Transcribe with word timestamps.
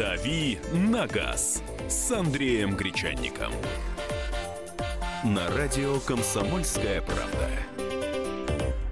«Дави 0.00 0.58
на 0.72 1.06
газ» 1.06 1.62
с 1.86 2.10
Андреем 2.10 2.74
Гречанником. 2.74 3.52
На 5.22 5.46
радио 5.50 6.00
«Комсомольская 6.00 7.02
правда». 7.02 7.50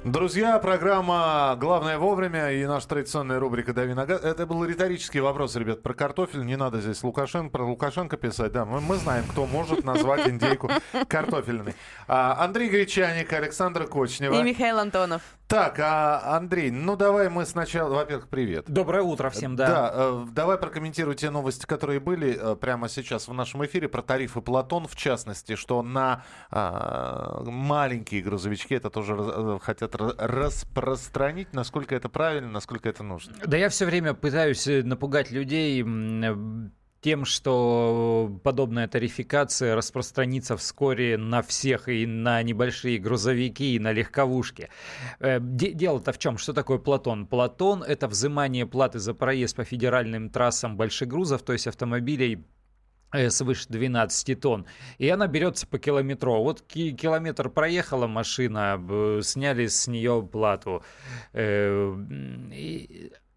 Друзья, 0.05 0.59
программа 0.59 1.57
«Главное 1.59 1.97
вовремя» 1.97 2.53
и 2.53 2.67
наша 2.67 2.89
традиционная 2.89 3.41
рубрика 3.41 3.73
«Дави 3.73 3.95
на 3.95 4.05
газ». 4.05 4.23
Это 4.23 4.45
был 4.45 4.63
риторический 4.67 5.21
вопрос, 5.21 5.57
ребят, 5.57 5.83
про 5.83 5.95
картофель. 5.95 6.45
Не 6.45 6.57
надо 6.57 6.83
здесь 6.83 7.03
Лукашенко, 7.03 7.53
про 7.53 7.65
Лукашенко 7.65 8.19
писать. 8.19 8.53
Да, 8.53 8.67
мы, 8.67 8.83
мы 8.83 8.97
знаем, 8.97 9.25
кто 9.31 9.47
может 9.47 9.85
назвать 9.85 10.29
индейку 10.29 10.71
картофельной. 11.09 11.75
А, 12.07 12.45
Андрей 12.45 12.69
Гречаник, 12.69 13.33
Александр 13.33 13.87
Кочнева. 13.87 14.35
И 14.35 14.43
Михаил 14.43 14.79
Антонов. 14.79 15.23
Так, 15.49 15.79
а, 15.81 16.37
Андрей, 16.37 16.71
ну 16.71 16.95
давай 16.95 17.31
мы 17.31 17.47
сначала, 17.47 17.95
во-первых, 17.95 18.29
привет. 18.29 18.67
Доброе 18.69 19.03
утро 19.03 19.31
всем, 19.31 19.57
да. 19.57 19.67
Да, 19.67 19.91
э, 19.95 20.27
давай 20.33 20.59
прокомментируй 20.59 21.15
те 21.15 21.31
новости, 21.31 21.65
которые 21.65 22.01
были 22.01 22.39
э, 22.39 22.55
прямо 22.55 22.91
сейчас 22.91 23.29
в 23.29 23.33
нашем 23.33 23.65
эфире 23.65 23.89
про 23.89 24.03
тарифы 24.03 24.43
Платон, 24.43 24.87
в 24.87 24.95
частности, 24.95 25.57
что 25.57 25.83
на 25.83 26.23
э, 26.51 27.45
маленькие 27.47 28.21
грузовички 28.21 28.75
это 28.75 28.91
тоже 28.91 29.17
э, 29.19 29.59
хотят 29.63 29.97
распространить, 29.97 31.55
насколько 31.55 31.95
это 31.95 32.11
правильно, 32.11 32.51
насколько 32.51 32.87
это 32.87 33.03
нужно. 33.03 33.35
Да 33.47 33.57
я 33.57 33.71
все 33.71 33.87
время 33.87 34.13
пытаюсь 34.13 34.67
напугать 34.67 35.31
людей 35.31 35.83
тем, 37.01 37.25
что 37.25 38.41
подобная 38.43 38.89
тарификация 38.89 39.77
распространится 39.77 40.57
вскоре 40.57 41.17
на 41.17 41.43
всех 41.43 41.89
и 41.89 42.07
на 42.07 42.43
небольшие 42.43 42.99
грузовики, 42.99 43.77
и 43.77 43.79
на 43.79 43.93
легковушки. 43.93 44.69
Э, 45.21 45.39
дело-то 45.41 46.13
в 46.13 46.19
чем? 46.19 46.39
Что 46.39 46.53
такое 46.53 46.79
Платон? 46.79 47.27
Платон– 47.27 47.83
это 47.89 48.09
взимание 48.09 48.67
платы 48.67 48.99
за 48.99 49.15
проезд 49.15 49.57
по 49.57 49.65
федеральным 49.65 50.31
трассам 50.31 50.77
больших 50.77 51.09
грузов, 51.09 51.43
то 51.43 51.53
есть 51.53 51.69
автомобилей 51.69 52.45
э, 53.13 53.31
свыше 53.31 53.67
12 53.69 54.41
тонн. 54.41 54.67
И 54.99 55.09
она 55.09 55.29
берется 55.29 55.67
по 55.69 55.79
километру. 55.79 56.43
Вот 56.43 56.63
километр 56.63 57.49
проехала 57.49 58.09
машина, 58.09 58.83
сняли 59.23 59.69
с 59.69 59.87
нее 59.87 60.29
плату. 60.31 60.83
Э, 61.33 61.97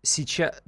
сейчас 0.02 0.63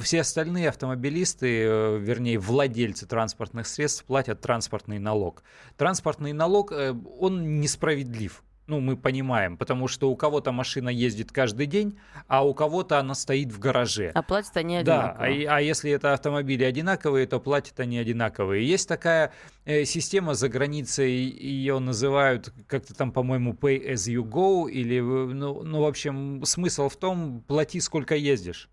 все 0.00 0.20
остальные 0.20 0.68
автомобилисты, 0.68 1.62
э, 1.62 1.98
вернее, 1.98 2.38
владельцы 2.38 3.06
транспортных 3.06 3.66
средств 3.66 4.04
платят 4.04 4.40
транспортный 4.40 4.98
налог. 4.98 5.42
Транспортный 5.76 6.32
налог, 6.32 6.72
э, 6.72 6.94
он 7.18 7.60
несправедлив. 7.60 8.42
Ну, 8.68 8.80
мы 8.80 8.96
понимаем, 8.96 9.56
потому 9.56 9.86
что 9.86 10.10
у 10.10 10.16
кого-то 10.16 10.50
машина 10.50 10.88
ездит 10.88 11.30
каждый 11.30 11.66
день, 11.66 11.98
а 12.26 12.44
у 12.44 12.52
кого-то 12.52 12.98
она 12.98 13.14
стоит 13.14 13.52
в 13.52 13.60
гараже. 13.60 14.10
А 14.12 14.22
платят 14.22 14.56
они 14.56 14.78
одинаково. 14.78 15.14
Да, 15.18 15.52
а, 15.52 15.56
а 15.56 15.60
если 15.60 15.92
это 15.92 16.12
автомобили 16.12 16.64
одинаковые, 16.64 17.28
то 17.28 17.38
платят 17.38 17.78
они 17.78 17.96
одинаковые. 17.96 18.66
Есть 18.66 18.88
такая 18.88 19.32
э, 19.66 19.84
система 19.84 20.34
за 20.34 20.48
границей, 20.48 21.12
ее 21.12 21.78
называют 21.78 22.52
как-то 22.66 22.92
там, 22.92 23.12
по-моему, 23.12 23.52
pay 23.52 23.88
as 23.88 24.12
you 24.12 24.24
go, 24.24 24.68
или, 24.68 24.98
ну, 24.98 25.62
ну, 25.62 25.82
в 25.82 25.86
общем, 25.86 26.44
смысл 26.44 26.88
в 26.88 26.96
том, 26.96 27.44
плати 27.46 27.78
сколько 27.78 28.16
ездишь. 28.16 28.68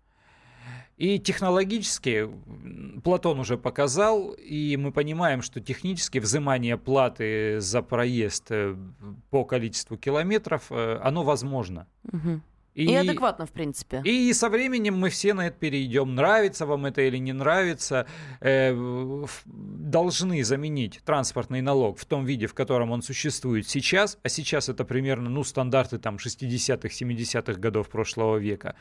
И 0.96 1.18
технологически 1.18 2.28
Платон 3.02 3.40
уже 3.40 3.58
показал, 3.58 4.32
и 4.32 4.76
мы 4.76 4.92
понимаем, 4.92 5.42
что 5.42 5.60
технически 5.60 6.18
взимание 6.18 6.78
платы 6.78 7.60
за 7.60 7.82
проезд 7.82 8.46
э, 8.50 8.76
по 9.30 9.44
количеству 9.44 9.96
километров, 9.96 10.66
э, 10.70 11.00
оно 11.02 11.24
возможно. 11.24 11.88
Угу. 12.12 12.40
И, 12.74 12.86
и 12.86 12.94
адекватно, 12.94 13.46
в 13.46 13.52
принципе. 13.52 14.02
И 14.04 14.32
со 14.32 14.48
временем 14.48 14.98
мы 14.98 15.08
все 15.08 15.32
на 15.32 15.46
это 15.46 15.56
перейдем. 15.56 16.14
Нравится 16.14 16.66
вам 16.66 16.86
это 16.86 17.02
или 17.02 17.18
не 17.18 17.32
нравится, 17.32 18.06
э, 18.40 18.74
должны 19.54 20.42
заменить 20.42 21.00
транспортный 21.04 21.60
налог 21.60 21.98
в 21.98 22.04
том 22.04 22.24
виде, 22.24 22.46
в 22.48 22.54
котором 22.54 22.90
он 22.90 23.02
существует 23.02 23.68
сейчас, 23.68 24.18
а 24.24 24.28
сейчас 24.28 24.68
это 24.68 24.84
примерно 24.84 25.30
ну, 25.30 25.44
стандарты 25.44 25.98
там 25.98 26.16
60-х, 26.16 26.88
70-х 26.88 27.60
годов 27.60 27.88
прошлого 27.88 28.38
века, 28.38 28.74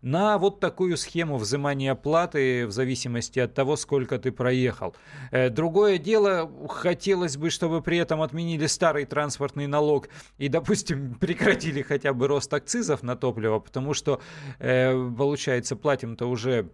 на 0.00 0.38
вот 0.38 0.60
такую 0.60 0.96
схему 0.96 1.36
взимания 1.36 1.96
платы 1.96 2.66
в 2.68 2.70
зависимости 2.70 3.40
от 3.40 3.52
того, 3.54 3.74
сколько 3.74 4.18
ты 4.18 4.30
проехал. 4.30 4.94
Э, 5.32 5.50
другое 5.50 5.98
дело, 5.98 6.50
хотелось 6.68 7.36
бы, 7.36 7.50
чтобы 7.50 7.82
при 7.82 7.98
этом 7.98 8.22
отменили 8.22 8.66
старый 8.66 9.06
транспортный 9.06 9.66
налог 9.66 10.08
и, 10.38 10.48
допустим, 10.48 11.14
прекратили 11.14 11.82
хотя 11.82 12.12
бы 12.12 12.28
рост 12.28 12.54
акцизов 12.54 13.02
на 13.02 13.16
топливо, 13.16 13.39
топлива, 13.40 13.58
потому 13.58 13.94
что, 13.94 14.20
э, 14.58 15.10
получается, 15.16 15.76
платим-то 15.76 16.26
уже 16.26 16.68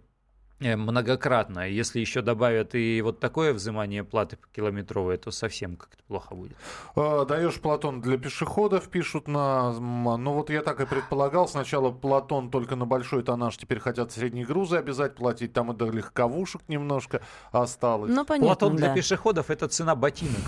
многократно. 0.59 1.69
Если 1.69 1.99
еще 1.99 2.21
добавят 2.21 2.73
и 2.73 3.01
вот 3.01 3.19
такое 3.19 3.53
взимание 3.53 4.03
платы 4.03 4.37
километровой, 4.53 5.17
то 5.17 5.31
совсем 5.31 5.75
как-то 5.75 6.03
плохо 6.07 6.35
будет. 6.35 6.57
А, 6.95 7.25
даешь 7.25 7.59
Платон 7.59 8.01
для 8.01 8.17
пешеходов, 8.17 8.89
пишут 8.89 9.27
на... 9.27 9.71
Ну 9.73 10.33
вот 10.33 10.49
я 10.49 10.61
так 10.61 10.79
и 10.79 10.85
предполагал. 10.85 11.47
Сначала 11.47 11.91
Платон 11.91 12.49
только 12.49 12.75
на 12.75 12.85
большой 12.85 13.23
тоннаж, 13.23 13.57
теперь 13.57 13.79
хотят 13.79 14.11
средние 14.11 14.45
грузы 14.45 14.77
обязать 14.77 15.15
платить. 15.15 15.53
Там 15.53 15.71
и 15.71 15.75
до 15.75 15.89
легковушек 15.89 16.61
немножко 16.67 17.21
осталось. 17.51 18.13
Ну, 18.13 18.25
понятно, 18.25 18.47
Платон 18.47 18.75
да. 18.75 18.77
для 18.77 18.95
пешеходов– 18.95 19.49
это 19.51 19.67
цена 19.67 19.95
ботинок. 19.95 20.41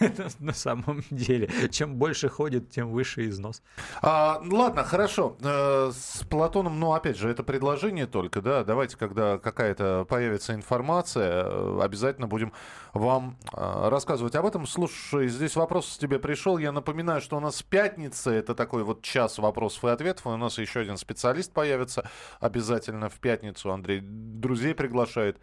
на 0.38 0.52
самом 0.52 1.02
деле. 1.10 1.50
Чем 1.70 1.96
больше 1.96 2.28
ходит, 2.28 2.70
тем 2.70 2.90
выше 2.90 3.28
износ. 3.28 3.62
А, 4.00 4.40
ладно, 4.50 4.84
хорошо. 4.84 5.36
Э, 5.42 5.90
с 5.92 6.24
Платоном, 6.28 6.80
ну 6.80 6.92
опять 6.92 7.16
же, 7.16 7.28
это 7.28 7.42
предложение 7.42 8.06
только, 8.06 8.40
да? 8.40 8.64
Давайте, 8.64 8.96
когда 8.96 9.38
какая-то 9.42 10.06
появится 10.08 10.54
информация, 10.54 11.44
э, 11.44 11.80
обязательно 11.82 12.26
будем 12.26 12.52
вам 12.94 13.36
э, 13.52 13.88
рассказывать 13.88 14.34
об 14.34 14.46
этом. 14.46 14.66
Слушай, 14.66 15.28
здесь 15.28 15.56
вопрос 15.56 15.98
тебе 15.98 16.18
пришел. 16.18 16.58
Я 16.58 16.72
напоминаю, 16.72 17.20
что 17.20 17.36
у 17.36 17.40
нас 17.40 17.62
пятница, 17.62 18.30
это 18.30 18.54
такой 18.54 18.84
вот 18.84 19.02
час 19.02 19.38
вопросов 19.38 19.84
и 19.84 19.88
ответов. 19.88 20.26
У 20.26 20.36
нас 20.36 20.58
еще 20.58 20.80
один 20.80 20.96
специалист 20.96 21.52
появится 21.52 22.08
обязательно 22.40 23.08
в 23.08 23.14
пятницу. 23.20 23.72
Андрей 23.72 24.00
друзей 24.02 24.74
приглашает. 24.74 25.38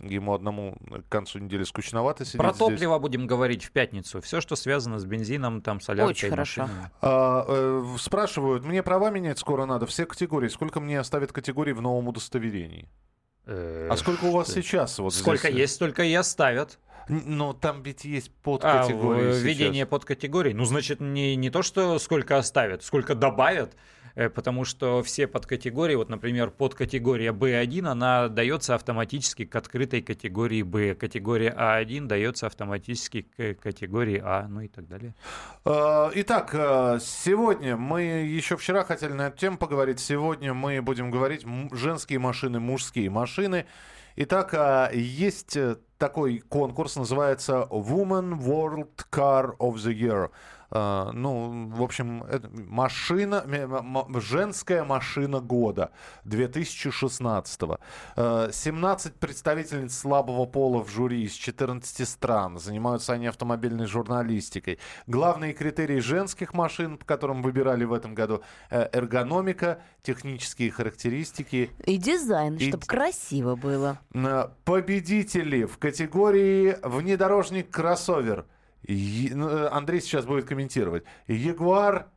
Ему 0.00 0.34
одному 0.34 0.76
к 1.08 1.10
концу 1.10 1.38
недели 1.38 1.64
скучновато 1.64 2.26
сидеть 2.26 2.40
Про 2.40 2.52
топливо 2.52 2.94
здесь. 2.96 3.00
будем 3.00 3.26
говорить 3.26 3.64
в 3.64 3.72
пятницу. 3.72 4.20
Все, 4.20 4.42
что 4.42 4.54
связано 4.54 4.98
с 4.98 5.06
бензином, 5.06 5.62
там, 5.62 5.80
соляркой. 5.80 6.10
Очень 6.10 6.30
хорошо. 6.30 6.68
А, 7.00 7.44
э, 7.48 7.96
спрашивают, 7.98 8.64
мне 8.64 8.82
права 8.82 9.10
менять 9.10 9.38
скоро 9.38 9.64
надо, 9.64 9.86
все 9.86 10.04
категории. 10.04 10.48
Сколько 10.48 10.80
мне 10.80 11.00
оставят 11.00 11.32
категорий 11.32 11.72
в 11.72 11.80
новом 11.80 12.08
удостоверении? 12.08 12.90
Э, 13.46 13.88
а 13.90 13.96
сколько 13.96 14.24
у 14.24 14.32
вас 14.32 14.52
сейчас? 14.52 14.98
Вот 14.98 15.14
сколько 15.14 15.48
здесь? 15.48 15.60
есть, 15.60 15.74
столько 15.74 16.02
и 16.02 16.14
оставят. 16.14 16.78
Но 17.08 17.52
там 17.52 17.82
ведь 17.82 18.04
есть 18.04 18.32
подкатегории. 18.42 19.30
А, 19.30 19.38
введение 19.38 19.86
подкатегорий. 19.86 20.52
Ну, 20.52 20.64
значит, 20.64 21.00
не, 21.00 21.36
не 21.36 21.50
то, 21.50 21.62
что 21.62 21.98
сколько 22.00 22.36
оставят, 22.36 22.82
сколько 22.82 23.14
добавят. 23.14 23.76
Э, 24.16 24.30
потому 24.30 24.64
что 24.64 25.02
все 25.02 25.26
подкатегории, 25.26 25.94
вот, 25.94 26.08
например, 26.08 26.50
подкатегория 26.50 27.32
B1, 27.32 27.86
она 27.86 28.28
дается 28.28 28.74
автоматически 28.74 29.44
к 29.44 29.54
открытой 29.54 30.00
категории 30.00 30.62
B, 30.62 30.94
категория 30.94 31.54
А1 31.56 32.06
дается 32.06 32.46
автоматически 32.46 33.22
к 33.36 33.54
категории 33.54 34.20
А, 34.24 34.46
ну 34.48 34.62
и 34.62 34.68
так 34.68 34.88
далее. 34.88 35.14
А, 35.66 36.10
итак, 36.14 36.50
э, 36.54 36.98
сегодня 37.00 37.76
мы 37.76 38.02
еще 38.02 38.56
вчера 38.56 38.84
хотели 38.84 39.12
на 39.12 39.28
эту 39.28 39.36
тему 39.36 39.58
поговорить, 39.58 40.00
сегодня 40.00 40.54
мы 40.54 40.80
будем 40.80 41.10
говорить 41.10 41.44
женские 41.72 42.18
машины, 42.18 42.58
мужские 42.58 43.10
машины. 43.10 43.66
Итак, 44.16 44.54
а, 44.54 44.90
есть 44.94 45.58
э, 45.58 45.76
такой 45.98 46.38
конкурс, 46.38 46.96
называется 46.96 47.68
Woman 47.70 48.38
World 48.38 49.04
Car 49.12 49.58
of 49.58 49.74
the 49.74 49.92
Year. 49.92 50.30
А, 50.70 51.10
ну, 51.12 51.68
в 51.68 51.82
общем, 51.82 52.24
машина, 52.52 53.44
женская 54.20 54.84
машина 54.84 55.40
года 55.40 55.90
2016. 56.24 57.60
17 58.16 58.16
а, 58.16 59.18
представительниц 59.18 59.96
слабого 59.96 60.46
пола 60.46 60.82
в 60.82 60.90
жюри 60.90 61.22
из 61.22 61.32
14 61.32 62.08
стран. 62.08 62.58
Занимаются 62.58 63.12
они 63.12 63.26
автомобильной 63.26 63.86
журналистикой. 63.86 64.78
Главные 65.06 65.52
критерии 65.52 66.00
женских 66.00 66.54
машин, 66.54 66.98
по 66.98 67.04
которым 67.04 67.42
выбирали 67.42 67.84
в 67.84 67.92
этом 67.92 68.14
году, 68.14 68.42
э, 68.70 68.88
эргономика, 68.92 69.80
технические 70.02 70.70
характеристики. 70.70 71.70
И 71.84 71.96
дизайн, 71.96 72.56
и... 72.56 72.68
чтобы 72.68 72.86
красиво 72.86 73.56
было. 73.56 73.98
Победители 74.64 75.64
в 75.64 75.78
категории 75.78 76.76
внедорожник-кроссовер– 76.82 78.46
Андрей 78.88 80.00
сейчас 80.00 80.26
будет 80.26 80.46
комментировать. 80.46 81.04
Ягуар 81.26 82.08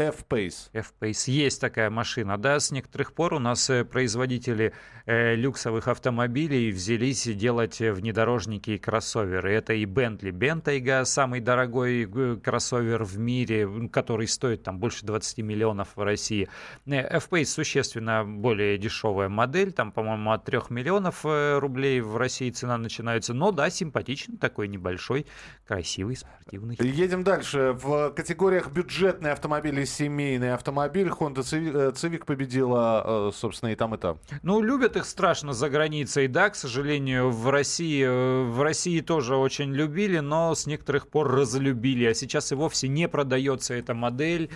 F-Pace. 0.00 0.70
F-Pace. 0.72 1.30
Есть 1.30 1.60
такая 1.60 1.90
машина. 1.90 2.38
Да, 2.38 2.58
с 2.58 2.70
некоторых 2.70 3.12
пор 3.12 3.34
у 3.34 3.38
нас 3.38 3.68
э, 3.70 3.84
производители 3.84 4.72
э, 5.06 5.34
люксовых 5.34 5.88
автомобилей 5.88 6.70
взялись 6.70 7.24
делать 7.24 7.80
э, 7.80 7.92
внедорожники 7.92 8.70
и 8.70 8.78
кроссоверы. 8.78 9.52
Это 9.52 9.74
и 9.74 9.84
Bentley 9.84 10.30
Bentayga, 10.30 11.04
самый 11.04 11.40
дорогой 11.40 12.04
э, 12.04 12.36
кроссовер 12.42 13.04
в 13.04 13.18
мире, 13.18 13.88
который 13.92 14.26
стоит 14.26 14.62
там 14.62 14.78
больше 14.78 15.04
20 15.04 15.38
миллионов 15.38 15.88
в 15.96 16.02
России. 16.02 16.48
F-Pace 16.86 17.44
существенно 17.44 18.24
более 18.24 18.78
дешевая 18.78 19.28
модель, 19.28 19.72
там, 19.72 19.92
по-моему, 19.92 20.32
от 20.32 20.44
3 20.44 20.60
миллионов 20.70 21.24
рублей 21.24 22.00
в 22.00 22.16
России 22.16 22.50
цена 22.50 22.78
начинается. 22.78 23.34
Но 23.34 23.52
да, 23.52 23.70
симпатичный 23.70 24.38
такой 24.38 24.68
небольшой, 24.68 25.26
красивый, 25.66 26.16
спортивный. 26.16 26.76
Едем 26.80 27.24
дальше. 27.24 27.72
В 27.72 28.10
категориях 28.10 28.70
бюджетные 28.70 29.32
автомобили 29.32 29.84
семейный 29.90 30.54
автомобиль. 30.54 31.08
Honda 31.08 31.40
Civic 31.40 32.22
э, 32.22 32.24
победила, 32.24 33.02
э, 33.04 33.30
собственно, 33.34 33.70
и 33.70 33.76
там, 33.76 33.94
и 33.94 33.98
там. 33.98 34.18
Ну, 34.42 34.62
любят 34.62 34.96
их 34.96 35.04
страшно 35.04 35.52
за 35.52 35.68
границей, 35.68 36.28
да, 36.28 36.50
к 36.50 36.56
сожалению, 36.56 37.30
в 37.30 37.50
России, 37.50 38.04
э, 38.04 38.44
в 38.44 38.62
России 38.62 39.00
тоже 39.00 39.36
очень 39.36 39.74
любили, 39.74 40.20
но 40.20 40.54
с 40.54 40.66
некоторых 40.66 41.08
пор 41.08 41.30
разлюбили, 41.30 42.06
а 42.06 42.14
сейчас 42.14 42.52
и 42.52 42.54
вовсе 42.54 42.88
не 42.88 43.08
продается 43.08 43.74
эта 43.74 43.94
модель. 43.94 44.50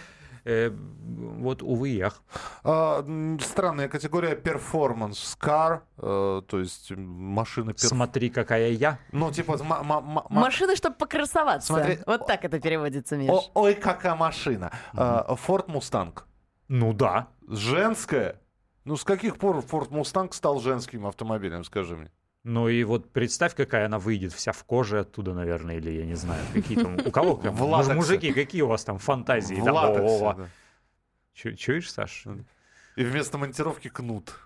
Э, 0.44 0.70
вот, 0.70 1.62
увы 1.62 2.00
ах. 2.02 2.22
А, 2.64 3.02
странная 3.40 3.88
категория 3.88 4.34
performance 4.34 5.38
car, 5.40 5.80
э, 5.96 6.42
то 6.46 6.58
есть 6.58 6.90
машины... 6.90 7.72
Перф... 7.72 7.88
Смотри, 7.88 8.28
какая 8.28 8.70
я. 8.70 8.98
Ну, 9.12 9.30
типа... 9.30 9.56
Машины, 10.28 10.76
чтобы 10.76 10.96
покрасоваться. 10.96 11.72
Смотри... 11.72 11.98
Вот 12.06 12.26
так 12.26 12.44
это 12.44 12.60
переводится, 12.60 13.16
Миш. 13.16 13.30
О, 13.30 13.50
ой, 13.54 13.74
какая 13.74 14.14
машина. 14.14 14.70
Mm-hmm. 14.92 15.38
Ford 15.46 15.66
Mustang. 15.68 16.22
Ну 16.68 16.92
да. 16.92 17.28
Женская? 17.48 18.40
Ну, 18.84 18.96
с 18.96 19.04
каких 19.04 19.38
пор 19.38 19.56
Ford 19.58 19.88
Mustang 19.88 20.30
стал 20.32 20.60
женским 20.60 21.06
автомобилем, 21.06 21.64
скажи 21.64 21.96
мне? 21.96 22.10
Ну 22.44 22.68
и 22.68 22.84
вот 22.84 23.10
представь, 23.10 23.54
какая 23.54 23.86
она 23.86 23.98
выйдет, 23.98 24.34
вся 24.34 24.52
в 24.52 24.64
коже 24.64 25.00
оттуда, 25.00 25.32
наверное, 25.32 25.76
или 25.76 25.90
я 25.90 26.04
не 26.04 26.14
знаю, 26.14 26.44
какие 26.52 26.78
там... 26.78 26.98
У 27.04 27.10
кого? 27.10 27.36
Мужики, 27.94 28.32
какие 28.32 28.60
у 28.60 28.66
вас 28.66 28.84
там 28.84 28.98
фантазии? 28.98 29.54
В 29.54 29.64
латексе, 29.64 30.50
Чуешь, 31.56 31.90
Саш? 31.90 32.26
И 32.96 33.04
вместо 33.04 33.38
монтировки 33.38 33.88
кнут. 33.88 34.38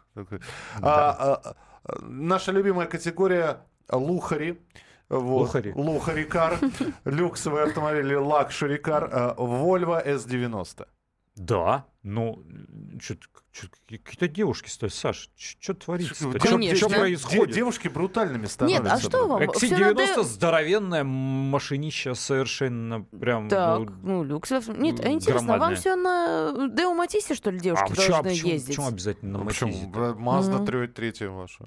А, 0.80 1.40
а, 1.44 1.56
наша 2.00 2.52
любимая 2.52 2.86
категория 2.86 3.60
luxury. 3.90 4.60
Вот. 5.08 5.40
Luxury. 5.40 5.72
Luxury 5.74 6.24
car. 6.24 6.58
Люксовый 7.04 7.64
автомобиль 7.64 8.14
luxury 8.14 8.78
car. 8.78 9.04
Volvo 9.36 10.04
S90. 10.04 10.86
Да, 11.36 11.86
ну, 12.04 12.44
какие-то 13.88 14.28
девушки 14.28 14.68
стоят. 14.68 14.94
Саш, 14.94 15.30
что 15.36 15.74
творится? 15.74 16.14
Что 16.14 16.88
происходит? 16.88 17.54
Девушки 17.54 17.88
брутальными 17.88 18.46
становятся. 18.46 18.82
Нет, 18.82 18.92
а 18.92 18.98
что 19.00 19.26
вам? 19.26 19.42
XC90 19.42 19.94
надо... 19.94 20.22
здоровенная 20.22 21.04
машинища 21.04 22.14
совершенно 22.14 23.02
прям... 23.02 23.48
Так, 23.48 23.80
ну, 23.80 23.92
ну 24.02 24.24
люкс. 24.24 24.50
Нет, 24.50 25.00
а 25.04 25.10
интересно, 25.10 25.58
вам 25.58 25.74
все 25.74 25.96
на 25.96 26.68
Дэу 26.68 26.94
Матизе, 26.94 27.34
что 27.34 27.50
ли, 27.50 27.58
девушки 27.58 27.92
а 27.92 27.94
должны 27.94 28.30
почему, 28.30 28.52
ездить? 28.52 28.68
Почему 28.68 28.88
обязательно 28.88 29.38
на 29.38 29.44
Матизе? 29.44 29.90
Мазда 30.18 30.58
mm-hmm. 30.58 30.88
третья 30.88 31.28
ваша. 31.30 31.64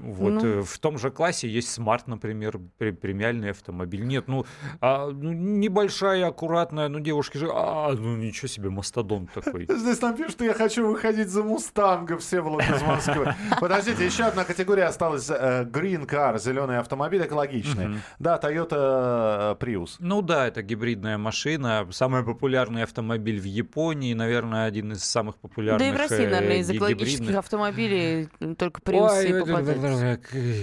Вот, 0.00 0.30
ну. 0.30 0.44
Э, 0.44 0.62
в 0.62 0.78
том 0.78 0.98
же 0.98 1.10
классе 1.10 1.48
есть 1.48 1.70
Смарт, 1.70 2.06
например, 2.06 2.58
премиальный 2.78 3.50
автомобиль. 3.50 4.04
Нет, 4.04 4.28
ну, 4.28 4.46
а, 4.80 5.08
ну 5.10 5.32
небольшая, 5.32 6.26
аккуратная, 6.26 6.88
ну, 6.88 7.00
девушки 7.00 7.38
же... 7.38 7.50
А, 7.52 7.92
ну, 7.92 8.16
ничего 8.16 8.48
себе, 8.48 8.70
мастодонт 8.70 9.30
такой. 9.42 9.66
Здесь 9.68 10.00
нам 10.00 10.16
пишут, 10.16 10.32
что 10.32 10.44
я 10.44 10.54
хочу 10.54 10.86
выходить 10.86 11.28
за 11.28 11.42
Мустанга, 11.42 12.18
все 12.18 12.42
было 12.42 12.60
из 12.60 12.82
Москвы. 12.82 13.34
Подождите, 13.60 14.04
еще 14.04 14.24
одна 14.24 14.44
категория 14.44 14.84
осталась. 14.84 15.28
Э, 15.30 15.64
green 15.64 16.06
car, 16.06 16.38
зеленый 16.38 16.78
автомобиль, 16.78 17.24
экологичный. 17.24 18.00
Да, 18.18 18.38
Toyota 18.42 19.56
э, 19.60 19.64
Prius. 19.64 19.96
Ну 19.98 20.22
да, 20.22 20.48
это 20.48 20.62
гибридная 20.62 21.18
машина. 21.18 21.86
Самый 21.90 22.24
популярный 22.24 22.82
автомобиль 22.82 23.40
в 23.40 23.44
Японии, 23.44 24.14
наверное, 24.14 24.66
один 24.66 24.92
из 24.92 25.04
самых 25.04 25.36
популярных 25.36 25.80
Да 25.80 25.88
и 25.88 25.92
в 25.92 25.96
России, 25.96 26.26
э, 26.26 26.30
наверное, 26.30 26.58
из 26.58 26.70
экологических 26.70 27.34
автомобилей 27.34 28.28
только 28.56 28.80
Prius 28.80 29.24
и 29.24 29.40
попадаются. 29.40 30.20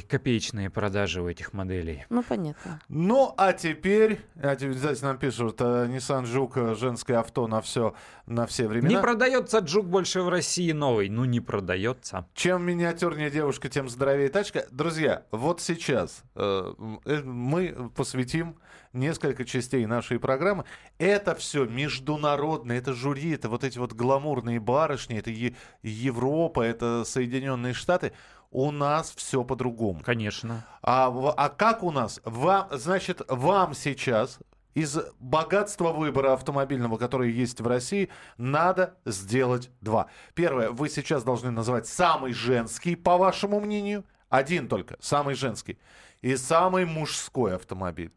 Копеечные 0.10 0.70
продажи 0.70 1.22
у 1.22 1.28
этих 1.28 1.54
моделей. 1.54 2.06
Ну, 2.10 2.24
понятно. 2.24 2.80
Ну, 2.90 3.34
а 3.38 3.54
теперь, 3.54 4.20
а 4.42 4.56
здесь 4.56 5.02
нам 5.02 5.18
пишут, 5.18 5.62
Nissan 5.62 6.24
Juke, 6.24 6.76
женское 6.76 7.20
авто 7.20 7.48
на 7.48 7.62
все, 7.62 7.94
на 8.26 8.46
все 8.46 8.67
времена. 8.68 8.90
Не 8.90 9.02
продается 9.02 9.60
Джук 9.60 9.88
больше 9.88 10.22
в 10.22 10.30
России 10.30 10.72
новый. 10.72 11.10
Ну, 11.10 11.26
не 11.26 11.40
продается. 11.40 12.28
Чем 12.34 12.64
миниатюрнее 12.64 13.30
девушка, 13.30 13.70
тем 13.70 13.90
здоровее 13.90 14.30
тачка. 14.30 14.66
Друзья, 14.72 15.24
вот 15.32 15.62
сейчас 15.62 16.24
э, 16.36 16.74
э, 17.06 17.22
мы 17.24 17.92
посвятим 17.96 18.58
несколько 18.94 19.46
частей 19.46 19.86
нашей 19.86 20.20
программы. 20.20 20.66
Это 20.98 21.36
все 21.36 21.66
международное, 21.66 22.78
это 22.78 22.94
жюри, 22.94 23.32
это 23.32 23.50
вот 23.50 23.64
эти 23.64 23.78
вот 23.78 23.94
гламурные 23.94 24.60
барышни, 24.60 25.18
это 25.18 25.30
е- 25.30 25.56
Европа, 25.84 26.62
это 26.62 27.04
Соединенные 27.06 27.74
Штаты. 27.74 28.14
У 28.50 28.72
нас 28.72 29.14
все 29.16 29.44
по-другому. 29.44 30.02
Конечно. 30.04 30.66
А, 30.82 31.14
а 31.36 31.50
как 31.50 31.84
у 31.84 31.92
нас? 31.92 32.22
Вам, 32.24 32.68
значит, 32.72 33.22
вам 33.28 33.74
сейчас 33.74 34.40
из 34.78 34.96
богатства 35.20 35.92
выбора 35.92 36.34
автомобильного, 36.34 36.98
который 36.98 37.32
есть 37.32 37.62
в 37.62 37.68
России, 37.68 38.10
надо 38.38 38.96
сделать 39.06 39.72
два. 39.82 40.06
Первое, 40.36 40.70
вы 40.70 40.88
сейчас 40.88 41.24
должны 41.24 41.50
назвать 41.50 41.88
самый 41.88 42.32
женский, 42.34 42.96
по 42.96 43.18
вашему 43.18 43.60
мнению, 43.60 44.06
один 44.30 44.68
только, 44.68 44.98
самый 45.00 45.34
женский, 45.34 45.80
и 46.22 46.36
самый 46.36 46.86
мужской 46.86 47.56
автомобиль. 47.56 48.12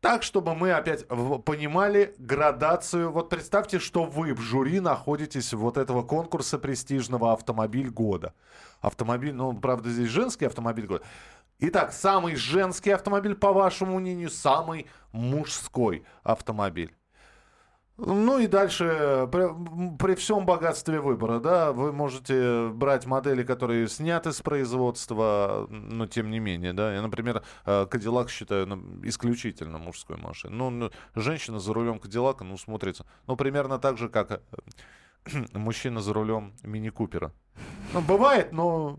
Так, 0.00 0.22
чтобы 0.22 0.54
мы 0.54 0.72
опять 0.72 1.06
понимали 1.06 2.14
градацию. 2.16 3.12
Вот 3.12 3.28
представьте, 3.28 3.78
что 3.78 4.04
вы 4.04 4.32
в 4.32 4.40
жюри 4.40 4.80
находитесь 4.80 5.52
вот 5.52 5.76
этого 5.76 6.02
конкурса 6.02 6.58
престижного 6.58 7.34
автомобиль 7.34 7.90
года. 7.90 8.32
Автомобиль, 8.80 9.34
ну, 9.34 9.52
правда, 9.52 9.90
здесь 9.90 10.08
женский 10.08 10.46
автомобиль 10.46 10.86
года. 10.86 11.04
Итак, 11.62 11.92
самый 11.92 12.36
женский 12.36 12.90
автомобиль, 12.90 13.34
по 13.34 13.52
вашему 13.52 14.00
мнению, 14.00 14.30
самый 14.30 14.86
мужской 15.12 16.04
автомобиль. 16.22 16.94
Ну 17.98 18.38
и 18.38 18.46
дальше, 18.46 19.28
при, 19.30 19.96
при 19.98 20.14
всем 20.14 20.46
богатстве 20.46 21.00
выбора, 21.00 21.38
да, 21.38 21.72
вы 21.72 21.92
можете 21.92 22.68
брать 22.68 23.04
модели, 23.04 23.42
которые 23.42 23.88
сняты 23.88 24.32
с 24.32 24.40
производства, 24.40 25.66
но 25.68 26.06
тем 26.06 26.30
не 26.30 26.38
менее, 26.38 26.72
да. 26.72 26.94
Я, 26.94 27.02
например, 27.02 27.42
Кадиллак 27.66 28.28
э, 28.28 28.30
считаю 28.30 28.66
ну, 28.66 28.82
исключительно 29.02 29.76
мужской 29.76 30.16
машиной. 30.16 30.56
Ну, 30.56 30.70
ну, 30.70 30.90
женщина 31.14 31.60
за 31.60 31.74
рулем 31.74 31.98
Кадиллака, 31.98 32.42
ну, 32.42 32.56
смотрится, 32.56 33.04
ну, 33.26 33.36
примерно 33.36 33.78
так 33.78 33.98
же, 33.98 34.08
как 34.08 34.30
э, 34.30 34.40
мужчина 35.52 36.00
за 36.00 36.14
рулем 36.14 36.54
мини-купера. 36.62 37.32
Ну, 37.92 38.00
бывает, 38.00 38.50
но... 38.52 38.96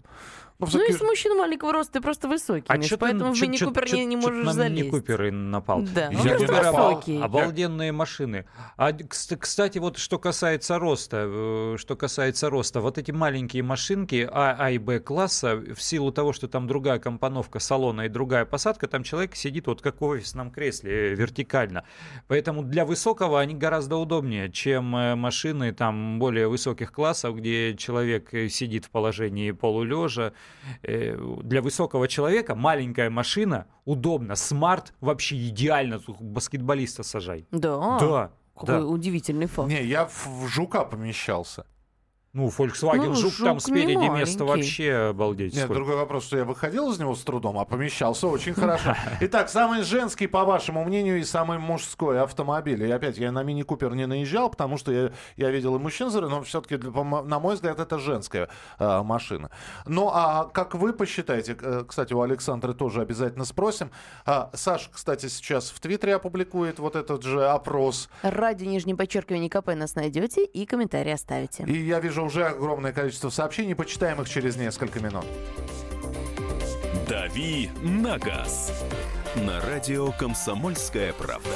Ну, 0.62 0.68
ну 0.74 0.88
если 0.88 1.03
мужчина 1.06 1.36
маленького 1.36 1.74
роста, 1.74 1.94
ты 1.94 2.01
просто 2.01 2.27
высокий, 2.27 2.65
а 2.68 2.77
Миш, 2.77 2.94
поэтому 3.00 3.34
ты, 3.34 3.39
в 3.39 3.41
мини-купер 3.41 3.94
не, 3.94 4.06
не 4.06 4.15
можешь 4.15 4.46
на 4.46 4.53
залезть. 4.53 4.75
мини-куперы 4.75 5.32
напал. 5.32 5.82
Да, 5.82 6.10
Я 6.12 6.36
просто 6.36 6.72
высокий. 6.72 7.22
Обалденные 7.22 7.91
машины. 7.91 8.46
А, 8.77 8.94
кстати, 8.94 9.80
вот 9.80 9.98
что 9.98 10.20
касается 10.20 10.77
роста, 10.77 11.25
э, 11.27 11.75
что 11.77 11.96
касается 11.96 12.50
роста, 12.50 12.80
вот 12.80 12.98
эти 12.98 13.12
маленькие 13.12 13.63
машинки 13.63 14.30
А, 14.32 14.56
а 14.58 14.70
и 14.72 14.77
Б 14.77 15.00
класса, 15.00 15.56
в 15.56 15.82
силу 15.82 16.12
того, 16.12 16.34
что 16.34 16.48
там 16.48 16.68
другая 16.68 17.00
компоновка 17.00 17.60
салона 17.60 18.01
и 18.01 18.10
другая 18.10 18.46
посадка, 18.46 18.88
там 18.88 19.03
человек 19.03 19.36
сидит 19.36 19.68
вот 19.68 19.82
как 19.82 20.00
в 20.00 20.06
офисном 20.06 20.51
кресле, 20.51 21.12
э, 21.12 21.15
вертикально. 21.15 21.86
Поэтому 22.27 22.63
для 22.63 22.86
высокого 22.86 23.39
они 23.39 23.56
гораздо 23.56 23.98
удобнее, 23.98 24.51
чем 24.51 24.96
э, 24.96 25.15
машины 25.15 25.74
там 25.74 26.20
более 26.20 26.48
высоких 26.48 26.91
классов, 26.91 27.38
где 27.38 27.75
человек 27.75 28.30
сидит 28.50 28.86
в 28.86 28.89
положении 28.89 29.51
полулежа, 29.51 30.34
для 30.84 31.62
высокого 31.62 32.08
человека 32.08 32.55
маленькая 32.55 33.10
машина 33.10 33.67
удобно. 33.86 34.36
Смарт 34.36 34.93
вообще 35.01 35.48
идеально. 35.48 36.01
Баскетболиста 36.20 37.03
сажай. 37.03 37.48
Да. 37.51 37.98
Да. 38.00 38.31
Какой 38.53 38.81
да. 38.81 38.86
удивительный 38.86 39.48
факт. 39.48 39.70
Не, 39.70 39.84
я 39.84 40.05
в, 40.05 40.27
в 40.27 40.48
жука 40.48 40.84
помещался. 40.84 41.65
Ну, 42.33 42.47
Volkswagen 42.47 43.07
ну, 43.07 43.13
Жук, 43.13 43.33
там 43.43 43.59
спереди 43.59 44.07
место 44.07 44.45
вообще 44.45 45.09
обалдеть. 45.09 45.53
Нет, 45.53 45.65
сколько. 45.65 45.73
другой 45.73 45.95
вопрос, 45.97 46.23
что 46.23 46.38
я 46.38 46.45
выходил 46.45 46.89
из 46.89 46.97
него 46.97 47.13
с 47.13 47.23
трудом, 47.23 47.59
а 47.59 47.65
помещался 47.65 48.27
очень 48.27 48.53
хорошо. 48.53 48.95
Итак, 49.19 49.50
самый 49.50 49.81
женский, 49.81 50.27
по 50.27 50.45
вашему 50.45 50.85
мнению, 50.85 51.19
и 51.19 51.25
самый 51.25 51.59
мужской 51.59 52.21
автомобиль. 52.21 52.81
И 52.85 52.89
опять, 52.89 53.17
я 53.17 53.33
на 53.33 53.43
Мини 53.43 53.63
Купер 53.63 53.95
не 53.95 54.07
наезжал, 54.07 54.50
потому 54.50 54.77
что 54.77 54.93
я, 54.93 55.11
я 55.35 55.51
видел 55.51 55.75
и 55.75 55.79
мужчин, 55.79 56.09
но 56.09 56.41
все-таки, 56.43 56.77
на 56.77 57.39
мой 57.39 57.55
взгляд, 57.55 57.81
это 57.81 58.00
женская 58.00 58.47
э, 58.79 59.01
машина. 59.01 59.51
Ну, 59.85 60.09
а 60.13 60.45
как 60.45 60.73
вы 60.73 60.93
посчитаете, 60.93 61.57
э, 61.61 61.83
кстати, 61.85 62.13
у 62.13 62.21
Александра 62.21 62.71
тоже 62.71 63.01
обязательно 63.01 63.43
спросим. 63.43 63.91
А, 64.25 64.51
Саша, 64.53 64.89
кстати, 64.89 65.27
сейчас 65.27 65.69
в 65.69 65.81
Твиттере 65.81 66.15
опубликует 66.15 66.79
вот 66.79 66.95
этот 66.95 67.23
же 67.23 67.45
опрос. 67.45 68.09
Ради 68.21 68.63
нижнее 68.63 68.95
подчеркивание 68.95 69.50
КП 69.50 69.75
нас 69.75 69.95
найдете 69.95 70.45
и 70.45 70.65
комментарий 70.65 71.13
оставите. 71.13 71.65
И 71.65 71.77
я 71.77 72.00
вижу 72.00 72.21
уже 72.22 72.46
огромное 72.46 72.94
количество 72.94 73.30
сообщений. 73.30 73.75
Почитаем 73.75 74.22
их 74.22 74.30
через 74.30 74.56
несколько 74.56 75.00
минут. 75.00 75.25
«Дави 77.08 77.70
на 77.82 78.18
газ» 78.18 78.84
на 79.36 79.60
радио 79.62 80.12
«Комсомольская 80.12 81.13
правда». 81.13 81.50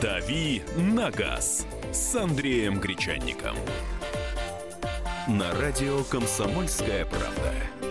«Дави 0.00 0.62
на 0.76 1.10
газ» 1.10 1.66
с 1.92 2.14
Андреем 2.14 2.80
Гречанником. 2.80 3.56
На 5.28 5.52
радио 5.60 6.02
«Комсомольская 6.04 7.04
правда». 7.04 7.89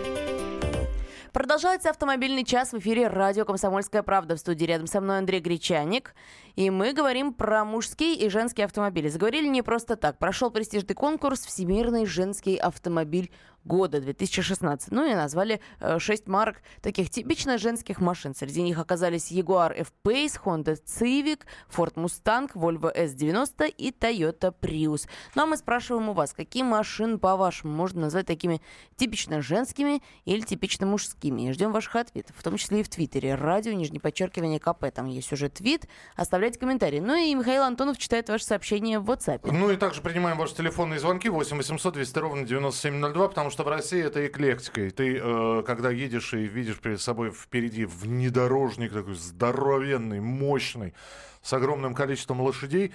Продолжается 1.32 1.90
автомобильный 1.90 2.44
час 2.44 2.72
в 2.72 2.78
эфире 2.80 3.06
радио 3.06 3.44
«Комсомольская 3.44 4.02
правда». 4.02 4.34
В 4.34 4.40
студии 4.40 4.64
рядом 4.64 4.88
со 4.88 5.00
мной 5.00 5.18
Андрей 5.18 5.38
Гречаник. 5.38 6.16
И 6.56 6.70
мы 6.70 6.92
говорим 6.92 7.32
про 7.32 7.64
мужские 7.64 8.16
и 8.16 8.28
женские 8.28 8.64
автомобили. 8.64 9.06
Заговорили 9.06 9.46
не 9.46 9.62
просто 9.62 9.94
так. 9.94 10.18
Прошел 10.18 10.50
престижный 10.50 10.96
конкурс 10.96 11.46
«Всемирный 11.46 12.04
женский 12.04 12.56
автомобиль 12.56 13.30
года 13.64 14.00
2016. 14.00 14.90
Ну 14.90 15.10
и 15.10 15.14
назвали 15.14 15.60
э, 15.80 15.98
6 15.98 16.28
марок 16.28 16.56
таких 16.80 17.10
типично 17.10 17.58
женских 17.58 18.00
машин. 18.00 18.34
Среди 18.34 18.62
них 18.62 18.78
оказались 18.78 19.30
Jaguar 19.30 19.74
F-Pace, 19.76 20.40
Honda 20.44 20.78
Civic, 20.84 21.40
Ford 21.74 21.94
Mustang, 21.94 22.50
Volvo 22.54 22.94
S90 22.94 23.68
и 23.76 23.90
Toyota 23.90 24.54
Prius. 24.58 25.08
Ну 25.34 25.42
а 25.42 25.46
мы 25.46 25.56
спрашиваем 25.56 26.08
у 26.08 26.12
вас, 26.12 26.32
какие 26.32 26.62
машины, 26.62 27.18
по-вашему, 27.18 27.72
можно 27.72 28.02
назвать 28.02 28.26
такими 28.26 28.60
типично 28.96 29.42
женскими 29.42 30.02
или 30.24 30.40
типично 30.40 30.86
мужскими? 30.86 31.48
И 31.48 31.52
ждем 31.52 31.72
ваших 31.72 31.96
ответов, 31.96 32.36
в 32.36 32.42
том 32.42 32.56
числе 32.56 32.80
и 32.80 32.82
в 32.82 32.88
Твиттере. 32.88 33.34
Радио, 33.34 33.72
нижнее 33.72 34.00
подчеркивание 34.00 34.58
КП. 34.58 34.86
Там 34.92 35.06
есть 35.06 35.32
уже 35.32 35.48
твит. 35.48 35.86
Оставляйте 36.16 36.58
комментарии. 36.58 37.00
Ну 37.00 37.14
и 37.14 37.34
Михаил 37.34 37.62
Антонов 37.62 37.98
читает 37.98 38.28
ваше 38.28 38.44
сообщение 38.44 38.98
в 38.98 39.10
WhatsApp. 39.10 39.50
Ну 39.50 39.70
и 39.70 39.76
также 39.76 40.00
принимаем 40.00 40.38
ваши 40.38 40.54
телефонные 40.54 40.98
звонки 40.98 41.28
8 41.28 41.56
800 41.56 41.94
200 41.94 42.18
ровно 42.18 42.46
9702, 42.46 43.28
потому 43.28 43.49
что 43.50 43.64
в 43.64 43.68
России 43.68 44.02
это 44.02 44.26
эклектика. 44.26 44.82
И 44.82 44.90
ты, 44.90 45.18
э, 45.22 45.62
когда 45.66 45.90
едешь 45.90 46.32
и 46.34 46.44
видишь 46.44 46.78
перед 46.78 47.00
собой 47.00 47.30
впереди 47.30 47.84
внедорожник 47.84 48.92
такой 48.92 49.14
здоровенный, 49.14 50.20
мощный, 50.20 50.94
с 51.42 51.52
огромным 51.52 51.94
количеством 51.94 52.40
лошадей, 52.40 52.92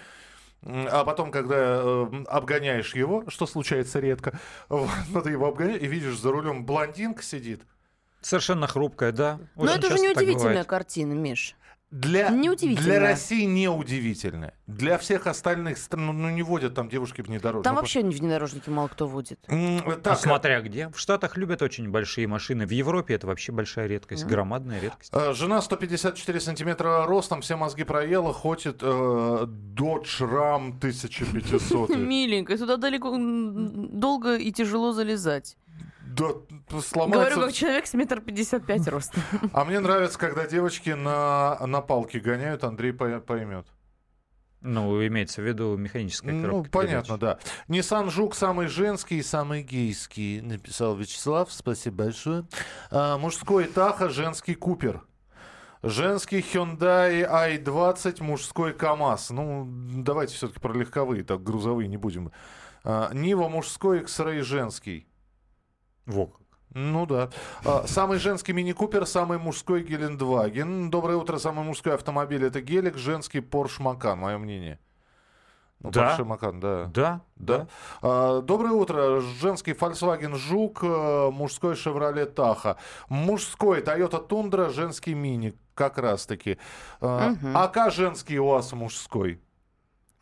а 0.63 1.03
потом, 1.03 1.31
когда 1.31 1.55
э, 1.55 2.23
обгоняешь 2.27 2.95
его, 2.95 3.23
что 3.29 3.45
случается 3.45 3.99
редко, 3.99 4.39
вот, 4.69 4.89
ну, 5.09 5.21
ты 5.21 5.31
его 5.31 5.47
обгоняешь 5.47 5.81
и 5.81 5.87
видишь, 5.87 6.17
за 6.17 6.31
рулем 6.31 6.65
блондинка 6.65 7.21
сидит. 7.21 7.61
Совершенно 8.21 8.65
хрупкая, 8.65 9.11
да. 9.11 9.39
Но 9.55 9.69
это 9.69 9.89
же 9.89 9.99
неудивительная 9.99 10.63
картина, 10.63 11.13
Миш. 11.13 11.55
Для, 11.95 12.29
для 12.29 12.99
России 12.99 13.45
неудивительно. 13.45 14.53
Для 14.67 14.97
всех 14.97 15.27
остальных 15.27 15.77
стран, 15.77 16.07
ну, 16.07 16.11
ну 16.11 16.29
не 16.29 16.43
водят 16.43 16.75
там 16.75 16.89
девушки 16.89 17.21
внедорожники. 17.21 17.63
Там 17.63 17.75
ну, 17.75 17.79
вообще 17.79 18.01
внедорожники 18.01 18.69
мало 18.69 18.89
кто 18.89 19.07
водит. 19.07 19.39
Так, 19.47 19.55
ну, 20.03 20.15
смотря 20.15 20.59
где. 20.59 20.89
В 20.89 20.99
Штатах 20.99 21.37
любят 21.37 21.61
очень 21.61 21.89
большие 21.89 22.27
машины. 22.27 22.65
В 22.65 22.71
Европе 22.71 23.13
это 23.13 23.27
вообще 23.27 23.53
большая 23.53 23.87
редкость, 23.87 24.25
mm. 24.25 24.27
громадная 24.27 24.81
редкость. 24.81 25.09
Э, 25.13 25.31
жена 25.33 25.61
154 25.61 26.41
сантиметра 26.41 27.05
ростом, 27.05 27.39
все 27.39 27.55
мозги 27.55 27.85
проела, 27.85 28.33
ходит 28.33 28.79
э, 28.81 28.85
Dodge 28.85 30.19
Ram 30.19 30.75
1500. 30.77 31.89
Миленькая, 31.95 32.57
туда 32.57 32.75
далеко, 32.75 33.15
долго 33.17 34.35
и 34.35 34.51
тяжело 34.51 34.91
залезать. 34.91 35.55
Да, 36.15 36.81
сломается... 36.81 37.31
Говорю, 37.31 37.47
как 37.47 37.53
человек 37.53 37.87
с 37.87 37.93
метр 37.93 38.21
пятьдесят 38.21 38.65
пять 38.65 38.87
роста. 38.87 39.19
А 39.53 39.65
мне 39.65 39.79
нравится, 39.79 40.17
когда 40.17 40.47
девочки 40.47 40.91
на, 40.91 41.57
на 41.65 41.81
палке 41.81 42.19
гоняют, 42.19 42.63
Андрей 42.63 42.93
поймет. 42.93 43.67
Ну, 44.61 45.05
имеется 45.05 45.41
в 45.41 45.45
виду 45.45 45.77
механическая 45.77 46.41
коробка. 46.41 46.69
Ну, 46.71 46.71
понятно, 46.71 47.17
передач. 47.17 47.37
да. 47.67 47.73
Nissan 47.73 48.09
Жук 48.09 48.33
самый 48.33 48.67
женский 48.67 49.19
и 49.19 49.23
самый 49.23 49.61
гейский, 49.61 50.41
написал 50.41 50.95
Вячеслав. 50.95 51.51
Спасибо 51.51 52.05
большое. 52.05 52.45
А, 52.89 53.19
мужской 53.19 53.65
Таха, 53.65 54.09
женский 54.09 54.55
Купер. 54.55 55.03
Женский 55.83 56.39
Hyundai 56.39 57.29
i20, 57.29 58.23
мужской 58.23 58.73
КАМАЗ. 58.73 59.29
Ну, 59.29 59.67
давайте 59.69 60.33
все-таки 60.33 60.59
про 60.59 60.73
легковые, 60.73 61.23
так 61.23 61.43
грузовые 61.43 61.87
не 61.87 61.97
будем. 61.97 62.31
А, 62.83 63.11
Нива 63.13 63.49
мужской, 63.49 63.99
X-Ray 63.99 64.41
женский. 64.41 65.07
Во 66.05 66.27
как. 66.27 66.41
Ну 66.75 67.05
да. 67.05 67.29
А, 67.63 67.85
самый 67.87 68.19
женский 68.19 68.51
мини-купер, 68.51 69.05
самый 69.05 69.37
мужской 69.37 69.81
Гелендваген. 69.81 70.89
Доброе 70.89 71.15
утро, 71.15 71.37
самый 71.37 71.63
мужской 71.63 71.93
автомобиль 71.93 72.43
это 72.43 72.59
Гелик, 72.59 72.97
женский 72.97 73.39
Porsche 73.39 73.79
Macan, 73.79 74.15
мое 74.15 74.37
мнение. 74.37 74.79
Ну, 75.79 75.91
да. 75.91 76.17
Porsche 76.17 76.25
Macan, 76.25 76.59
да. 76.59 76.91
Да. 76.93 77.21
Да. 77.37 77.67
А, 78.01 78.41
доброе 78.41 78.73
утро. 78.73 79.21
Женский 79.21 79.71
Volkswagen 79.71 80.35
Жук, 80.35 80.79
э, 80.83 81.29
мужской 81.31 81.75
Chevrolet 81.75 82.33
Tahoe. 82.33 82.75
Мужской 83.07 83.81
Toyota 83.81 84.27
Tundra, 84.27 84.69
женский 84.69 85.13
Мини, 85.13 85.53
как 85.75 85.97
раз 85.97 86.25
таки. 86.25 86.57
Угу. 86.99 87.53
АК 87.53 87.89
женский 87.91 88.37
у 88.37 88.47
вас 88.47 88.73
мужской. 88.73 89.39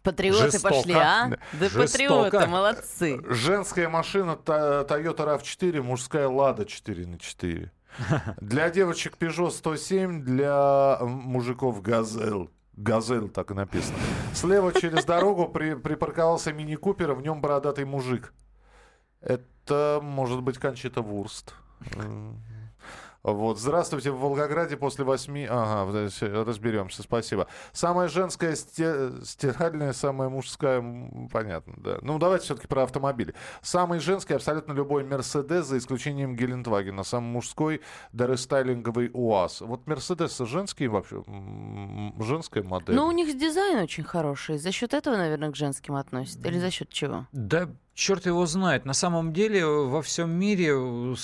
Патриоты 0.04 0.52
Жестоко. 0.52 0.74
пошли, 0.76 0.94
а? 0.94 1.30
Да 1.54 1.70
Жестоко. 1.70 1.82
патриоты, 1.82 2.48
молодцы. 2.48 3.22
Женская 3.30 3.88
машина 3.90 4.38
Toyota 4.46 5.40
RAV4, 5.40 5.82
мужская 5.82 6.28
Lada 6.28 6.66
4 6.66 7.08
на 7.08 7.18
4. 7.18 7.72
Для 8.42 8.70
девочек 8.70 9.16
Peugeot 9.18 9.52
107, 9.52 10.24
для 10.24 10.98
мужиков 11.02 11.82
Газель. 11.82 12.50
Газель 12.76 13.30
так 13.30 13.52
и 13.52 13.54
написано. 13.54 13.98
Слева 14.34 14.74
через 14.74 15.06
дорогу 15.06 15.48
при, 15.48 15.76
припарковался 15.76 16.52
мини-купер, 16.52 17.14
в 17.14 17.22
нем 17.22 17.40
бородатый 17.40 17.86
мужик. 17.86 18.34
Это 19.22 20.00
может 20.02 20.42
быть 20.42 20.58
Кончита 20.58 21.02
Вурст. 21.02 21.54
Вот. 23.24 23.58
Здравствуйте, 23.58 24.12
в 24.12 24.20
Волгограде 24.20 24.76
после 24.76 25.06
восьми... 25.06 25.48
Ага, 25.50 26.10
разберемся, 26.22 27.04
спасибо. 27.04 27.48
Самая 27.72 28.10
женская 28.10 28.56
стиральная, 28.56 29.94
самая 29.94 30.30
мужская... 30.30 30.84
Понятно, 31.32 31.74
да. 31.78 31.98
Ну, 32.02 32.20
давайте 32.20 32.46
все-таки 32.46 32.68
про 32.68 32.84
автомобили. 32.84 33.34
Самый 33.62 34.00
женский 34.00 34.34
абсолютно 34.34 34.74
любой 34.74 35.06
Мерседес, 35.06 35.68
за 35.68 35.78
исключением 35.78 36.36
Гелендвагена. 36.36 37.04
Самый 37.04 37.30
мужской 37.30 37.82
дорестайлинговый 38.12 39.10
УАЗ. 39.14 39.62
Вот 39.62 39.88
Мерседес 39.88 40.38
женский 40.40 40.88
вообще? 40.88 41.24
Женская 42.20 42.64
модель? 42.64 42.96
Ну, 42.96 43.08
у 43.08 43.12
них 43.12 43.38
дизайн 43.38 43.80
очень 43.80 44.04
хороший. 44.04 44.58
За 44.58 44.72
счет 44.72 44.94
этого, 44.94 45.16
наверное, 45.16 45.52
к 45.52 45.56
женским 45.56 45.96
относят. 45.96 46.46
Или 46.46 46.60
за 46.60 46.72
счет 46.72 46.90
чего? 46.90 47.26
Да, 47.32 47.70
Черт 47.96 48.26
его 48.26 48.46
знает. 48.48 48.86
На 48.86 48.94
самом 48.94 49.34
деле 49.34 49.66
во 49.66 50.02
всем 50.02 50.32
мире, 50.32 50.70
э, 50.70 51.16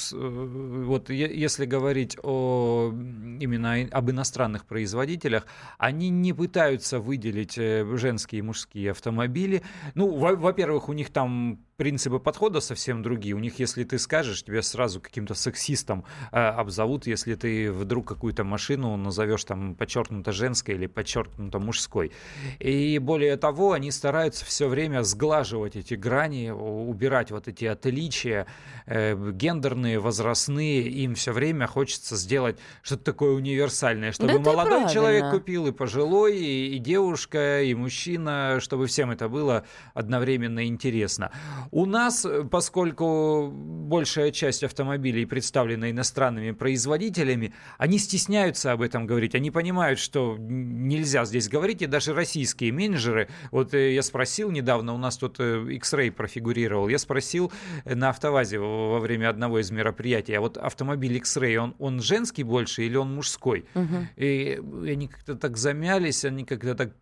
вот 0.86 1.10
если 1.10 1.66
говорить 1.66 2.16
о, 2.22 2.92
именно 3.40 3.88
об 3.92 4.12
иностранных 4.12 4.66
производителях, 4.66 5.48
они 5.80 6.10
не 6.10 6.32
пытаются 6.32 7.00
выделить 7.00 7.58
э, 7.58 7.84
женские 7.98 8.40
и 8.40 8.44
мужские 8.44 8.92
автомобили. 8.92 9.64
Ну, 9.96 10.16
во-первых, 10.16 10.90
у 10.90 10.94
них 10.94 11.10
там 11.10 11.60
принципы 11.80 12.20
подхода 12.20 12.60
совсем 12.60 13.02
другие. 13.02 13.34
У 13.34 13.40
них, 13.40 13.58
если 13.58 13.86
ты 13.86 13.98
скажешь, 14.00 14.44
тебя 14.44 14.62
сразу 14.62 15.00
каким-то 15.00 15.34
сексистом 15.34 16.04
э, 16.34 16.38
обзовут, 16.38 17.08
если 17.08 17.36
ты 17.36 17.72
вдруг 17.72 18.06
какую-то 18.06 18.44
машину 18.44 18.98
назовешь 18.98 19.46
там 19.46 19.76
подчеркнуто 19.76 20.34
женской 20.34 20.76
или 20.76 20.88
подчеркнуто 20.88 21.58
мужской. 21.60 22.12
И 22.60 23.00
более 23.00 23.38
того, 23.38 23.72
они 23.72 23.92
стараются 23.92 24.44
все 24.44 24.68
время 24.68 25.04
сглаживать 25.04 25.78
эти 25.78 25.94
грани, 25.94 26.50
убирать 26.50 27.32
вот 27.32 27.48
эти 27.48 27.64
отличия 27.64 28.46
э, 28.86 29.16
гендерные, 29.32 30.00
возрастные. 30.00 30.82
Им 30.82 31.16
все 31.16 31.32
время 31.32 31.66
хочется 31.66 32.18
сделать 32.18 32.58
что-то 32.82 33.06
такое 33.06 33.32
универсальное, 33.32 34.12
чтобы 34.12 34.34
да 34.34 34.40
молодой 34.40 34.66
правильно. 34.66 34.90
человек 34.90 35.32
купил 35.32 35.68
и 35.68 35.72
пожилой, 35.72 36.38
и, 36.38 36.76
и 36.76 36.80
девушка, 36.80 37.62
и 37.62 37.74
мужчина, 37.74 38.58
чтобы 38.60 38.88
всем 38.88 39.12
это 39.12 39.30
было 39.30 39.64
одновременно 39.94 40.68
интересно. 40.68 41.32
У 41.72 41.86
нас, 41.86 42.26
э, 42.26 42.44
поскольку 42.44 43.50
большая 43.52 44.32
часть 44.32 44.64
автомобилей 44.64 45.26
представлена 45.26 45.92
иностранными 45.92 46.52
производителями, 46.52 47.54
они 47.78 48.00
стесняются 48.00 48.72
об 48.72 48.82
этом 48.82 49.06
говорить. 49.06 49.36
Они 49.36 49.52
понимают, 49.52 50.00
что 50.00 50.38
нельзя 50.40 51.26
здесь 51.26 51.48
говорить, 51.48 51.82
и 51.82 51.86
даже 51.86 52.14
российские 52.14 52.72
менеджеры, 52.72 53.30
вот 53.52 53.74
э, 53.74 53.94
я 53.94 54.02
спросил 54.02 54.52
недавно, 54.52 54.94
у 54.94 54.98
нас 54.98 55.18
тут 55.18 55.40
э, 55.40 55.74
X-Ray 55.74 56.12
профигурировал, 56.12 56.88
я 56.90 56.98
спросил 56.98 57.52
на 57.86 58.10
автовазе 58.10 58.60
во 58.60 59.00
время 59.00 59.30
одного 59.30 59.60
из 59.60 59.72
мероприятий, 59.72 60.34
а 60.34 60.42
вот 60.42 60.58
автомобиль 60.58 61.18
X-Ray, 61.18 61.58
он, 61.58 61.76
он 61.80 62.02
женский 62.02 62.44
больше 62.44 62.84
или 62.84 62.96
он 62.96 63.14
мужской? 63.14 63.66
Угу. 63.76 64.08
И 64.18 64.60
они 64.88 65.08
как-то 65.08 65.36
так 65.36 65.58
замялись, 65.58 66.26
они 66.26 66.46
как-то 66.46 66.76
так 66.76 66.94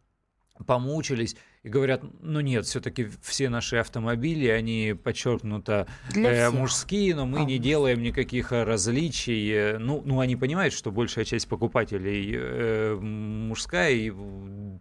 помучились 0.65 1.35
и 1.67 1.69
говорят, 1.69 2.01
ну 2.21 2.39
нет, 2.39 2.65
все-таки 2.65 3.09
все 3.21 3.49
наши 3.49 3.75
автомобили, 3.75 4.47
они 4.47 4.95
подчеркнуто 5.01 5.87
э, 6.15 6.49
мужские, 6.49 7.13
но 7.13 7.25
мы 7.25 7.41
а. 7.41 7.43
не 7.43 7.59
делаем 7.59 8.01
никаких 8.01 8.53
различий. 8.53 9.51
Э, 9.51 9.77
ну, 9.77 10.01
ну, 10.05 10.21
они 10.21 10.37
понимают, 10.37 10.73
что 10.73 10.91
большая 10.91 11.25
часть 11.25 11.47
покупателей 11.49 12.31
э, 12.33 12.95
мужская, 12.95 13.91
и 13.91 14.13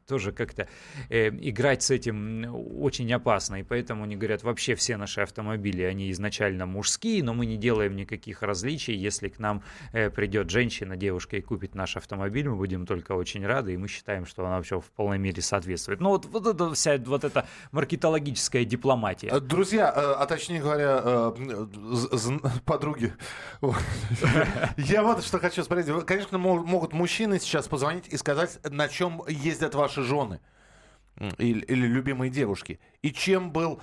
тоже 0.07 0.33
как-то 0.33 0.69
э, 1.09 1.29
играть 1.29 1.83
с 1.83 1.91
этим 1.91 2.47
очень 2.81 3.13
опасно. 3.13 3.57
И 3.57 3.63
поэтому 3.65 4.05
они 4.05 4.17
говорят, 4.17 4.45
вообще 4.45 4.77
все 4.77 4.97
наши 4.97 5.21
автомобили, 5.21 5.83
они 5.83 6.11
изначально 6.13 6.67
мужские, 6.67 7.25
но 7.25 7.35
мы 7.35 7.47
не 7.47 7.57
делаем 7.57 7.97
никаких 7.97 8.43
различий. 8.43 8.95
Если 8.95 9.29
к 9.29 9.41
нам 9.41 9.65
э, 9.93 10.11
придет 10.11 10.51
женщина, 10.51 10.97
девушка 10.97 11.37
и 11.37 11.41
купит 11.41 11.75
наш 11.75 11.97
автомобиль, 11.97 12.49
мы 12.49 12.57
будем 12.57 12.87
только 12.87 13.13
очень 13.13 13.45
рады, 13.45 13.75
и 13.75 13.77
мы 13.77 13.89
считаем, 13.89 14.25
что 14.25 14.47
она 14.47 14.57
вообще 14.57 14.81
в 14.81 14.91
полной 14.93 15.19
мере 15.19 15.43
соответствует. 15.43 16.01
Ну, 16.01 16.11
вот, 16.11 16.27
вот 16.27 16.47
это 16.47 16.76
вся 16.77 16.99
вот 16.99 17.25
эта 17.25 17.47
маркетологическая 17.73 18.65
дипломатия. 18.65 19.29
Э, 19.29 19.41
друзья, 19.41 19.93
э, 19.95 20.15
а 20.19 20.27
точнее 20.27 20.61
говоря, 20.61 21.01
э, 21.05 21.33
подруги, 22.65 23.13
я 24.77 25.03
вот 25.03 25.25
что 25.25 25.39
хочу 25.39 25.65
спросить. 25.65 25.93
Конечно, 26.07 26.39
могут 26.39 26.93
мужчины 26.93 27.39
сейчас 27.41 27.69
позвонить 27.69 28.09
и 28.09 28.17
сказать, 28.17 28.59
на 28.69 28.89
чем 28.89 29.23
ездят 29.29 29.75
ваши 29.75 30.03
жены 30.03 30.41
или, 31.39 31.61
или 31.61 31.87
любимые 31.87 32.31
девушки. 32.31 32.79
И 33.03 33.13
чем 33.13 33.51
был, 33.51 33.81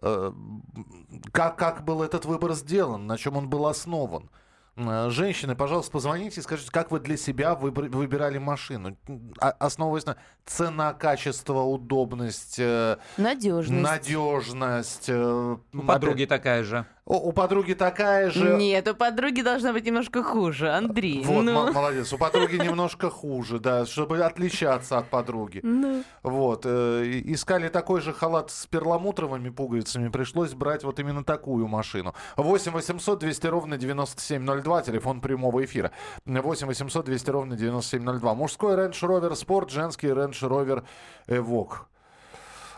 как, 0.00 1.56
как 1.56 1.84
был 1.84 2.02
этот 2.02 2.24
выбор 2.24 2.54
сделан, 2.54 3.06
на 3.06 3.18
чем 3.18 3.36
он 3.36 3.48
был 3.48 3.66
основан. 3.66 4.30
Э, 4.76 5.10
женщины, 5.10 5.54
пожалуйста, 5.54 5.92
позвоните 5.92 6.40
и 6.40 6.42
скажите, 6.42 6.70
как 6.70 6.90
вы 6.90 7.00
для 7.00 7.16
себя 7.16 7.54
выбирали 7.54 8.38
машину, 8.38 8.96
а, 9.38 9.50
основываясь 9.50 10.06
на 10.06 10.16
цена, 10.46 10.94
качество, 10.94 11.60
удобность, 11.60 12.58
надежность, 13.18 13.70
э, 13.70 13.82
надежность. 13.82 15.04
Э, 15.08 15.56
У 15.72 15.82
подруги 15.82 16.24
такая 16.24 16.64
же. 16.64 16.86
У, 17.04 17.16
у 17.16 17.32
подруги 17.32 17.74
такая 17.74 18.30
же. 18.30 18.56
Нет, 18.56 18.86
у 18.86 18.94
подруги 18.94 19.42
должна 19.42 19.72
быть 19.72 19.84
немножко 19.84 20.22
хуже, 20.22 20.70
Андрей. 20.70 21.22
Вот, 21.24 21.42
ну. 21.42 21.72
молодец. 21.72 22.12
У 22.12 22.18
подруги 22.18 22.56
немножко 22.56 23.10
хуже, 23.10 23.58
да, 23.58 23.86
чтобы 23.86 24.20
отличаться 24.20 24.98
от 24.98 25.08
подруги. 25.10 25.60
Ну. 25.64 26.04
Вот. 26.22 26.62
Э, 26.64 27.02
искали 27.24 27.68
такой 27.68 28.02
же 28.02 28.12
халат 28.12 28.52
с 28.52 28.66
перламутровыми 28.66 29.50
пуговицами. 29.50 30.10
Пришлось 30.10 30.54
брать 30.54 30.84
вот 30.84 31.00
именно 31.00 31.24
такую 31.24 31.66
машину. 31.66 32.14
8 32.36 32.70
800 32.72 33.18
200 33.18 33.46
ровно 33.48 33.76
9702. 33.76 34.82
Телефон 34.82 35.20
прямого 35.20 35.64
эфира. 35.64 35.90
8 36.26 36.68
800 36.68 37.04
200 37.04 37.30
ровно 37.30 37.56
9702. 37.56 38.34
Мужской 38.34 38.76
Range 38.76 38.92
Rover 38.92 39.32
Sport, 39.32 39.70
женский 39.70 40.06
Range 40.08 40.30
Rover 40.30 40.84
Evoque. 41.26 41.78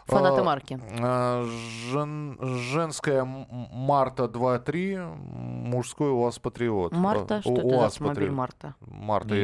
Фанаты 0.06 0.40
а, 0.40 0.44
марки. 0.44 0.80
А, 1.00 1.48
жен, 1.90 2.38
женская 2.40 3.24
Марта 3.24 4.24
2.3, 4.24 5.16
мужской 5.16 6.10
УАЗ 6.10 6.38
Патриот. 6.38 6.92
Марта? 6.92 7.40
Что 7.40 7.52
это 7.52 7.68
за 7.68 7.86
автомобиль 7.86 8.30
Марта? 8.30 8.74
Марта. 8.80 9.34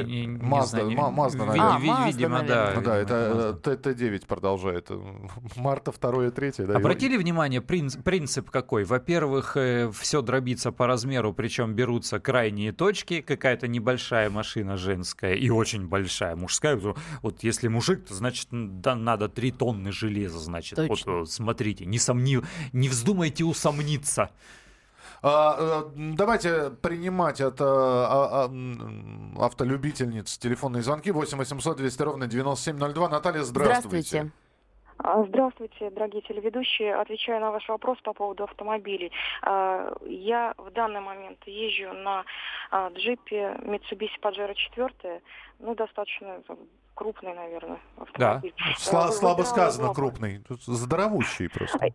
Мазда, 0.41 0.85
Мазда, 0.85 1.45
наверное. 1.47 2.07
Видимо, 2.07 2.43
да. 2.43 2.81
Да, 2.81 2.97
это 2.97 3.59
Т9 3.63 4.27
продолжает. 4.27 4.91
Марта 5.57 5.93
2 5.93 6.31
3 6.31 6.53
да. 6.59 6.77
Обратили 6.77 7.17
внимание, 7.17 7.61
принцип 7.61 8.51
какой? 8.51 8.85
Во-первых, 8.85 9.57
э, 9.57 9.91
все 9.93 10.23
дробится 10.23 10.73
по 10.73 10.87
размеру, 10.87 11.33
причем 11.33 11.75
берутся 11.75 12.21
крайние 12.21 12.73
точки, 12.73 13.21
какая-то 13.21 13.69
небольшая 13.69 14.31
машина 14.31 14.77
женская 14.77 15.35
и 15.35 15.49
очень 15.51 15.89
большая 15.89 16.37
мужская. 16.37 16.79
Вот 17.23 17.43
если 17.43 17.69
мужик, 17.69 18.07
то 18.07 18.15
значит 18.15 18.49
надо 18.51 19.29
3 19.29 19.53
тонны 19.53 19.93
железа, 19.93 20.39
значит. 20.51 20.77
Точно. 20.77 21.21
Вот 21.21 21.31
смотрите, 21.31 21.87
не, 21.87 21.99
сомни... 21.99 22.39
не 22.73 22.89
вздумайте 22.89 23.45
усомниться. 23.45 24.31
А, 25.23 25.57
э, 25.59 26.15
давайте 26.17 26.71
принимать 26.83 27.41
от 27.41 27.61
а, 27.61 28.47
а, 28.47 29.45
автолюбительниц 29.45 30.39
телефонные 30.39 30.83
звонки 30.83 31.11
8 31.11 31.37
800 31.37 31.77
200 31.77 32.03
ровно 32.03 32.27
9702. 32.27 33.09
Наталья, 33.09 33.43
здравствуйте. 33.43 34.09
Здравствуйте. 34.09 34.33
Здравствуйте, 35.29 35.91
дорогие 35.91 36.21
телеведущие. 36.23 36.95
Отвечаю 36.95 37.41
на 37.41 37.51
ваш 37.51 37.67
вопрос 37.71 37.99
по 38.03 38.13
поводу 38.13 38.45
автомобилей. 38.45 39.11
Я 39.43 40.55
в 40.59 40.71
данный 40.73 41.01
момент 41.01 41.39
езжу 41.47 41.91
на 41.95 42.25
джипе 42.91 43.57
Mitsubishi 43.63 44.21
Pajero 44.21 44.55
4, 44.55 45.23
ну, 45.61 45.75
достаточно 45.75 46.43
крупный, 47.01 47.33
наверное, 47.33 47.79
автомобиль. 47.97 48.53
Да, 48.59 48.65
Сла- 48.77 49.11
слабо 49.11 49.43
сказано 49.45 49.95
крупный, 49.95 50.43
здоровущий 50.51 51.49
просто. 51.49 51.87
Э, 51.87 51.91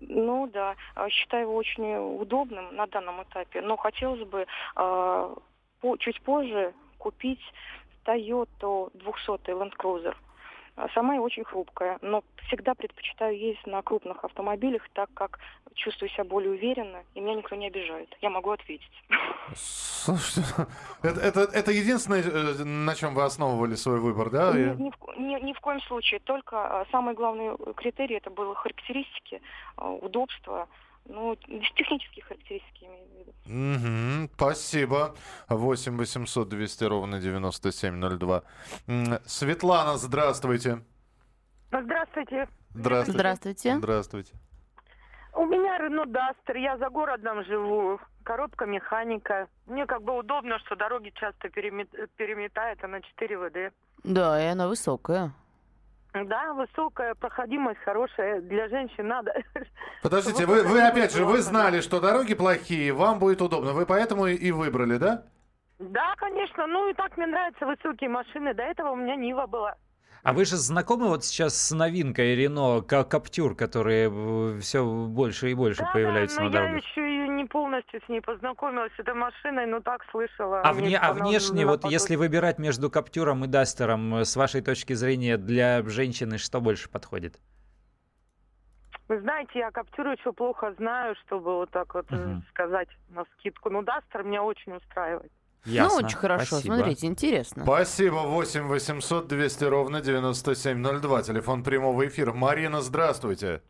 ну 0.00 0.46
да, 0.52 0.76
а, 0.94 1.08
считаю 1.08 1.44
его 1.44 1.56
очень 1.56 1.96
удобным 2.20 2.76
на 2.76 2.86
данном 2.86 3.22
этапе, 3.22 3.62
но 3.62 3.78
хотелось 3.78 4.28
бы 4.28 4.46
э, 4.76 5.34
по, 5.80 5.96
чуть 5.96 6.20
позже 6.20 6.74
купить 6.98 7.40
Toyota 8.04 8.90
200 8.92 9.50
Land 9.52 9.72
Cruiser. 9.78 10.14
А 10.74 10.88
сама 10.94 11.14
я 11.14 11.20
очень 11.20 11.44
хрупкая, 11.44 11.98
но 12.00 12.24
всегда 12.46 12.74
предпочитаю 12.74 13.38
ездить 13.38 13.66
на 13.66 13.82
крупных 13.82 14.24
автомобилях, 14.24 14.82
так 14.94 15.10
как 15.12 15.38
чувствую 15.74 16.08
себя 16.10 16.24
более 16.24 16.52
уверенно, 16.52 17.04
и 17.14 17.20
меня 17.20 17.34
никто 17.34 17.56
не 17.56 17.66
обижает. 17.66 18.08
Я 18.22 18.30
могу 18.30 18.50
ответить. 18.50 18.90
Слушайте, 19.54 20.48
это, 21.02 21.20
это, 21.20 21.40
это 21.40 21.70
единственное, 21.72 22.22
э, 22.22 22.64
на 22.64 22.94
чем 22.94 23.14
вы 23.14 23.22
основывали 23.22 23.74
свой 23.74 24.00
выбор, 24.00 24.30
да? 24.30 24.52
Ни, 24.52 24.82
ни, 24.82 24.90
в, 24.90 25.18
ни, 25.18 25.44
ни 25.44 25.52
в 25.52 25.60
коем 25.60 25.80
случае. 25.82 26.20
Только 26.20 26.56
а, 26.56 26.86
самый 26.90 27.14
главный 27.14 27.50
критерий 27.74 28.16
это 28.16 28.30
было 28.30 28.54
характеристики, 28.54 29.42
а, 29.76 29.90
удобство, 29.90 30.68
ну, 31.06 31.36
технические 31.36 32.24
характеристики 32.24 32.84
имею 32.84 33.06
в 33.06 33.18
виду. 33.18 34.26
Угу, 34.26 34.30
спасибо. 34.34 35.14
8 35.48 35.96
800 35.96 36.48
200 36.48 36.84
ровно 36.84 37.20
9702. 37.20 38.42
Светлана, 39.26 39.96
здравствуйте. 39.96 40.82
Здравствуйте. 41.70 42.48
Здравствуйте. 42.74 43.12
Здравствуйте. 43.12 43.76
Здравствуйте. 43.76 44.32
У 45.34 45.46
меня 45.46 45.78
Рено 45.78 46.04
Дастер, 46.04 46.56
я 46.56 46.76
за 46.76 46.90
городом 46.90 47.42
живу, 47.44 47.98
коробка 48.22 48.66
механика. 48.66 49.48
Мне 49.66 49.86
как 49.86 50.02
бы 50.02 50.18
удобно, 50.18 50.58
что 50.58 50.76
дороги 50.76 51.10
часто 51.14 51.48
перемет... 51.48 51.88
переметает, 52.16 52.84
она 52.84 53.00
4 53.00 53.38
ВД. 53.38 53.74
Да, 54.04 54.42
и 54.42 54.46
она 54.46 54.68
высокая. 54.68 55.32
Да, 56.14 56.52
высокая 56.52 57.14
проходимость 57.14 57.80
хорошая 57.80 58.42
для 58.42 58.68
женщин 58.68 59.08
надо. 59.08 59.32
Подождите, 60.02 60.44
вы, 60.44 60.62
вы 60.62 60.82
опять 60.82 61.14
же, 61.14 61.24
вы 61.24 61.40
знали, 61.40 61.80
что 61.80 62.00
дороги 62.00 62.34
плохие, 62.34 62.92
вам 62.92 63.18
будет 63.18 63.40
удобно, 63.40 63.72
вы 63.72 63.86
поэтому 63.86 64.26
и 64.26 64.50
выбрали, 64.50 64.98
да? 64.98 65.24
Да, 65.78 66.14
конечно, 66.16 66.66
ну 66.66 66.88
и 66.90 66.94
так 66.94 67.16
мне 67.16 67.26
нравятся 67.26 67.66
высокие 67.66 68.10
машины, 68.10 68.54
до 68.54 68.62
этого 68.62 68.90
у 68.90 68.96
меня 68.96 69.16
Нива 69.16 69.46
была. 69.46 69.74
А 70.22 70.32
вы 70.32 70.44
же 70.44 70.56
знакомы 70.56 71.08
вот 71.08 71.24
сейчас 71.24 71.56
с 71.56 71.74
новинкой 71.74 72.36
Рено 72.36 72.80
Каптюр, 72.80 73.56
которые 73.56 74.08
э, 74.08 74.60
все 74.60 74.84
больше 74.84 75.50
и 75.50 75.54
больше 75.54 75.82
да, 75.82 75.90
появляются 75.92 76.36
да, 76.36 76.44
на 76.44 76.50
дорогах? 76.50 76.70
я 76.70 76.76
еще 76.76 77.26
и 77.26 77.28
не 77.28 77.44
полностью 77.44 78.00
с 78.06 78.08
ней 78.08 78.20
познакомилась, 78.20 78.92
этой 78.98 79.14
машиной, 79.14 79.66
но 79.66 79.80
так 79.80 80.04
слышала. 80.12 80.60
А, 80.60 80.72
вне, 80.72 80.96
а 80.96 81.12
внешне, 81.12 81.66
вот 81.66 81.84
если 81.84 82.14
выбирать 82.14 82.60
между 82.60 82.88
Каптюром 82.88 83.44
и 83.44 83.48
Дастером, 83.48 84.14
э, 84.14 84.24
с 84.24 84.36
вашей 84.36 84.60
точки 84.60 84.92
зрения, 84.92 85.38
для 85.38 85.82
женщины 85.82 86.38
что 86.38 86.60
больше 86.60 86.88
подходит? 86.88 87.40
Вы 89.08 89.20
знаете, 89.22 89.58
я 89.58 89.72
Каптюру 89.72 90.12
еще 90.12 90.32
плохо 90.32 90.72
знаю, 90.78 91.16
чтобы 91.26 91.56
вот 91.56 91.70
так 91.70 91.92
вот 91.94 92.10
угу. 92.12 92.42
сказать 92.50 92.88
на 93.08 93.24
скидку. 93.34 93.70
Но 93.70 93.82
Дастер 93.82 94.22
меня 94.22 94.44
очень 94.44 94.72
устраивает. 94.72 95.32
Ясно. 95.64 96.00
Ну, 96.00 96.06
очень 96.06 96.16
хорошо. 96.16 96.56
Спасибо. 96.56 96.74
Смотрите, 96.74 97.06
интересно. 97.06 97.62
Спасибо. 97.64 98.16
8 98.16 98.62
800 98.66 99.28
200 99.28 99.64
ровно 99.64 100.00
9702. 100.00 101.22
Телефон 101.22 101.62
прямого 101.62 102.06
эфира. 102.06 102.32
Марина, 102.32 102.80
здравствуйте. 102.80 103.62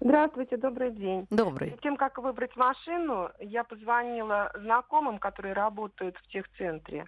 Здравствуйте, 0.00 0.56
добрый 0.56 0.90
день. 0.90 1.26
Добрый. 1.30 1.70
Перед 1.70 1.80
тем, 1.80 1.96
как 1.96 2.18
выбрать 2.18 2.54
машину, 2.56 3.30
я 3.40 3.64
позвонила 3.64 4.52
знакомым, 4.54 5.18
которые 5.18 5.54
работают 5.54 6.16
в 6.18 6.28
техцентре 6.28 7.06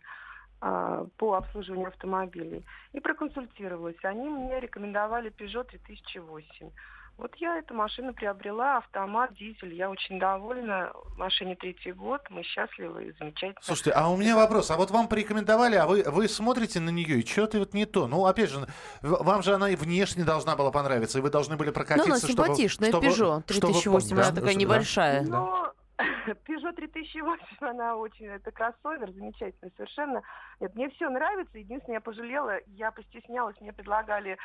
э, 0.63 1.07
по 1.19 1.35
обслуживанию 1.35 1.89
автомобилей, 1.89 2.65
и 2.93 3.01
проконсультировалась. 3.01 4.03
Они 4.05 4.29
мне 4.29 4.59
рекомендовали 4.61 5.31
Peugeot 5.31 5.65
3008. 5.65 6.71
Вот 7.19 7.35
я 7.37 7.59
эту 7.59 7.75
машину 7.75 8.15
приобрела, 8.15 8.77
автомат, 8.77 9.35
дизель. 9.35 9.75
Я 9.75 9.91
очень 9.91 10.21
довольна. 10.21 10.93
Машине 11.17 11.57
третий 11.57 11.91
год, 11.91 12.23
мы 12.31 12.45
счастливы 12.45 13.07
и 13.07 13.13
замечательно. 13.19 13.61
Слушайте, 13.61 13.91
а 13.91 14.09
у 14.09 14.17
меня 14.17 14.37
вопрос. 14.37 14.71
А 14.71 14.77
вот 14.77 14.93
вам 14.93 15.09
порекомендовали, 15.09 15.75
а 15.75 15.87
вы, 15.89 16.05
вы 16.07 16.29
смотрите 16.29 16.79
на 16.79 16.91
нее, 16.91 17.19
и 17.21 17.27
что-то 17.27 17.59
вот 17.59 17.75
не 17.75 17.87
то. 17.87 18.07
Ну, 18.07 18.25
опять 18.25 18.51
же, 18.51 18.65
вам 19.03 19.43
же 19.43 19.53
она 19.55 19.69
и 19.71 19.75
внешне 19.75 20.23
должна 20.25 20.55
была 20.55 20.71
понравиться, 20.71 21.19
и 21.19 21.21
вы 21.21 21.31
должны 21.31 21.57
были 21.57 21.69
Ну, 21.69 21.75
прокатиться, 21.75 22.09
она 22.09 22.19
чтобы... 22.21 22.33
симпатичная, 22.35 22.89
чтобы- 22.91 23.07
Peugeot 23.09 23.43
чтобы- 23.53 23.73
3008, 23.73 24.17
да, 24.17 24.23
она 24.23 24.33
такая 24.33 24.55
да. 24.55 24.61
небольшая. 24.61 25.23
Но 25.23 25.73
Peugeot 26.47 26.73
3008, 26.77 27.37
она 27.61 27.97
очень, 27.97 28.27
это 28.27 28.53
кроссовер, 28.53 29.11
замечательный 29.11 29.73
совершенно. 29.77 30.23
Нет, 30.61 30.73
мне 30.77 30.89
все 30.91 31.09
нравится. 31.11 31.59
Единственное, 31.59 31.97
я 31.97 32.01
пожалела, 32.01 32.59
я 32.69 32.93
постеснялась, 32.93 33.57
мне 33.61 33.73
предлагали, 33.73 34.39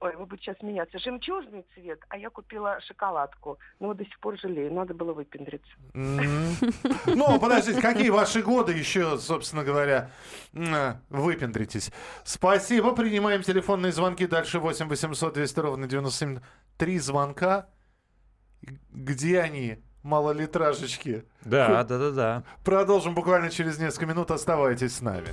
ой, 0.00 0.16
вы 0.16 0.26
будете 0.26 0.46
сейчас 0.46 0.62
меняться, 0.62 0.98
жемчужный 0.98 1.64
цвет, 1.74 2.00
а 2.08 2.16
я 2.16 2.30
купила 2.30 2.80
шоколадку. 2.80 3.58
Но 3.78 3.88
вот 3.88 3.98
до 3.98 4.04
сих 4.04 4.18
пор 4.20 4.38
жалею, 4.38 4.72
надо 4.72 4.94
было 4.94 5.12
выпендриться. 5.12 5.70
Ну, 5.94 7.38
подождите, 7.38 7.80
какие 7.80 8.10
ваши 8.10 8.42
годы 8.42 8.72
еще, 8.72 9.18
собственно 9.18 9.62
говоря, 9.62 10.10
а, 10.54 11.00
выпендритесь? 11.10 11.92
Спасибо, 12.24 12.94
принимаем 12.94 13.42
телефонные 13.42 13.92
звонки. 13.92 14.26
Дальше 14.26 14.58
8 14.58 14.88
800 14.88 15.34
200 15.34 15.60
ровно 15.60 15.86
97. 15.86 16.40
Три 16.78 16.98
звонка. 16.98 17.68
Где 18.90 19.40
они, 19.40 19.82
малолитражечки? 20.02 21.24
Да, 21.42 21.84
да, 21.84 21.98
да, 21.98 22.10
да. 22.10 22.44
Продолжим 22.64 23.14
буквально 23.14 23.50
через 23.50 23.78
несколько 23.78 24.06
минут. 24.06 24.30
Оставайтесь 24.30 24.96
с 24.96 25.00
нами. 25.00 25.28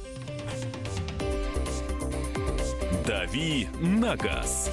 «Дави 3.27 3.67
на 3.81 4.15
газ» 4.15 4.71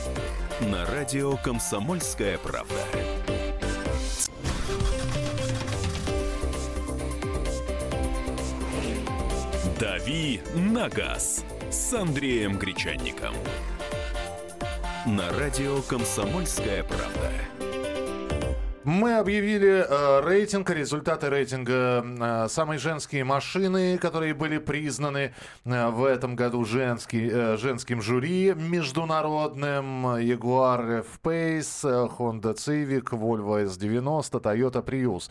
на 0.61 0.87
радио 0.87 1.37
«Комсомольская 1.37 2.39
правда». 2.39 2.75
«Дави 9.81 10.41
на 10.55 10.89
газ» 10.89 11.45
с 11.73 11.95
Андреем 11.95 12.57
Гречанником. 12.57 13.35
На 15.05 15.33
радио 15.33 15.83
«Комсомольская 15.83 16.85
правда». 16.85 17.33
Мы 18.85 19.15
объявили 19.17 19.85
э, 19.89 20.21
рейтинг, 20.21 20.69
результаты 20.69 21.31
рейтинга 21.31 22.05
э, 22.05 22.49
самые 22.49 22.79
женские 22.79 23.25
машины, 23.25 23.97
которые 23.97 24.35
были 24.35 24.59
признаны 24.59 25.33
э, 25.65 25.89
в 25.89 26.05
этом 26.05 26.37
году 26.37 26.65
женский, 26.67 27.31
э, 27.33 27.57
женским 27.57 28.03
жюри 28.03 28.53
международным. 28.55 30.07
Jaguar 30.17 31.01
F-Pace, 31.01 31.89
э, 31.89 32.09
Honda 32.19 32.55
Civic, 32.55 33.11
Volvo 33.11 33.65
S90, 33.65 34.41
Toyota 34.43 34.85
Prius. 34.85 35.31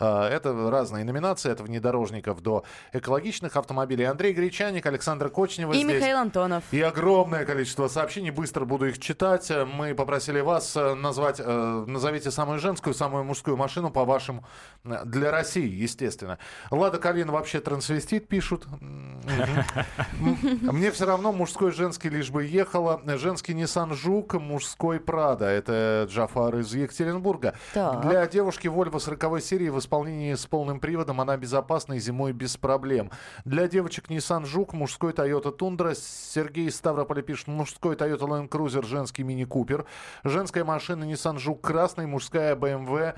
Э, 0.00 0.24
Это 0.24 0.70
разные 0.70 1.04
номинации, 1.04 1.50
от 1.50 1.60
внедорожников 1.60 2.40
до 2.40 2.64
экологичных 2.92 3.56
автомобилей. 3.56 4.04
Андрей 4.04 4.32
Гречаник, 4.32 4.86
Александр 4.86 5.28
Кочнева 5.28 5.72
И 5.72 5.82
здесь. 5.82 5.96
Михаил 5.96 6.16
Антонов. 6.18 6.64
И 6.72 6.80
огромное 6.80 7.44
количество 7.44 7.88
сообщений. 7.88 8.30
Быстро 8.30 8.64
буду 8.64 8.86
их 8.86 8.98
читать. 8.98 9.50
Мы 9.76 9.94
попросили 9.94 10.40
вас 10.40 10.74
э, 10.76 10.94
назвать, 10.94 11.36
э, 11.38 11.84
назовите 11.86 12.30
самую 12.30 12.58
женскую, 12.58 12.93
самую 12.94 13.24
мужскую 13.24 13.56
машину 13.56 13.90
по 13.90 14.04
вашим 14.04 14.44
э, 14.84 15.04
для 15.04 15.30
России, 15.30 15.68
естественно. 15.68 16.38
Лада 16.70 16.98
Калина 16.98 17.32
вообще 17.32 17.60
трансвестит, 17.60 18.28
пишут. 18.28 18.66
Мне 20.62 20.90
все 20.90 21.06
равно 21.06 21.32
мужской, 21.32 21.72
женский 21.72 22.08
лишь 22.08 22.30
бы 22.30 22.44
ехала. 22.44 23.00
Женский 23.18 23.52
Nissan 23.52 23.94
Жук, 23.94 24.34
мужской 24.34 25.00
Прада. 25.00 25.46
Это 25.46 26.06
Джафар 26.08 26.56
из 26.58 26.74
Екатеринбурга. 26.74 27.54
Для 28.02 28.26
девушки 28.26 28.68
Volvo 28.68 28.98
40 28.98 29.42
серии 29.42 29.68
в 29.68 29.78
исполнении 29.78 30.34
с 30.34 30.46
полным 30.46 30.80
приводом 30.80 31.20
она 31.20 31.36
безопасна 31.36 31.94
и 31.94 31.98
зимой 31.98 32.32
без 32.32 32.56
проблем. 32.56 33.10
Для 33.44 33.68
девочек 33.68 34.08
Nissan 34.08 34.44
Жук, 34.44 34.72
мужской 34.72 35.12
Toyota 35.12 35.50
Тундра, 35.50 35.94
Сергей 35.94 36.68
из 36.68 36.76
Ставрополя 36.76 37.22
пишет, 37.22 37.48
мужской 37.48 37.96
Toyota 37.96 38.28
Land 38.28 38.48
Cruiser, 38.48 38.84
женский 38.84 39.22
Мини 39.22 39.44
Купер, 39.44 39.86
женская 40.22 40.64
машина 40.64 41.04
Nissan 41.04 41.38
Жук 41.38 41.60
красный, 41.60 42.06
мужская 42.06 42.54
BMW 42.54 42.83
э, 42.88 43.14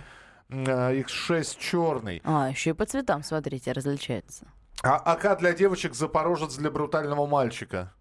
X6 0.48 1.56
черный. 1.58 2.20
А, 2.24 2.48
еще 2.50 2.70
и 2.70 2.72
по 2.72 2.86
цветам, 2.86 3.22
смотрите, 3.22 3.72
различается. 3.72 4.46
А 4.82 4.96
АК 4.96 5.38
для 5.38 5.52
девочек, 5.52 5.94
Запорожец 5.94 6.56
для 6.56 6.70
брутального 6.70 7.26
мальчика. 7.26 7.92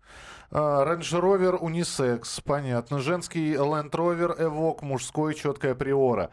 А, 0.52 0.86
Range 0.86 1.22
Rover 1.22 1.60
Unisex, 1.62 2.42
понятно. 2.44 3.00
Женский 3.00 3.56
Land 3.56 3.92
Rover 3.92 4.38
Evoque, 4.40 4.84
мужской 4.84 5.34
четкая 5.34 5.76
Приора. 5.76 6.30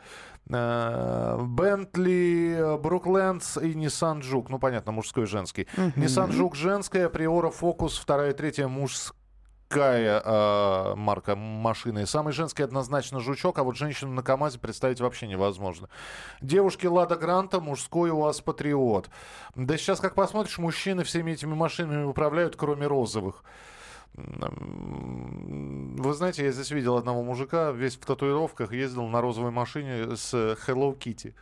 Бентли, 1.49 2.77
Бруклендс 2.79 3.59
и 3.59 3.75
Nissan 3.75 4.21
Juke. 4.21 4.47
Ну, 4.49 4.59
понятно, 4.59 4.90
мужской 4.92 5.23
и 5.25 5.27
женский. 5.27 5.68
Nissan 5.97 6.31
Juke 6.31 6.57
женская, 6.57 7.09
Приора 7.09 7.51
Focus, 7.51 8.01
вторая, 8.01 8.33
третья 8.33 8.66
мужская 9.72 10.22
э, 10.24 10.94
марка 10.96 11.35
машины. 11.35 12.06
Самый 12.06 12.32
женский 12.32 12.62
однозначно 12.62 13.20
жучок, 13.20 13.58
а 13.58 13.62
вот 13.62 13.76
женщину 13.76 14.12
на 14.12 14.22
КАМАЗе 14.22 14.58
представить 14.58 15.00
вообще 15.00 15.26
невозможно. 15.26 15.88
Девушки 16.40 16.87
Лада 16.87 17.16
Гранта, 17.16 17.61
мужской 17.61 18.11
у 18.11 18.20
вас 18.20 18.40
Патриот. 18.40 19.08
Да 19.54 19.76
сейчас, 19.78 20.00
как 20.00 20.14
посмотришь, 20.14 20.58
мужчины 20.58 21.04
всеми 21.04 21.32
этими 21.32 21.54
машинами 21.54 22.04
управляют, 22.04 22.56
кроме 22.56 22.87
розовых. 22.87 23.42
Вы 24.14 26.12
знаете, 26.14 26.44
я 26.44 26.53
здесь 26.53 26.70
видел 26.70 26.96
одного 26.96 27.22
мужика, 27.22 27.70
весь 27.70 27.96
в 27.96 28.05
татуировках, 28.05 28.72
ездил 28.72 29.07
на 29.09 29.20
розовой 29.20 29.51
машине 29.51 30.16
с 30.16 30.35
Hello 30.35 30.96
Kitty. 30.98 31.35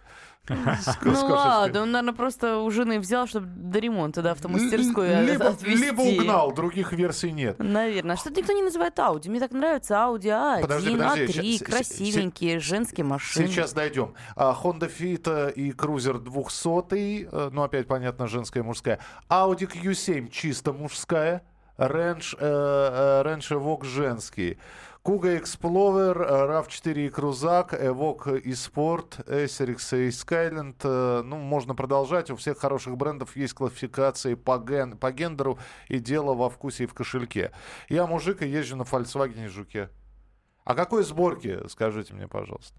Ну 0.49 1.27
ладно, 1.29 1.83
он, 1.83 1.93
наверное, 1.93 2.15
просто 2.15 2.59
у 2.59 2.71
жены 2.71 2.99
взял, 2.99 3.27
чтобы 3.27 3.47
до 3.47 3.79
ремонта, 3.79 4.23
да, 4.23 4.33
автомастерскую 4.33 5.09
Л- 5.09 5.25
либо, 5.25 5.49
отвезти. 5.49 5.85
либо 5.85 6.01
угнал, 6.01 6.53
других 6.53 6.93
версий 6.93 7.31
нет. 7.31 7.59
Наверное. 7.59 8.15
А 8.17 8.19
Что-то 8.19 8.41
никто 8.41 8.53
не 8.53 8.63
называет 8.63 8.99
Ауди. 8.99 9.29
Мне 9.29 9.39
так 9.39 9.53
нравится 9.53 9.95
Audi 9.95 10.25
A1, 10.25 10.63
Подожди, 10.63 10.91
подожди, 10.93 11.25
A3, 11.25 11.33
щас- 11.33 11.45
щас- 11.45 11.63
красивенькие, 11.69 12.59
женские 12.59 13.05
машины. 13.05 13.47
Сейчас 13.47 13.73
дойдем. 13.75 14.15
А, 14.35 14.57
Honda 14.61 14.91
Fit 14.91 15.23
э, 15.27 15.53
и 15.53 15.71
Cruiser 15.71 16.19
200, 16.19 17.29
э, 17.31 17.51
ну 17.53 17.63
опять 17.63 17.87
понятно, 17.87 18.27
женская, 18.27 18.63
мужская. 18.63 18.99
Audi 19.29 19.71
Q7 19.71 20.31
чисто 20.31 20.73
мужская. 20.73 21.43
Range, 21.81 22.37
э, 22.39 23.23
э, 23.23 23.23
Range 23.27 23.51
Evoque 23.59 23.85
женский. 23.85 24.59
Kuga 25.03 25.41
Explorer, 25.41 26.15
э, 26.23 26.47
RAV4 26.47 27.07
и 27.07 27.09
Крузак, 27.09 27.73
Evoque 27.73 28.39
и 28.39 28.51
Sport, 28.51 29.25
SRX 29.27 29.97
и 29.97 30.09
Skyland. 30.11 30.77
э, 30.83 31.23
Ну, 31.25 31.37
можно 31.37 31.75
продолжать. 31.75 32.31
У 32.31 32.37
всех 32.37 32.59
хороших 32.59 32.99
брендов 32.99 33.35
есть 33.35 33.55
классификации 33.55 34.35
по, 34.35 34.59
ген, 34.59 34.99
по 34.99 35.11
гендеру 35.11 35.59
и 35.89 35.99
дело 35.99 36.35
во 36.35 36.51
вкусе 36.51 36.85
и 36.85 36.87
в 36.87 36.93
кошельке. 36.93 37.51
Я 37.89 38.07
мужик 38.07 38.43
и 38.43 38.47
езжу 38.49 38.77
на 38.77 38.83
Volkswagen 38.83 39.49
Жуке. 39.49 39.89
А 40.65 40.75
какой 40.75 41.03
сборки, 41.03 41.67
скажите 41.69 42.13
мне, 42.13 42.29
пожалуйста? 42.29 42.79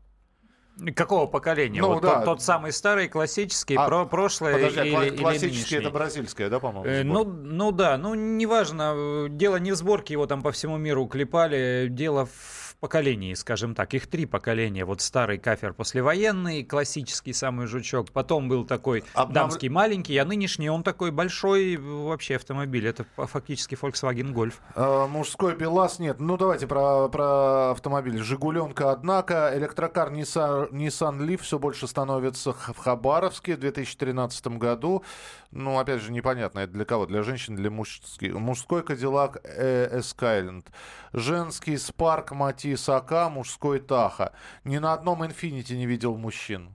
Какого 0.95 1.27
поколения? 1.27 1.79
Ну, 1.81 1.89
вот 1.89 2.01
да. 2.01 2.15
тот, 2.17 2.25
тот 2.25 2.41
самый 2.41 2.71
старый, 2.71 3.07
классический, 3.07 3.75
А, 3.75 3.85
про 3.85 4.05
прошлое 4.05 4.53
Подожди, 4.53 4.79
а 4.79 4.83
или, 4.85 4.95
кла- 4.95 5.07
или 5.07 5.17
классический 5.17 5.55
нынешний? 5.55 5.77
это 5.77 5.89
бразильская, 5.91 6.49
да, 6.49 6.59
по-моему? 6.59 6.85
Э, 6.87 7.03
ну, 7.03 7.23
ну 7.23 7.71
да, 7.71 7.97
ну 7.97 8.15
неважно, 8.15 8.93
э, 8.95 9.27
дело 9.29 9.57
не 9.57 9.71
в 9.71 9.75
сборке, 9.75 10.13
его 10.13 10.25
там 10.25 10.41
по 10.41 10.51
всему 10.51 10.77
миру 10.77 11.05
клепали, 11.07 11.87
дело 11.89 12.25
в 12.25 12.60
поколении, 12.81 13.35
скажем 13.35 13.75
так. 13.75 13.93
Их 13.93 14.07
три 14.07 14.25
поколения. 14.25 14.83
Вот 14.83 15.01
старый 15.01 15.37
кафер 15.37 15.73
послевоенный, 15.73 16.63
классический 16.63 17.31
самый 17.31 17.67
жучок, 17.67 18.11
потом 18.11 18.49
был 18.49 18.65
такой 18.65 19.03
Обнов- 19.13 19.31
дамский 19.33 19.69
маленький, 19.69 20.17
а 20.17 20.25
нынешний 20.25 20.69
он 20.69 20.83
такой 20.83 21.11
большой 21.11 21.75
э, 21.75 21.77
вообще 21.77 22.35
автомобиль. 22.35 22.87
Это 22.87 23.05
фактически 23.15 23.75
Volkswagen 23.75 24.33
Golf. 24.33 24.55
Э, 24.75 25.07
мужской 25.07 25.55
БелАЗ 25.55 25.99
нет. 25.99 26.19
Ну, 26.19 26.37
давайте 26.37 26.65
про, 26.65 27.07
про 27.07 27.71
автомобиль. 27.71 28.17
Жигуленка, 28.17 28.91
однако. 28.91 29.51
Электрокар 29.53 30.11
Nissan, 30.11 30.71
Nissan 30.71 31.19
Leaf 31.19 31.43
все 31.43 31.59
больше 31.59 31.87
становится 31.87 32.51
в 32.51 32.77
Хабаровске 32.77 33.55
в 33.55 33.59
2013 33.59 34.47
году. 34.57 35.03
Ну, 35.51 35.77
опять 35.77 36.01
же, 36.01 36.11
непонятно, 36.11 36.59
это 36.59 36.73
для 36.73 36.85
кого? 36.85 37.05
Для 37.05 37.21
женщин, 37.21 37.55
для 37.55 37.69
мужских. 37.69 38.33
Мужской 38.33 38.81
Кадиллак 38.83 39.41
э, 39.43 39.99
Skyland. 39.99 40.65
Женский 41.13 41.75
Spark 41.75 42.33
Матис 42.71 42.87
АК, 42.89 43.29
мужской 43.29 43.79
Таха. 43.79 44.31
Ни 44.63 44.77
на 44.77 44.93
одном 44.93 45.23
Infiniti 45.23 45.75
не 45.75 45.85
видел 45.85 46.15
мужчин. 46.15 46.69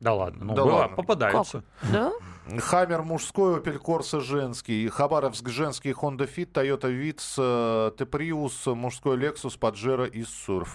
Да 0.00 0.12
ладно, 0.14 0.44
ну 0.44 0.54
Да 0.54 0.62
была- 0.62 0.74
ладно. 0.82 0.96
попадаются. 0.96 1.64
Да? 1.92 2.12
Хаммер 2.58 3.02
мужской, 3.02 3.58
Opel 3.58 3.80
Corsa 3.82 4.20
женский, 4.20 4.86
Хабаровск 4.88 5.48
женский, 5.48 5.90
Honda 5.92 6.28
Fit, 6.28 6.52
Toyota 6.52 6.88
Vitz, 6.90 7.90
T-Prius, 7.96 8.74
мужской 8.74 9.16
Lexus, 9.16 9.58
Pajero 9.58 10.06
и 10.08 10.22
Surf. 10.22 10.68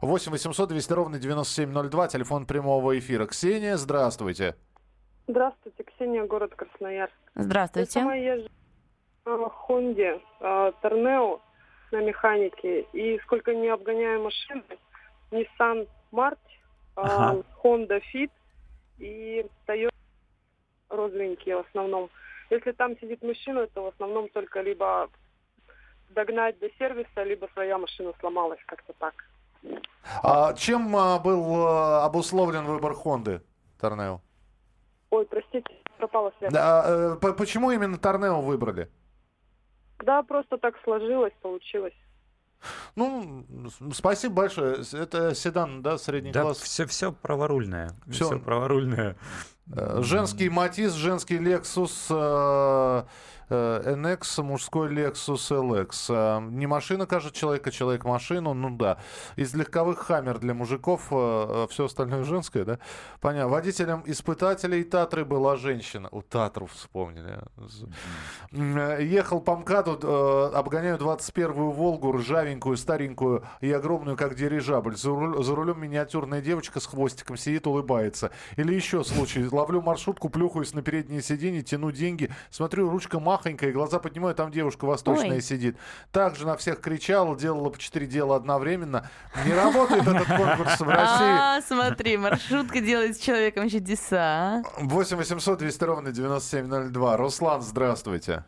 8 0.00 0.32
800 0.32 0.68
200 0.70 0.92
ровно 0.94 1.18
9702, 1.18 2.08
телефон 2.08 2.46
прямого 2.46 2.96
эфира. 2.98 3.26
Ксения, 3.26 3.76
здравствуйте. 3.76 4.54
Здравствуйте, 5.28 5.82
Ксения, 5.84 6.24
город 6.26 6.54
Красноярск. 6.56 7.14
Я 7.36 7.42
Здравствуйте. 7.42 7.90
сама 7.90 8.14
езжу 8.14 8.48
в 9.26 9.48
Хонде, 9.50 10.20
э, 10.40 10.72
Торнео 10.80 11.40
на 11.92 12.00
механике, 12.02 12.82
и 12.92 13.18
сколько 13.20 13.54
не 13.54 13.68
обгоняю 13.68 14.22
машины, 14.22 14.62
Nissan 15.30 15.88
March, 16.12 16.38
а, 16.96 17.30
Ага. 17.30 17.42
Honda 17.62 18.00
Fit 18.12 18.30
и 18.98 19.46
Toyota 19.66 19.90
розовенькие 20.88 21.56
в 21.56 21.66
основном. 21.66 22.10
Если 22.50 22.72
там 22.72 22.98
сидит 22.98 23.22
мужчина, 23.22 23.66
то 23.68 23.84
в 23.84 23.86
основном 23.86 24.28
только 24.28 24.60
либо 24.60 25.08
догнать 26.10 26.58
до 26.58 26.68
сервиса, 26.78 27.22
либо 27.22 27.48
своя 27.52 27.78
машина 27.78 28.12
сломалась, 28.20 28.58
как-то 28.66 28.92
так. 28.94 29.14
А 30.22 30.52
чем 30.54 30.96
а, 30.96 31.18
был 31.20 31.66
а, 31.66 32.04
обусловлен 32.06 32.64
выбор 32.64 32.94
Хонды, 32.94 33.40
Торнео? 33.80 34.20
Ой, 35.10 35.26
простите, 35.26 35.72
пропала 35.98 36.32
связь. 36.38 36.52
По- 37.20 37.32
почему 37.34 37.70
именно 37.70 37.98
Торнео 37.98 38.40
выбрали? 38.40 38.88
Да, 40.04 40.22
просто 40.22 40.56
так 40.58 40.74
сложилось, 40.84 41.32
получилось. 41.42 41.94
Ну, 42.94 43.44
спасибо 43.92 44.34
большое. 44.34 44.78
Это 44.92 45.34
седан, 45.34 45.82
да, 45.82 45.96
средний 45.98 46.32
Да, 46.32 46.42
класс? 46.42 46.58
все, 46.58 46.86
все 46.86 47.12
праворульное. 47.12 47.90
Всё. 48.10 48.26
Все 48.26 48.38
праворульное. 48.38 49.16
Э, 49.74 50.00
Женский 50.02 50.48
Матис, 50.50 50.92
женский 50.92 51.38
Lexus 51.38 52.06
э, 52.10 53.02
э, 53.02 53.04
NX, 53.50 54.42
мужской 54.42 54.88
Lexus 54.88 55.50
LX. 55.50 56.06
Э, 56.08 56.40
Не 56.50 56.66
машина, 56.66 57.06
кажется, 57.06 57.38
человека, 57.38 57.70
человек 57.70 58.04
машину, 58.04 58.54
ну 58.54 58.70
да. 58.76 58.98
Из 59.36 59.54
легковых 59.54 59.98
Хаммер 59.98 60.38
для 60.38 60.54
мужиков, 60.54 61.06
все 61.06 61.84
остальное 61.84 62.24
женское, 62.24 62.64
да? 62.64 62.78
Понятно. 63.20 63.50
Водителем 63.50 64.02
испытателей 64.06 64.84
Татры 64.84 65.24
была 65.24 65.56
женщина. 65.56 66.08
У 66.10 66.22
Татру 66.22 66.66
вспомнили. 66.66 67.40
Э, 68.52 68.98
Ехал 69.02 69.40
по 69.40 69.56
МКАДу, 69.56 69.98
э, 70.02 70.56
обгоняю 70.56 70.98
21-ю 70.98 71.70
Волгу, 71.70 72.12
ржавенькую, 72.12 72.76
старенькую 72.76 73.44
и 73.60 73.70
огромную, 73.72 74.16
как 74.16 74.34
дирижабль. 74.34 74.96
За, 74.96 75.10
рулем 75.10 75.80
миниатюрная 75.80 76.40
девочка 76.40 76.80
с 76.80 76.86
хвостиком 76.86 77.36
сидит, 77.36 77.66
улыбается. 77.66 78.30
Или 78.56 78.74
еще 78.74 79.04
случай. 79.04 79.46
Ловлю 79.50 79.80
маршрутку, 79.82 80.28
плюхаюсь 80.28 80.74
на 80.74 80.82
переднее 80.82 81.22
сиденье, 81.22 81.62
тяну 81.62 81.90
деньги. 81.92 82.30
Смотрю, 82.50 82.90
ручка 82.90 83.20
махонькая, 83.40 83.72
глаза 83.72 83.98
поднимаю, 83.98 84.34
там 84.34 84.50
девушка 84.50 84.84
восточная 84.84 85.36
Ой. 85.36 85.40
сидит. 85.40 85.76
Также 86.12 86.46
на 86.46 86.56
всех 86.56 86.80
кричала, 86.80 87.36
делала 87.36 87.70
по 87.70 87.78
четыре 87.78 88.06
дела 88.06 88.36
одновременно. 88.36 89.08
Не 89.46 89.54
работает 89.54 90.02
этот 90.02 90.26
конкурс 90.26 90.78
в 90.80 90.88
России. 90.88 91.56
А, 91.56 91.60
смотри, 91.62 92.16
маршрутка 92.16 92.80
делает 92.80 93.16
с 93.16 93.20
человеком 93.20 93.68
чудеса. 93.68 94.62
а. 94.62 94.62
8 94.78 95.16
800 95.16 95.58
200 95.58 95.84
ровно 95.84 96.12
9702. 96.12 97.16
Руслан, 97.16 97.62
здравствуйте. 97.62 98.44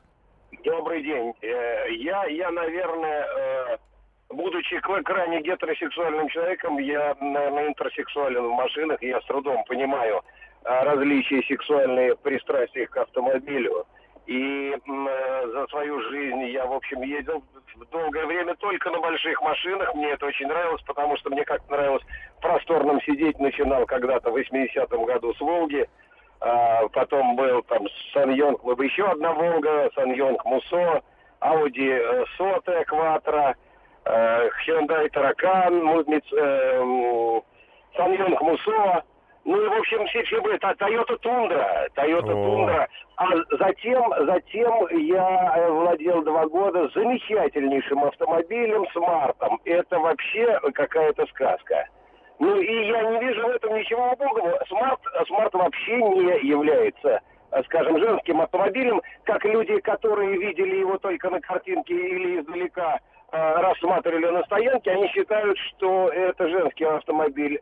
Добрый 0.64 1.02
день. 1.02 1.33
Э, 1.42 1.90
Я, 1.94 2.24
я, 2.26 2.50
наверное, 2.50 3.26
э, 3.26 3.76
будучи 4.28 4.78
к- 4.81 5.02
крайне 5.05 5.40
гетеросексуальным 5.42 6.28
человеком, 6.28 6.78
я, 6.78 7.16
наверное, 7.20 7.68
интерсексуален 7.68 8.44
в 8.46 8.52
машинах, 8.52 9.02
я 9.02 9.20
с 9.20 9.24
трудом 9.24 9.64
понимаю 9.64 10.22
э, 10.64 10.68
различия 10.85 11.42
сексуальные 11.48 12.16
пристрастия 12.16 12.87
к 12.87 12.96
автомобилю. 12.96 13.87
И 14.26 14.70
э, 14.72 15.46
за 15.52 15.66
свою 15.68 16.00
жизнь 16.11 16.44
я, 16.44 16.66
в 16.66 16.72
общем, 16.72 17.02
ездил 17.02 17.42
долгое 17.90 18.26
время 18.26 18.54
только 18.56 18.90
на 18.90 19.00
больших 19.00 19.42
машинах. 19.42 19.94
Мне 19.94 20.11
это 20.11 20.26
очень 20.26 20.46
нравилось, 20.46 20.82
потому 20.82 21.16
что 21.16 21.30
мне 21.30 21.44
как-то 21.44 21.72
нравилось 21.72 22.02
в 22.38 22.40
просторном 22.40 23.00
сидеть. 23.02 23.38
Начинал 23.38 23.85
когда-то 23.87 24.30
в 24.30 24.37
80-м 24.37 25.04
году 25.04 25.35
с 25.35 25.40
«Волги». 25.40 25.88
А, 26.40 26.88
потом 26.88 27.37
был 27.37 27.62
там 27.62 27.87
Саньонг, 28.12 28.62
еще 28.80 29.04
одна 29.06 29.32
Волга, 29.32 29.90
Саньонг 29.94 30.44
Мусо, 30.44 31.02
Ауди 31.38 31.88
э, 31.88 32.24
Соте 32.37 32.85
Кватро, 32.85 33.54
э, 34.04 34.48
Hyundai 34.66 35.08
Таракан, 35.11 35.74
э, 35.88 36.20
м, 36.80 37.42
SsangYong 37.96 38.40
Musso. 38.40 39.05
Ну 39.44 39.61
и, 39.61 39.68
в 39.68 39.72
общем, 39.72 40.07
все, 40.07 40.22
все 40.22 40.40
были. 40.40 40.57
Toyota 40.59 41.18
Tundra, 41.18 41.88
Toyota. 41.96 42.33
Tundra. 42.33 42.88
А 43.16 43.26
затем, 43.59 44.12
затем 44.26 44.87
я 44.90 45.55
э, 45.57 45.70
владел 45.70 46.22
два 46.22 46.46
года 46.46 46.88
замечательнейшим 46.94 48.05
автомобилем, 48.05 48.87
смартом. 48.92 49.61
Это 49.64 49.98
вообще 49.98 50.59
какая-то 50.74 51.26
сказка. 51.26 51.88
Ну 52.38 52.57
и 52.57 52.87
я 52.87 53.02
не 53.02 53.20
вижу 53.20 53.46
в 53.46 53.50
этом 53.50 53.74
ничего 53.74 54.12
убогого. 54.12 54.59
Смарт, 54.68 55.00
смарт 55.26 55.55
вообще 55.55 55.96
не 55.96 56.48
является, 56.48 57.20
э, 57.50 57.62
скажем, 57.64 57.98
женским 57.98 58.40
автомобилем, 58.40 59.02
как 59.24 59.44
люди, 59.44 59.78
которые 59.81 60.38
видели 60.38 60.76
его 60.76 60.98
только 60.98 61.31
на 61.31 61.40
картинке 61.40 61.94
или 61.94 62.40
издалека 62.40 63.00
э, 63.33 63.55
рассматривали 63.61 64.26
на 64.26 64.44
стоянке, 64.44 64.92
они 64.92 65.09
считают, 65.09 65.59
что 65.59 66.09
это 66.09 66.48
женский 66.48 66.85
автомобиль. 66.85 67.61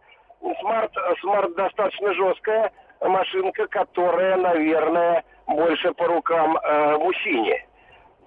Смарт, 0.60 0.92
смарт 1.20 1.54
достаточно 1.54 2.14
жесткая 2.14 2.72
машинка, 3.00 3.66
которая, 3.66 4.36
наверное, 4.36 5.24
больше 5.46 5.92
по 5.92 6.06
рукам 6.06 6.56
э, 6.56 6.96
мужчине 6.98 7.66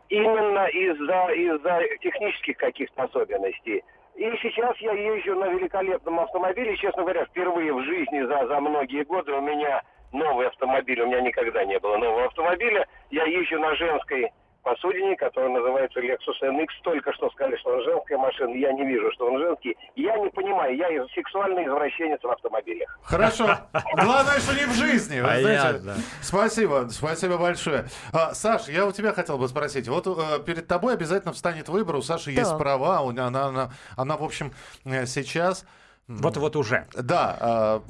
именно 0.09 0.65
из-за 0.67 1.33
из-за 1.33 1.81
технических 2.01 2.57
каких-то 2.57 3.03
особенностей. 3.03 3.83
И 4.15 4.31
сейчас 4.43 4.77
я 4.77 4.91
езжу 4.93 5.35
на 5.35 5.45
великолепном 5.45 6.19
автомобиле. 6.19 6.77
Честно 6.77 7.01
говоря, 7.01 7.25
впервые 7.25 7.73
в 7.73 7.83
жизни 7.83 8.21
за, 8.21 8.45
за 8.45 8.59
многие 8.59 9.03
годы 9.05 9.31
у 9.31 9.41
меня 9.41 9.81
новый 10.11 10.47
автомобиль. 10.47 11.01
У 11.01 11.07
меня 11.07 11.21
никогда 11.21 11.65
не 11.65 11.79
было 11.79 11.97
нового 11.97 12.25
автомобиля. 12.25 12.85
Я 13.09 13.23
езжу 13.25 13.59
на 13.59 13.73
женской 13.75 14.31
посудине, 14.63 15.15
которая 15.15 15.51
называется 15.51 15.99
Lexus 15.99 16.41
NX. 16.41 16.67
Только 16.83 17.13
что 17.13 17.29
сказали, 17.31 17.55
что 17.57 17.71
он 17.71 17.83
женская 17.83 18.17
машина. 18.17 18.53
Я 18.55 18.71
не 18.73 18.85
вижу, 18.85 19.11
что 19.13 19.27
он 19.27 19.39
женский. 19.39 19.77
Я 19.95 20.17
не 20.17 20.29
понимаю. 20.29 20.75
Я 20.75 21.05
сексуальный 21.13 21.65
извращенец 21.65 22.21
в 22.21 22.29
автомобилях. 22.29 22.97
Хорошо. 23.03 23.57
Главное, 23.93 24.39
что 24.39 24.53
не 24.55 24.65
в 24.65 24.73
жизни. 24.73 25.19
Вы 25.19 25.27
знаете. 25.27 25.63
Понятно. 25.63 25.95
Спасибо, 26.21 26.87
спасибо 26.89 27.37
большое. 27.37 27.85
А, 28.11 28.33
Саш, 28.33 28.67
я 28.69 28.87
у 28.87 28.91
тебя 28.91 29.13
хотел 29.13 29.37
бы 29.37 29.47
спросить. 29.47 29.87
Вот 29.87 30.07
э, 30.07 30.43
перед 30.45 30.67
тобой 30.67 30.93
обязательно 30.93 31.33
встанет 31.33 31.69
выбор. 31.69 31.97
У 31.97 32.01
Саши 32.01 32.31
есть 32.31 32.57
права. 32.57 32.99
Она, 32.99 33.27
она, 33.27 33.69
она, 33.95 34.17
в 34.17 34.23
общем, 34.23 34.51
э, 34.85 35.05
сейчас... 35.05 35.65
Вот-вот 36.07 36.57
уже. 36.57 36.85
Да, 36.93 37.37
а, 37.39 37.83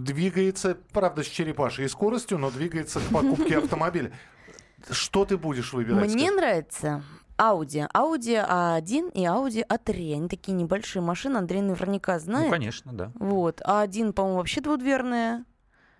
двигается, 0.00 0.76
правда, 0.92 1.22
с 1.22 1.26
черепашьей 1.26 1.88
скоростью, 1.88 2.36
но 2.36 2.50
двигается 2.50 3.00
к 3.00 3.04
покупке 3.10 3.56
автомобиля. 3.64 4.12
Что 4.90 5.24
ты 5.24 5.36
будешь 5.36 5.72
выбирать? 5.72 6.04
Мне 6.12 6.26
скажи? 6.26 6.36
нравится 6.36 7.02
Audi. 7.38 7.88
Audi 7.92 8.46
A1 8.48 9.12
и 9.12 9.24
Audi 9.24 9.66
A3. 9.66 10.14
Они 10.14 10.28
такие 10.28 10.52
небольшие 10.52 11.02
машины. 11.02 11.38
Андрей 11.38 11.62
наверняка 11.62 12.14
Ну, 12.14 12.20
знает. 12.20 12.50
конечно, 12.50 12.92
да. 12.92 13.12
Вот. 13.16 13.60
А1, 13.62 14.12
по-моему, 14.12 14.38
вообще 14.38 14.60
двудверная. 14.60 15.44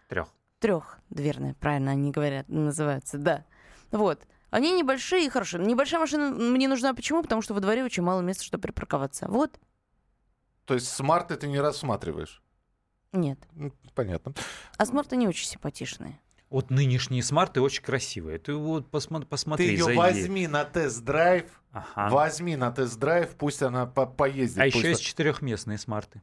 Трех. 0.08 0.28
Трехдверная, 0.60 1.54
правильно 1.54 1.90
они 1.90 2.10
говорят, 2.10 2.48
называются, 2.48 3.18
да. 3.18 3.44
Вот. 3.90 4.22
Они 4.50 4.70
небольшие 4.72 5.26
и 5.26 5.28
хорошие. 5.28 5.64
Небольшая 5.64 6.00
машина 6.00 6.30
мне 6.30 6.68
нужна 6.68 6.94
почему? 6.94 7.22
Потому 7.22 7.42
что 7.42 7.54
во 7.54 7.60
дворе 7.60 7.84
очень 7.84 8.02
мало 8.02 8.20
места, 8.20 8.44
чтобы 8.44 8.62
припарковаться. 8.62 9.26
Вот. 9.28 9.58
То 10.64 10.74
есть 10.74 10.88
смарты 10.88 11.36
ты 11.36 11.48
не 11.48 11.60
рассматриваешь? 11.60 12.42
Нет. 13.12 13.38
Понятно. 13.94 14.32
А 14.78 14.86
смарты 14.86 15.16
не 15.16 15.28
очень 15.28 15.46
симпатичные. 15.46 16.18
Вот 16.54 16.70
нынешние 16.70 17.20
смарты 17.24 17.60
очень 17.60 17.82
красивые. 17.82 18.38
Ты 18.38 18.54
вот 18.54 18.86
посмо- 18.88 19.26
посмотри, 19.26 19.66
ты 19.66 19.72
ее 19.72 19.82
зайди. 19.82 19.98
возьми 19.98 20.46
на 20.46 20.64
тест-драйв, 20.64 21.46
Ага. 21.72 22.14
возьми 22.14 22.54
на 22.54 22.70
тест-драйв, 22.70 23.34
пусть 23.36 23.60
она 23.60 23.86
по- 23.86 24.06
поездит. 24.06 24.60
А 24.60 24.66
еще 24.66 24.88
есть 24.90 25.02
четырехместные 25.02 25.78
смарты. 25.78 26.22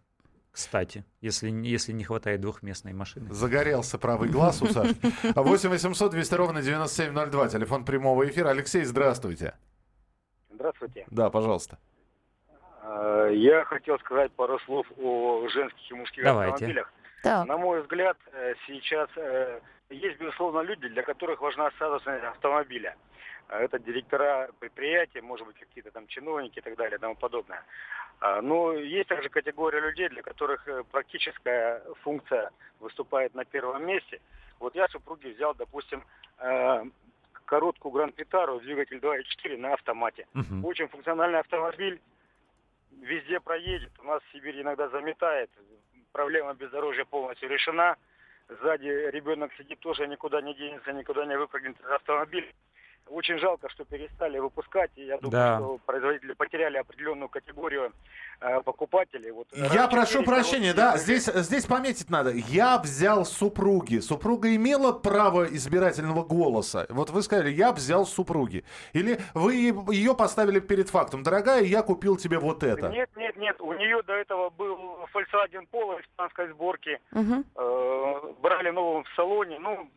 Кстати, 0.54 1.04
если, 1.20 1.50
не- 1.50 1.67
если 1.67 1.91
не 1.91 2.06
хватает 2.06 2.39
двухместной 2.39 2.94
машины. 2.94 3.34
Загорелся 3.34 3.98
правый 3.98 4.30
глаз 4.30 4.62
у 4.62 4.67
Саши. 4.67 4.96
8 5.36 5.67
800 5.70 6.12
200 6.12 6.34
ровно 6.36 6.62
9702. 6.62 7.50
Телефон 7.50 7.84
прямого 7.84 8.26
эфира. 8.26 8.52
Алексей, 8.52 8.86
здравствуйте. 8.86 9.56
Здравствуйте. 10.50 11.06
Да, 11.12 11.30
пожалуйста. 11.30 11.78
Э, 12.84 13.32
Я 13.34 13.65
хотел 13.65 14.00
сказать 14.00 14.32
пару 14.32 14.60
слов 14.62 14.88
о 14.98 15.46
женских 15.50 15.91
и 15.91 15.94
мужских 15.94 16.24
Давайте. 16.24 16.54
автомобилях. 16.54 16.94
Так. 17.22 17.46
На 17.48 17.58
мой 17.58 17.82
взгляд, 17.82 18.15
э, 18.32 18.54
сейчас 18.65 19.10
э, 19.17 19.60
есть, 19.91 20.19
безусловно, 20.19 20.62
люди, 20.62 20.88
для 20.88 21.04
которых 21.04 21.41
важна 21.41 21.71
статусность 21.71 22.23
автомобиля. 22.23 22.95
Э, 23.49 23.63
Это 23.65 23.80
директора 23.80 24.49
предприятия, 24.60 25.21
может 25.21 25.47
быть, 25.47 25.58
какие-то 25.60 25.91
там 25.91 26.08
чиновники 26.08 26.60
и 26.60 26.62
так 26.62 26.75
далее 26.75 26.97
и 26.97 27.01
тому 27.01 27.15
подобное. 27.15 27.63
А, 28.19 28.41
Но 28.41 28.73
есть 28.73 29.10
также 29.10 29.30
категория 29.30 29.82
людей, 29.82 30.10
для 30.10 30.21
которых 30.21 30.67
э, 30.67 30.84
практическая 30.91 31.84
функция 32.04 32.51
выступает 32.80 33.36
на 33.36 33.45
первом 33.45 33.86
месте. 33.86 34.19
Вот 34.60 34.75
я 34.75 34.88
супруге 34.88 35.34
взял, 35.34 35.56
допустим, 35.56 36.04
э, 36.39 36.84
короткую 37.45 37.91
Гранд 37.91 38.17
Витару, 38.17 38.60
двигатель 38.60 38.99
2.4 38.99 39.58
на 39.58 39.73
автомате. 39.73 40.25
Мгм. 40.34 40.65
Очень 40.65 40.88
функциональный 40.88 41.39
автомобиль, 41.39 41.99
везде 43.01 43.39
проедет. 43.39 43.91
У 43.99 44.04
нас 44.04 44.21
в 44.23 44.32
Сибири 44.32 44.62
иногда 44.62 44.88
заметает. 44.89 45.49
Проблема 46.12 46.54
бездорожья 46.54 47.06
полностью 47.06 47.49
решена. 47.49 47.97
Сзади 48.60 49.10
ребенок 49.12 49.54
сидит 49.54 49.80
тоже 49.80 50.08
никуда 50.08 50.42
не 50.42 50.54
денется, 50.54 50.92
никуда 50.92 51.26
не 51.26 51.38
выпрыгнет 51.38 51.80
из 51.80 51.86
автомобиля. 51.86 52.52
Очень 53.12 53.38
жалко, 53.39 53.69
что 53.69 53.86
перестали 53.86 54.39
выпускать. 54.39 54.91
И 54.95 55.06
я 55.06 55.17
думаю, 55.17 55.32
Да. 55.32 55.58
что 55.58 55.78
производители 55.86 56.34
потеряли 56.34 56.78
определенную 56.78 57.30
категорию 57.30 57.91
э, 58.39 58.62
покупателей. 58.62 59.32
Вот, 59.32 59.47
Я 59.54 59.88
прошу 59.88 60.24
прощения, 60.24 60.74
да, 60.74 60.97
здесь, 60.97 61.26
здесь 61.26 61.65
пометить 61.65 62.10
надо. 62.10 62.32
Я 62.32 62.78
взял 62.80 63.26
супруги. 63.26 64.00
Супруга 64.00 64.56
имела 64.56 64.91
право 64.93 65.45
избирательного 65.45 66.24
голоса. 66.24 66.86
Вот 66.89 67.10
вы 67.10 67.21
сказали, 67.21 67.50
я 67.50 67.71
взял 67.71 68.06
супруги. 68.06 68.63
Или 68.93 69.19
вы 69.34 69.56
ее 69.93 70.15
поставили 70.15 70.60
перед 70.60 70.89
фактом. 70.89 71.24
Дорогая, 71.24 71.63
я 71.63 71.84
купил 71.84 72.17
тебе 72.17 72.39
вот 72.39 72.63
это. 72.63 72.89
Нет, 72.89 73.10
нет, 73.15 73.36
нет. 73.38 73.62
У 73.62 73.74
нее 73.74 74.02
до 74.04 74.13
этого 74.13 74.50
был 74.50 74.78
Volkswagen 75.13 75.67
Polo 75.71 76.02
испанской 76.02 76.47
сборки. 76.50 77.00
Мгм. 77.12 77.45
Э, 77.56 78.34
брали 78.41 78.69
новым 78.71 79.04
в 79.04 79.10
салоне. 79.15 79.60
Ну, 79.60 79.89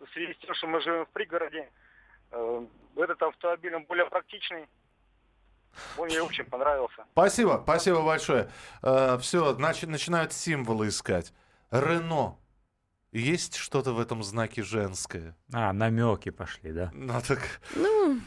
в 0.00 0.12
связи 0.12 0.32
с 0.34 0.38
тем, 0.38 0.54
что 0.54 0.66
мы 0.66 0.80
живем 0.80 1.04
в 1.04 1.08
пригороде, 1.10 1.68
этот 2.96 3.22
автомобиль 3.22 3.74
он 3.74 3.84
более 3.84 4.06
практичный. 4.06 4.66
Он 5.96 6.08
ей 6.08 6.20
очень 6.20 6.44
понравился. 6.44 7.04
Спасибо, 7.12 7.60
спасибо 7.62 8.02
большое. 8.02 8.50
все, 9.18 9.54
начинают 9.54 10.32
символы 10.32 10.88
искать. 10.88 11.32
Рено. 11.70 12.36
Есть 13.12 13.56
что-то 13.56 13.92
в 13.92 14.00
этом 14.00 14.22
знаке 14.22 14.62
женское? 14.62 15.36
А, 15.52 15.72
намеки 15.72 16.30
пошли, 16.30 16.72
да? 16.72 16.90
Ну 16.94 17.20
так 17.26 17.60
Ну, 17.74 18.20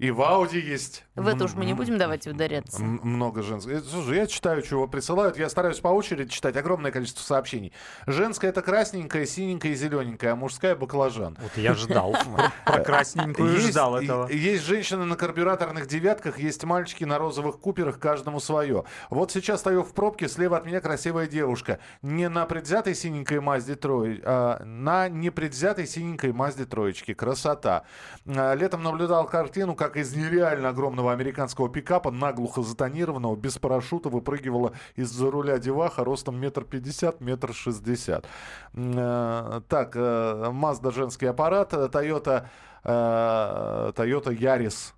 и 0.00 0.10
в 0.10 0.22
Ауди 0.22 0.58
есть. 0.58 1.04
в 1.14 1.26
это 1.28 1.44
уж 1.44 1.52
мы 1.54 1.64
не 1.66 1.72
М- 1.72 1.76
будем 1.76 1.98
давать 1.98 2.26
ударяться. 2.26 2.82
М- 2.82 3.00
Много 3.02 3.42
женского. 3.42 3.74
Э, 3.74 3.80
Слушай, 3.80 4.16
я 4.16 4.26
читаю, 4.26 4.62
чего 4.62 4.88
присылают. 4.88 5.36
Я 5.38 5.48
стараюсь 5.50 5.78
по 5.78 5.88
очереди 5.88 6.30
читать 6.30 6.56
огромное 6.56 6.90
количество 6.90 7.22
сообщений. 7.22 7.72
Женская 8.06 8.48
это 8.48 8.62
красненькая, 8.62 9.26
синенькая 9.26 9.72
и 9.72 9.74
зелененькая, 9.74 10.32
а 10.32 10.36
мужская 10.36 10.74
баклажан. 10.74 11.36
Вот 11.40 11.56
я 11.56 11.74
ждал. 11.74 12.16
Про 12.64 12.78
красненькую 12.82 13.52
Есть, 13.52 13.68
ждал 13.70 13.96
этого. 13.96 14.26
есть 14.28 14.64
женщины 14.64 15.04
на 15.04 15.16
карбюраторных 15.16 15.86
девятках, 15.86 16.38
есть 16.38 16.64
мальчики 16.64 17.04
на 17.04 17.18
розовых 17.18 17.60
куперах, 17.60 17.98
каждому 17.98 18.40
свое. 18.40 18.84
Вот 19.10 19.30
сейчас 19.32 19.60
стою 19.60 19.82
в 19.82 19.92
пробке, 19.92 20.28
слева 20.28 20.56
от 20.56 20.64
меня 20.64 20.80
красивая 20.80 21.26
девушка. 21.26 21.78
Не 22.00 22.28
на 22.30 22.46
предвзятой 22.46 22.94
синенькой 22.94 23.40
Мазде 23.40 23.74
Трой, 23.74 24.22
а 24.24 24.62
на 24.64 25.08
непредвзятой 25.08 25.86
синенькой 25.86 26.32
Мазде 26.32 26.64
Троечки. 26.64 27.12
Красота. 27.12 27.84
А, 28.26 28.54
Летом 28.54 28.82
наблюдал 28.82 29.26
картину, 29.26 29.74
как 29.74 29.89
из 29.96 30.14
нереально 30.14 30.70
огромного 30.70 31.12
американского 31.12 31.68
пикапа, 31.68 32.10
наглухо 32.10 32.62
затонированного, 32.62 33.36
без 33.36 33.58
парашюта, 33.58 34.08
выпрыгивала 34.08 34.72
из-за 34.96 35.30
руля 35.30 35.58
деваха 35.58 36.04
ростом 36.04 36.38
метр 36.40 36.64
пятьдесят, 36.64 37.20
метр 37.20 37.52
шестьдесят. 37.52 38.26
Э, 38.74 39.60
Так, 39.68 39.96
э, 39.96 40.50
Mazda 40.52 40.92
женский 40.92 41.26
аппарат, 41.26 41.72
э, 41.74 41.88
Toyota, 41.92 42.46
э, 42.84 43.92
Toyota 43.94 44.36
Yaris. 44.36 44.92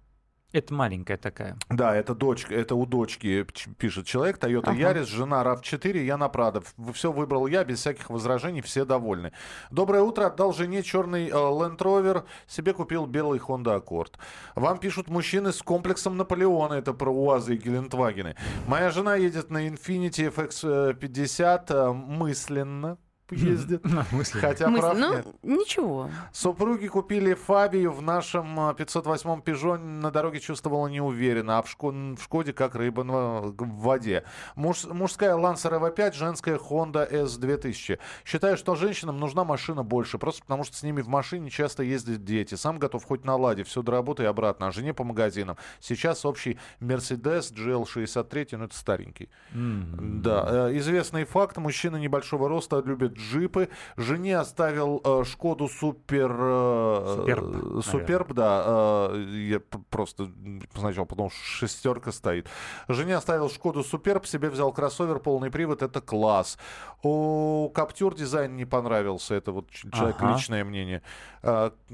Это 0.53 0.75
маленькая 0.75 1.17
такая. 1.17 1.57
Да, 1.71 1.95
это 1.95 2.15
дочка, 2.15 2.55
это 2.55 2.75
у 2.75 2.85
дочки 2.85 3.47
пишет 3.79 4.07
человек. 4.07 4.39
Toyota 4.39 4.69
Ага. 4.69 4.79
Yaris, 4.79 5.07
жена 5.07 5.43
RAV4, 5.43 6.05
я 6.05 6.19
на 6.19 6.29
Прадо. 6.29 6.63
Все 6.93 7.11
выбрал 7.11 7.47
я, 7.47 7.65
без 7.65 7.79
всяких 7.81 8.11
возражений, 8.11 8.61
все 8.61 8.85
довольны. 8.85 9.33
Доброе 9.71 10.03
утро. 10.03 10.27
Отдал 10.27 10.53
жене 10.53 10.83
черный 10.83 11.29
э, 11.29 11.33
Land 11.33 11.79
Rover, 11.79 12.25
себе 12.47 12.75
купил 12.75 13.07
белый 13.07 13.39
Honda 13.39 13.83
Accord. 13.83 14.13
Вам 14.55 14.79
пишут 14.79 15.09
мужчины 15.09 15.53
с 15.53 15.63
комплексом 15.63 16.17
Наполеона. 16.19 16.75
Это 16.75 16.93
про 16.93 17.11
УАЗы 17.11 17.55
и 17.55 17.59
Гелендвагены. 17.59 18.37
Моя 18.67 18.91
жена 18.91 19.17
едет 19.17 19.51
на 19.51 19.67
Infiniti 19.67 20.31
FX50 20.31 21.65
э, 21.69 21.93
мысленно 21.93 22.99
ездит. 23.33 23.85
Хотя 24.33 24.71
прав 24.71 24.97
ну, 24.97 25.15
нет. 25.15 25.27
ничего. 25.43 26.11
Супруги 26.33 26.87
купили 26.87 27.35
Фабию 27.35 27.93
в 27.93 28.03
нашем 28.03 28.59
а, 28.61 28.73
508-м 28.73 29.43
Пежо. 29.43 29.77
На 29.79 30.11
дороге 30.11 30.41
чувствовала 30.41 30.87
неуверенно, 30.89 31.59
а 31.59 31.63
в, 31.63 31.67
Шко- 31.67 32.17
в 32.17 32.23
Шкоде 32.23 32.53
как 32.53 32.75
рыба 32.75 33.03
в 33.03 33.81
воде. 33.81 34.25
Муж- 34.55 34.85
мужская 34.85 35.35
Lancer 35.37 35.79
EV5, 35.81 36.13
женская 36.15 36.57
Honda 36.59 37.11
S2000. 37.11 37.99
Считаю, 38.25 38.57
что 38.57 38.75
женщинам 38.75 39.19
нужна 39.19 39.45
машина 39.45 39.83
больше, 39.83 40.19
просто 40.19 40.43
потому 40.43 40.65
что 40.65 40.77
с 40.77 40.83
ними 40.83 41.01
в 41.01 41.09
машине 41.09 41.51
часто 41.51 41.83
ездят 41.83 42.25
дети. 42.25 42.55
Сам 42.55 42.79
готов 42.79 43.05
хоть 43.05 43.25
на 43.25 43.37
ладе, 43.37 43.65
все 43.65 43.83
до 43.83 43.93
работы 43.93 44.23
и 44.25 44.27
обратно, 44.27 44.69
а 44.69 44.73
жене 44.73 44.95
по 44.95 45.05
магазинам. 45.05 45.57
Сейчас 45.81 46.25
общий 46.25 46.59
Mercedes 46.81 47.53
GL63, 47.53 48.57
ну 48.57 48.65
это 48.65 48.77
старенький. 48.77 49.29
Да, 49.53 50.69
э, 50.69 50.79
известный 50.79 51.25
факт. 51.25 51.57
Мужчина 51.57 51.97
небольшого 51.97 52.49
роста 52.49 52.83
любит 52.85 53.17
джипы. 53.23 53.69
Жене 53.97 54.39
оставил 54.39 55.01
э, 55.05 55.25
Шкоду 55.25 55.69
Супер... 55.69 56.31
э, 56.39 57.17
Суперб, 57.19 57.45
э, 57.45 57.81
Суперб, 57.83 58.33
да. 58.33 59.09
э, 59.13 59.25
я 59.49 59.61
просто 59.91 60.31
сначала 60.75 61.05
подумал, 61.05 61.31
что 61.31 61.43
шестерка 61.43 62.13
стоит. 62.13 62.49
Жене 62.89 63.17
оставил 63.17 63.49
Шкоду 63.49 63.83
Суперб, 63.85 64.27
себе 64.27 64.51
взял 64.51 64.73
кроссовер, 64.73 65.19
полный 65.21 65.51
привод. 65.51 65.83
Это 65.83 66.01
класс. 66.01 66.59
У 67.03 67.71
Каптюр 67.75 68.15
дизайн 68.15 68.57
не 68.57 68.65
понравился. 68.65 69.35
Это 69.35 69.53
вот 69.53 69.71
человек 69.71 70.17
Ага. 70.19 70.35
личное 70.35 70.65
мнение. 70.65 71.03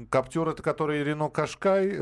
Каптюр 0.09 0.49
это 0.49 0.61
который 0.61 1.03
Рено 1.03 1.29
Кашкай. 1.29 1.99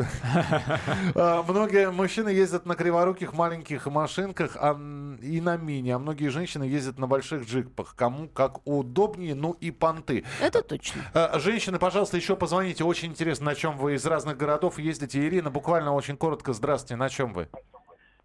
Многие 1.16 1.92
мужчины 1.92 2.30
ездят 2.30 2.66
на 2.66 2.76
криворуких 2.76 3.34
маленьких 3.34 3.88
машинках 3.88 4.56
и 4.56 5.42
на 5.42 5.58
мини, 5.58 5.92
а 5.92 6.00
многие 6.00 6.28
женщины 6.28 6.64
ездят 6.64 7.00
на 7.00 7.08
больших 7.08 7.46
джипах. 7.46 7.96
Кому 7.96 8.28
как 8.28 8.68
удобнее, 9.18 9.36
ну 9.36 9.52
и 9.60 9.72
понты. 9.72 10.24
Это 10.42 10.62
точно. 10.62 11.02
А, 11.14 11.40
Женщины, 11.40 11.80
пожалуйста, 11.80 12.18
еще 12.18 12.36
позвоните. 12.36 12.84
Очень 12.84 13.10
интересно, 13.10 13.48
на 13.48 13.56
чем 13.56 13.78
вы 13.78 13.96
из 13.96 14.06
разных 14.06 14.38
городов 14.38 14.80
ездите. 14.80 15.26
Ирина, 15.26 15.50
буквально 15.50 15.94
очень 15.94 16.18
коротко. 16.18 16.54
Здравствуйте, 16.54 16.96
на 16.96 17.10
чем 17.10 17.34
вы? 17.34 17.50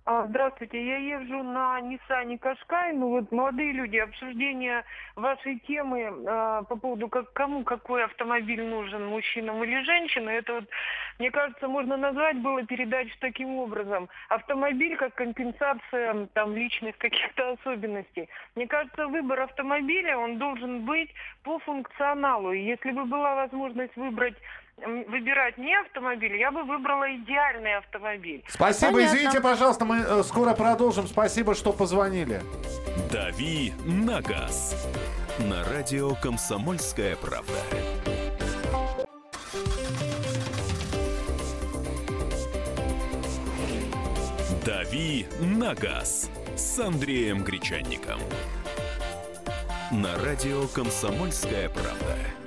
А, 0.05 0.27
Здравствуйте, 0.27 0.85
я 0.85 0.97
езжу 0.97 1.45
на 1.45 1.81
Ниссане 1.81 2.37
Кашкай. 2.37 2.93
Ну 2.93 3.11
вот, 3.11 3.31
молодые 3.31 3.71
люди, 3.71 3.99
обсуждение 3.99 4.83
вашей 5.15 5.61
темы 5.61 6.13
а, 6.27 6.65
по 6.65 6.77
поводу 6.77 7.09
как, 7.09 7.33
кому 7.33 7.63
какой 7.63 8.05
автомобиль 8.05 8.65
нужен, 8.65 9.07
мужчинам 9.07 9.63
или 9.63 9.81
женщинам, 9.85 10.31
это 10.31 10.55
вот, 10.55 10.65
мне 11.21 11.31
кажется, 11.31 11.69
можно 11.69 11.97
назвать 11.97 12.37
было 12.39 12.67
передачу 12.67 13.15
таким 13.21 13.55
образом. 13.59 14.09
Автомобиль 14.29 14.97
как 14.97 15.15
компенсация 15.15 16.27
там 16.35 16.57
личных 16.57 16.99
каких-то 16.99 17.53
особенностей. 17.53 18.29
Мне 18.57 18.67
кажется, 18.67 19.07
выбор 19.07 19.43
автомобиля, 19.43 20.19
он 20.19 20.37
должен 20.37 20.85
быть 20.85 21.11
по 21.45 21.61
функционалу. 21.61 22.53
И 22.53 22.61
если 22.61 22.91
бы 22.91 23.05
была 23.05 23.37
возможность 23.37 23.95
выбрать 23.95 24.35
выбирать 25.09 25.59
не 25.59 25.75
автомобиль, 25.75 26.37
я 26.37 26.51
бы 26.51 26.63
выбрала 26.65 27.15
идеальный 27.17 27.77
автомобиль. 27.77 28.45
Спасибо, 28.49 28.93
Понятно. 28.93 29.17
извините, 29.17 29.41
пожалуйста, 29.41 29.85
мы 29.85 29.99
э, 29.99 30.23
скоро 30.25 30.55
продолжим. 30.55 31.07
Спасибо, 31.07 31.55
что 31.55 31.73
позвонили. 31.73 32.43
«Дави 33.11 33.73
на 33.85 34.21
газ» 34.21 34.89
на 35.39 35.65
радио 35.65 36.15
«Комсомольская 36.15 37.17
правда». 37.17 37.53
«Дави 44.65 45.27
на 45.41 45.75
газ» 45.75 46.31
с 46.57 46.79
Андреем 46.79 47.43
Гречанником. 47.43 48.21
На 49.91 50.17
радио 50.25 50.69
«Комсомольская 50.69 51.69
правда». 51.69 52.42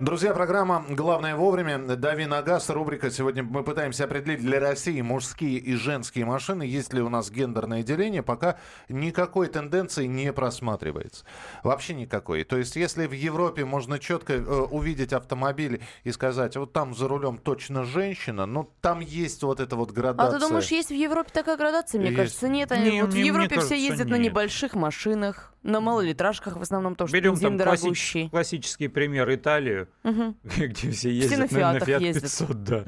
Друзья, 0.00 0.32
программа 0.32 0.84
«Главное 0.90 1.34
вовремя». 1.34 1.76
Дави 1.78 2.26
на 2.26 2.40
газ. 2.40 2.70
Рубрика. 2.70 3.10
Сегодня 3.10 3.42
мы 3.42 3.64
пытаемся 3.64 4.04
определить 4.04 4.40
для 4.40 4.60
России 4.60 5.00
мужские 5.00 5.58
и 5.58 5.74
женские 5.74 6.24
машины. 6.24 6.62
Есть 6.62 6.92
ли 6.92 7.02
у 7.02 7.08
нас 7.08 7.32
гендерное 7.32 7.82
деление? 7.82 8.22
Пока 8.22 8.58
никакой 8.88 9.48
тенденции 9.48 10.06
не 10.06 10.32
просматривается. 10.32 11.24
Вообще 11.64 11.94
никакой. 11.94 12.44
То 12.44 12.56
есть, 12.58 12.76
если 12.76 13.08
в 13.08 13.12
Европе 13.12 13.64
можно 13.64 13.98
четко 13.98 14.34
э, 14.34 14.40
увидеть 14.40 15.12
автомобиль 15.12 15.82
и 16.04 16.12
сказать, 16.12 16.56
вот 16.56 16.72
там 16.72 16.94
за 16.94 17.08
рулем 17.08 17.36
точно 17.36 17.82
женщина, 17.82 18.46
но 18.46 18.70
там 18.80 19.00
есть 19.00 19.42
вот 19.42 19.58
эта 19.58 19.74
вот 19.74 19.90
А 19.90 19.94
градация. 19.94 20.38
ты 20.38 20.46
думаешь, 20.46 20.68
есть 20.68 20.90
в 20.90 20.94
Европе 20.94 21.30
такая 21.34 21.56
градация? 21.56 21.98
Мне 21.98 22.10
Есть. 22.10 22.18
кажется, 22.20 22.46
нет. 22.48 22.70
Они, 22.70 22.90
Не, 22.92 23.00
вот 23.00 23.10
в 23.10 23.14
мне- 23.14 23.22
мне 23.22 23.28
Европе 23.30 23.48
все 23.48 23.54
кажется, 23.56 23.74
ездят 23.74 24.08
на 24.10 24.14
нет. 24.14 24.26
небольших 24.30 24.74
машинах, 24.76 25.52
на 25.64 25.80
малолитражках 25.80 26.56
в 26.56 26.62
основном, 26.62 26.92
потому 26.94 27.08
что 27.08 27.16
Берем 27.16 27.34
там 27.36 27.58
классич- 27.58 27.80
дорогущий. 27.80 28.28
классический 28.30 28.86
пример 28.86 29.34
Италию, 29.34 29.87
Мгм. 30.02 30.36
где 30.44 30.90
все 30.90 31.10
ездят 31.10 31.50
на, 31.50 31.72
на 31.72 31.78
Fiat 31.78 32.00
ездят. 32.00 32.22
500, 32.24 32.62
да. 32.64 32.84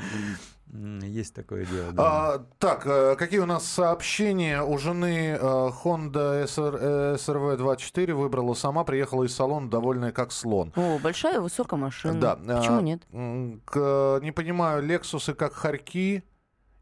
Есть 1.02 1.34
такое 1.34 1.66
дело. 1.66 1.90
да. 1.92 2.02
А, 2.34 2.46
так, 2.60 2.86
э, 2.86 3.16
какие 3.16 3.40
у 3.40 3.46
нас 3.46 3.64
сообщения? 3.64 4.62
У 4.62 4.78
жены 4.78 5.36
э, 5.36 5.38
Honda 5.40 6.44
SR, 6.44 7.16
SRV 7.16 7.56
24 7.56 8.14
выбрала 8.14 8.54
сама, 8.54 8.84
приехала 8.84 9.24
из 9.24 9.34
салона, 9.34 9.68
довольная 9.68 10.12
как 10.12 10.30
слон. 10.30 10.72
О, 10.76 11.00
большая 11.02 11.40
высокая 11.40 11.78
машина. 11.78 12.14
Да. 12.20 12.36
Почему 12.36 12.78
а, 12.78 12.82
нет? 12.82 13.02
к- 13.64 14.20
не 14.22 14.30
понимаю, 14.30 14.82
Лексусы 14.84 15.34
как 15.34 15.54
хорьки, 15.54 16.22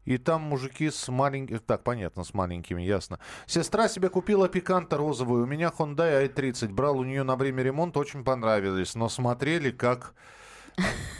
и 0.09 0.17
там 0.17 0.41
мужики 0.41 0.89
с 0.89 1.07
маленькими... 1.07 1.59
Так, 1.59 1.83
понятно, 1.83 2.23
с 2.23 2.33
маленькими, 2.33 2.81
ясно. 2.81 3.19
Сестра 3.45 3.87
себе 3.87 4.09
купила 4.09 4.49
пиканта 4.49 4.97
розовую. 4.97 5.43
У 5.43 5.45
меня 5.45 5.71
Hyundai 5.77 6.27
i30. 6.27 6.69
Брал 6.69 6.97
у 6.97 7.03
нее 7.03 7.21
на 7.21 7.35
время 7.35 7.61
ремонта, 7.61 7.99
очень 7.99 8.23
понравились. 8.23 8.95
Но 8.95 9.07
смотрели 9.07 9.69
как... 9.69 10.15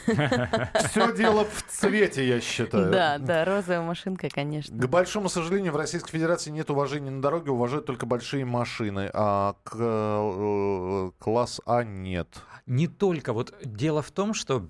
Все 0.08 1.15
дело 1.15 1.45
в 1.45 1.63
цвете, 1.69 2.28
я 2.28 2.41
считаю. 2.41 2.91
Да, 2.91 3.19
да, 3.19 3.45
розовая 3.45 3.82
машинка, 3.82 4.28
конечно. 4.28 4.75
К 4.75 4.89
большому 4.89 5.30
сожалению, 5.30 5.73
в 5.73 5.75
Российской 5.75 6.13
Федерации 6.13 6.49
нет 6.49 6.71
уважения 6.71 7.12
на 7.12 7.21
дороге, 7.21 7.52
уважают 7.52 7.86
только 7.86 8.08
большие 8.08 8.43
машины, 8.43 9.12
а 9.13 9.56
к, 9.63 9.75
э, 9.78 11.12
класс 11.19 11.62
А 11.67 11.84
нет. 11.84 12.39
Не 12.65 12.88
только. 12.88 13.33
Вот 13.33 13.54
дело 13.63 14.02
в 14.02 14.10
том, 14.10 14.33
что 14.33 14.67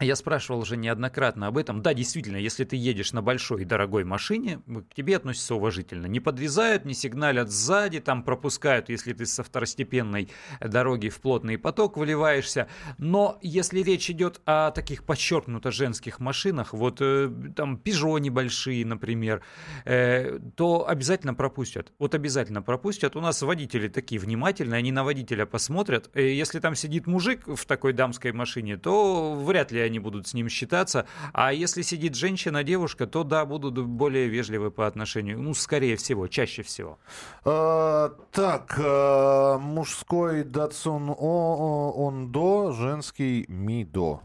я 0.00 0.16
спрашивал 0.16 0.60
уже 0.60 0.76
неоднократно 0.76 1.46
об 1.46 1.56
этом. 1.56 1.80
Да, 1.80 1.94
действительно, 1.94 2.36
если 2.36 2.64
ты 2.64 2.74
едешь 2.74 3.12
на 3.12 3.22
большой 3.22 3.62
и 3.62 3.64
дорогой 3.64 4.02
машине, 4.02 4.60
к 4.90 4.94
тебе 4.94 5.16
относятся 5.16 5.54
уважительно. 5.54 6.06
Не 6.06 6.18
подвязают, 6.18 6.84
не 6.84 6.94
сигналят 6.94 7.50
сзади, 7.50 8.00
там 8.00 8.24
пропускают, 8.24 8.88
если 8.88 9.12
ты 9.12 9.24
со 9.24 9.44
второстепенной 9.44 10.30
дороги 10.60 11.10
в 11.10 11.20
плотный 11.20 11.58
поток 11.58 11.96
выливаешься. 11.96 12.68
Но 12.98 13.38
если 13.40 13.82
речь 13.82 14.10
идет 14.10 14.40
о 14.46 14.72
таких 14.72 15.04
подчеркнуто 15.04 15.70
женских 15.70 16.18
машинах, 16.18 16.72
вот 16.72 16.98
э, 17.00 17.30
там 17.54 17.76
Peugeot 17.76 18.18
небольшие, 18.18 18.84
например, 18.84 19.42
э, 19.84 20.40
то 20.56 20.88
обязательно 20.88 21.34
пропустят. 21.34 21.92
Вот 22.00 22.16
обязательно 22.16 22.62
пропустят. 22.62 23.14
У 23.14 23.20
нас 23.20 23.40
водители 23.42 23.86
такие 23.86 24.20
внимательные, 24.20 24.78
они 24.78 24.90
на 24.90 25.04
водителя 25.04 25.46
посмотрят. 25.46 26.10
Э, 26.14 26.28
если 26.28 26.58
там 26.58 26.74
сидит 26.74 27.06
мужик 27.06 27.46
в 27.46 27.64
такой 27.64 27.92
дамской 27.92 28.32
машине, 28.32 28.76
то 28.76 29.34
вряд 29.34 29.70
ли 29.70 29.83
они 29.84 29.98
будут 29.98 30.26
с 30.26 30.34
ним 30.34 30.48
считаться. 30.48 31.06
А 31.32 31.52
если 31.52 31.82
сидит 31.82 32.14
женщина, 32.14 32.64
девушка, 32.64 33.06
то 33.06 33.24
да, 33.24 33.44
будут 33.44 33.78
более 33.78 34.28
вежливы 34.28 34.70
по 34.70 34.86
отношению. 34.86 35.40
Ну, 35.40 35.54
скорее 35.54 35.96
всего, 35.96 36.28
чаще 36.28 36.62
всего. 36.62 36.98
А, 37.44 38.10
так, 38.32 38.74
а, 38.78 39.58
мужской 39.58 40.44
Датсун 40.44 41.10
Ондо, 41.10 42.72
женский 42.72 43.44
Мидо. 43.48 44.20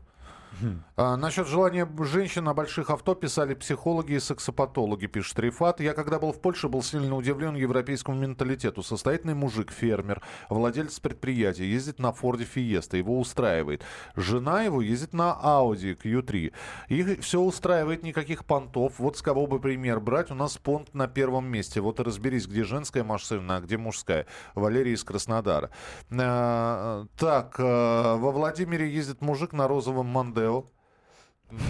А, 0.96 1.16
насчет 1.16 1.48
желания 1.48 1.88
женщин 2.02 2.44
на 2.44 2.54
больших 2.54 2.90
авто 2.90 3.16
писали 3.16 3.54
психологи 3.54 4.14
и 4.14 4.20
сексопатологи, 4.20 5.08
пишет 5.08 5.40
Рифат. 5.40 5.80
Я, 5.80 5.94
когда 5.94 6.20
был 6.20 6.34
в 6.34 6.42
Польше, 6.42 6.68
был 6.68 6.84
сильно 6.84 7.16
удивлен 7.16 7.56
европейскому 7.56 8.18
менталитету. 8.18 8.84
Состоятельный 8.84 9.34
мужик, 9.34 9.72
фермер, 9.72 10.22
владелец 10.50 11.00
предприятия, 11.00 11.66
ездит 11.66 12.00
на 12.00 12.12
Форде 12.12 12.44
Фиеста, 12.44 12.98
его 12.98 13.20
устраивает. 13.20 13.84
Жена 14.16 14.64
его 14.64 14.82
ездит 14.82 15.14
на 15.14 15.38
Audi 15.42 15.98
Q3. 15.98 16.52
Их 16.90 17.20
все 17.22 17.40
устраивает, 17.40 18.04
никаких 18.04 18.46
понтов. 18.46 19.00
Вот 19.00 19.18
с 19.18 19.22
кого 19.22 19.48
бы 19.48 19.60
пример 19.60 20.00
брать, 20.00 20.32
у 20.32 20.36
нас 20.36 20.58
понт 20.58 20.94
на 20.94 21.08
первом 21.08 21.48
месте. 21.48 21.82
Вот 21.82 22.00
и 22.00 22.04
разберись, 22.04 22.48
где 22.48 22.64
женская 22.64 23.04
машина, 23.04 23.58
а 23.58 23.62
где 23.62 23.78
мужская. 23.78 24.26
Валерий 24.56 24.94
из 24.94 25.04
Краснодара. 25.04 25.70
А, 26.12 27.06
так, 27.18 27.56
а, 27.60 28.18
во 28.18 28.32
Владимире 28.32 28.90
ездит 28.90 29.22
мужик 29.22 29.54
на 29.54 29.68
розовом 29.68 30.08
Мандео. 30.08 30.49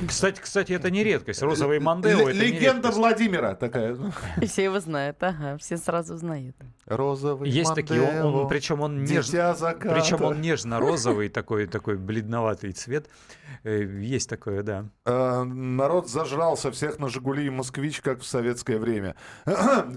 Кстати, 0.08 0.42
кстати, 0.42 0.74
это 0.74 0.92
не 0.92 1.04
редкость. 1.04 1.42
Розовый 1.42 1.80
Мандео 1.80 2.30
это 2.30 2.32
Легенда 2.32 2.92
Владимира 2.92 3.56
такая. 3.56 3.98
И 4.42 4.46
все 4.46 4.66
его 4.66 4.80
знают, 4.80 5.24
ага, 5.24 5.58
все 5.58 5.78
сразу 5.78 6.18
знают. 6.18 6.56
Розовый 6.86 7.50
Есть 7.50 7.70
Мандео, 7.70 7.86
такие, 7.86 8.24
он, 8.24 8.36
он, 8.36 8.48
причем 8.50 8.82
он 8.82 9.04
нежно, 9.04 9.56
причем 9.80 10.22
он 10.24 10.42
нежно-розовый, 10.42 11.30
такой, 11.30 11.66
такой 11.66 11.98
бледноватый 11.98 12.74
цвет. 12.74 13.08
Э, 13.64 13.84
Есть 13.84 14.30
такое, 14.30 14.64
да. 14.64 14.90
Э, 15.06 15.44
Народ 15.44 16.10
зажрался 16.10 16.72
всех 16.72 17.00
на 17.00 17.08
«Жигули» 17.08 17.46
и 17.46 17.50
«Москвич», 17.50 18.02
как 18.02 18.20
в 18.20 18.26
советское 18.26 18.80
время. 18.80 19.16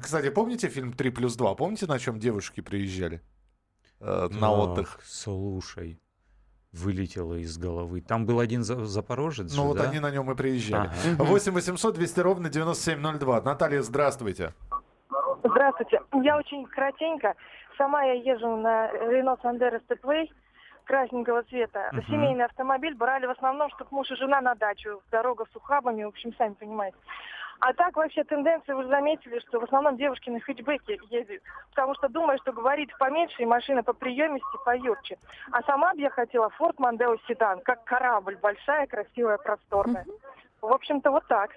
Кстати, 0.00 0.30
помните 0.30 0.68
фильм 0.68 0.92
«3 0.92 1.10
плюс 1.10 1.36
2»? 1.36 1.56
Помните, 1.56 1.86
на 1.86 1.98
чем 1.98 2.20
девушки 2.20 2.60
приезжали 2.60 3.20
э, 3.98 4.28
на 4.30 4.48
Ах, 4.48 4.58
отдых? 4.58 5.00
Слушай, 5.04 5.98
вылетело 6.72 7.34
из 7.34 7.58
головы. 7.58 8.00
Там 8.00 8.24
был 8.26 8.40
один 8.40 8.62
за- 8.62 8.84
запорожец 8.86 9.54
Ну 9.56 9.62
же, 9.62 9.68
вот 9.68 9.76
да? 9.78 9.84
они 9.84 10.00
на 10.00 10.10
нем 10.10 10.30
и 10.30 10.34
приезжали. 10.34 10.90
Ага. 11.18 11.24
8 11.24 11.52
800 11.52 11.94
200 11.94 12.20
ровно 12.20 12.48
9702. 12.48 13.42
Наталья, 13.42 13.82
здравствуйте. 13.82 14.54
Здравствуйте. 15.44 16.00
Я 16.22 16.36
очень 16.38 16.64
кратенько. 16.66 17.34
Сама 17.76 18.02
я 18.04 18.12
езжу 18.14 18.56
на 18.56 18.90
Renault 18.92 19.40
Sandero 19.42 19.80
Stepway 19.88 20.28
красненького 20.84 21.42
цвета. 21.44 21.90
Мгм. 21.92 22.02
Семейный 22.06 22.44
автомобиль 22.44 22.94
брали 22.94 23.26
в 23.26 23.30
основном, 23.30 23.68
чтобы 23.70 23.88
муж 23.92 24.10
и 24.10 24.16
жена 24.16 24.40
на 24.40 24.54
дачу. 24.54 25.02
Дорога 25.10 25.44
с 25.52 25.56
ухабами, 25.56 26.04
в 26.04 26.08
общем, 26.08 26.32
сами 26.38 26.54
понимаете. 26.54 26.96
А 27.64 27.72
так 27.74 27.96
вообще 27.96 28.24
тенденция, 28.24 28.74
вы 28.74 28.88
заметили, 28.88 29.38
что 29.46 29.60
в 29.60 29.62
основном 29.62 29.96
девушки 29.96 30.28
на 30.30 30.40
хэтчбеке 30.40 30.98
ездят. 31.10 31.42
Потому 31.70 31.94
что 31.94 32.08
думаю, 32.08 32.36
что 32.42 32.52
говорит 32.52 32.90
поменьше 32.98 33.40
и 33.40 33.46
машина 33.46 33.84
по 33.84 33.92
приемисти, 33.92 34.64
поюрче. 34.64 35.16
А 35.52 35.62
сама 35.62 35.94
бы 35.94 36.00
я 36.00 36.10
хотела 36.10 36.50
Ford 36.58 36.74
Mondeo 36.78 37.16
седан, 37.28 37.60
как 37.60 37.84
корабль, 37.84 38.36
большая, 38.42 38.88
красивая, 38.88 39.38
просторная. 39.38 40.04
В 40.60 40.72
общем-то, 40.72 41.12
вот 41.12 41.24
так. 41.28 41.52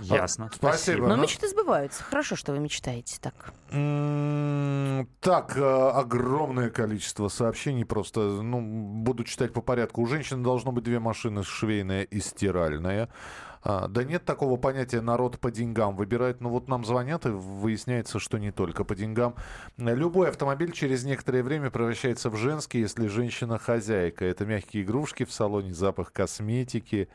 Ясно. 0.00 0.50
Спасибо. 0.52 1.06
Но 1.06 1.14
мечты 1.14 1.46
сбываются. 1.46 2.02
Хорошо, 2.02 2.34
что 2.34 2.50
вы 2.50 2.58
мечтаете 2.58 3.20
так. 3.20 3.52
Так, 5.20 5.56
э, 5.56 5.90
огромное 5.90 6.70
количество 6.70 7.28
сообщений. 7.28 7.84
Просто, 7.84 8.20
ну, 8.20 8.60
буду 8.60 9.22
читать 9.22 9.52
по 9.52 9.60
порядку. 9.60 10.02
У 10.02 10.06
женщины 10.06 10.42
должно 10.42 10.72
быть 10.72 10.82
две 10.82 10.98
машины, 10.98 11.44
швейная 11.44 12.02
и 12.02 12.18
стиральная. 12.18 13.08
А, 13.64 13.88
да 13.88 14.04
нет 14.04 14.26
такого 14.26 14.56
понятия 14.58 15.00
народ 15.00 15.40
по 15.40 15.50
деньгам 15.50 15.96
выбирает. 15.96 16.42
Ну 16.42 16.50
вот 16.50 16.68
нам 16.68 16.84
звонят, 16.84 17.24
и 17.24 17.30
выясняется, 17.30 18.18
что 18.18 18.38
не 18.38 18.52
только 18.52 18.84
по 18.84 18.94
деньгам. 18.94 19.34
Любой 19.78 20.28
автомобиль 20.28 20.70
через 20.72 21.04
некоторое 21.04 21.42
время 21.42 21.70
превращается 21.70 22.28
в 22.28 22.36
женский, 22.36 22.80
если 22.80 23.06
женщина 23.06 23.58
хозяйка. 23.58 24.26
Это 24.26 24.44
мягкие 24.44 24.82
игрушки 24.82 25.24
в 25.24 25.32
салоне, 25.32 25.72
запах 25.72 26.12
косметики. 26.12 27.08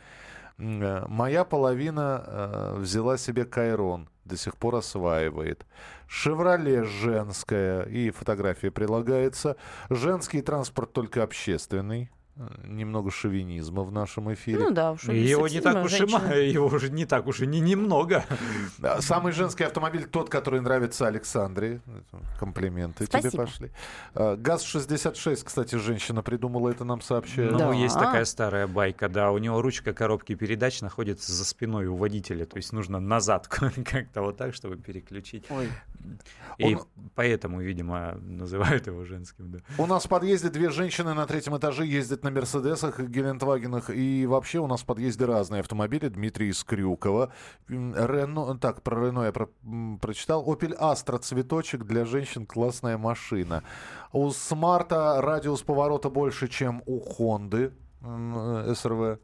Э, 0.57 1.05
Моя 1.07 1.45
половина 1.45 2.23
э, 2.25 2.75
взяла 2.79 3.17
себе 3.17 3.45
Кайрон, 3.45 4.09
до 4.25 4.35
сих 4.35 4.57
пор 4.57 4.75
осваивает. 4.75 5.67
Шевроле 6.07 6.83
женская, 6.83 7.83
и 7.83 8.09
фотография 8.09 8.71
прилагается. 8.71 9.55
Женский 9.91 10.41
транспорт 10.41 10.93
только 10.93 11.21
общественный. 11.21 12.09
Немного 12.63 13.11
шовинизма 13.11 13.83
в 13.83 13.91
нашем 13.91 14.33
эфире. 14.33 14.59
Ну 14.59 14.71
да, 14.71 14.93
уж 14.93 15.03
и 15.09 15.17
Его 15.17 15.47
не 15.49 15.59
так 15.59 15.83
уж 15.83 15.93
и 15.93 15.97
женщины. 15.97 16.19
ма- 16.27 16.33
его 16.35 16.67
уже 16.67 16.89
не 16.89 17.05
так 17.05 17.27
уж 17.27 17.41
и 17.41 17.47
не 17.47 17.59
немного. 17.59 18.23
Самый 18.99 19.33
женский 19.33 19.65
автомобиль 19.65 20.05
тот, 20.05 20.29
который 20.29 20.61
нравится 20.61 21.07
Александре. 21.07 21.81
Комплименты 22.39 23.07
тебе 23.07 23.19
Спасибо. 23.19 23.43
пошли. 23.45 23.71
А, 24.15 24.35
ГАЗ-66, 24.37 25.43
кстати, 25.43 25.75
женщина 25.75 26.21
придумала, 26.23 26.69
это 26.69 26.85
нам 26.85 27.01
сообщают. 27.01 27.51
Ну, 27.51 27.57
Да. 27.59 27.73
есть 27.73 27.95
такая 27.95 28.23
старая 28.25 28.67
байка, 28.67 29.09
да. 29.09 29.31
У 29.31 29.37
него 29.37 29.61
ручка 29.61 29.93
коробки 29.93 30.35
передач 30.35 30.81
находится 30.81 31.33
за 31.33 31.43
спиной 31.43 31.87
у 31.87 31.95
водителя. 31.95 32.45
То 32.45 32.57
есть 32.57 32.71
нужно 32.71 32.99
назад 32.99 33.47
как-то 33.49 34.21
вот 34.21 34.37
так, 34.37 34.53
чтобы 34.53 34.77
переключить. 34.77 35.45
Ой. 35.49 35.69
И 36.57 36.75
Он- 36.75 36.81
поэтому, 37.15 37.61
видимо, 37.61 38.15
называют 38.21 38.87
его 38.87 39.03
женским, 39.03 39.51
да. 39.51 39.59
У 39.77 39.85
нас 39.85 40.05
в 40.05 40.09
подъезде 40.09 40.49
две 40.49 40.69
женщины 40.69 41.13
на 41.13 41.25
третьем 41.27 41.57
этаже 41.57 41.85
ездят 41.85 42.23
на 42.23 42.28
Мерседесах 42.31 42.99
и 42.99 43.05
Гелендвагенах. 43.05 43.89
И 43.89 44.25
вообще 44.25 44.59
у 44.59 44.67
нас 44.67 44.81
в 44.81 44.85
подъезде 44.85 45.25
разные 45.25 45.61
автомобили. 45.61 46.07
Дмитрий 46.07 46.49
из 46.49 46.63
Крюкова. 46.63 47.31
Рено, 47.67 48.57
так, 48.57 48.81
про 48.81 49.05
Рено 49.07 49.23
я 49.25 49.31
про- 49.31 49.49
прочитал. 50.01 50.45
Opel 50.45 50.77
Astra 50.79 51.19
цветочек 51.19 51.83
для 51.85 52.05
женщин 52.05 52.45
классная 52.45 52.97
машина. 52.97 53.63
У 54.11 54.29
Смарта 54.31 55.21
радиус 55.21 55.61
поворота 55.61 56.09
больше, 56.09 56.47
чем 56.47 56.81
у 56.85 56.99
Хонды 56.99 57.73
м, 58.01 58.73
СРВ. 58.75 59.19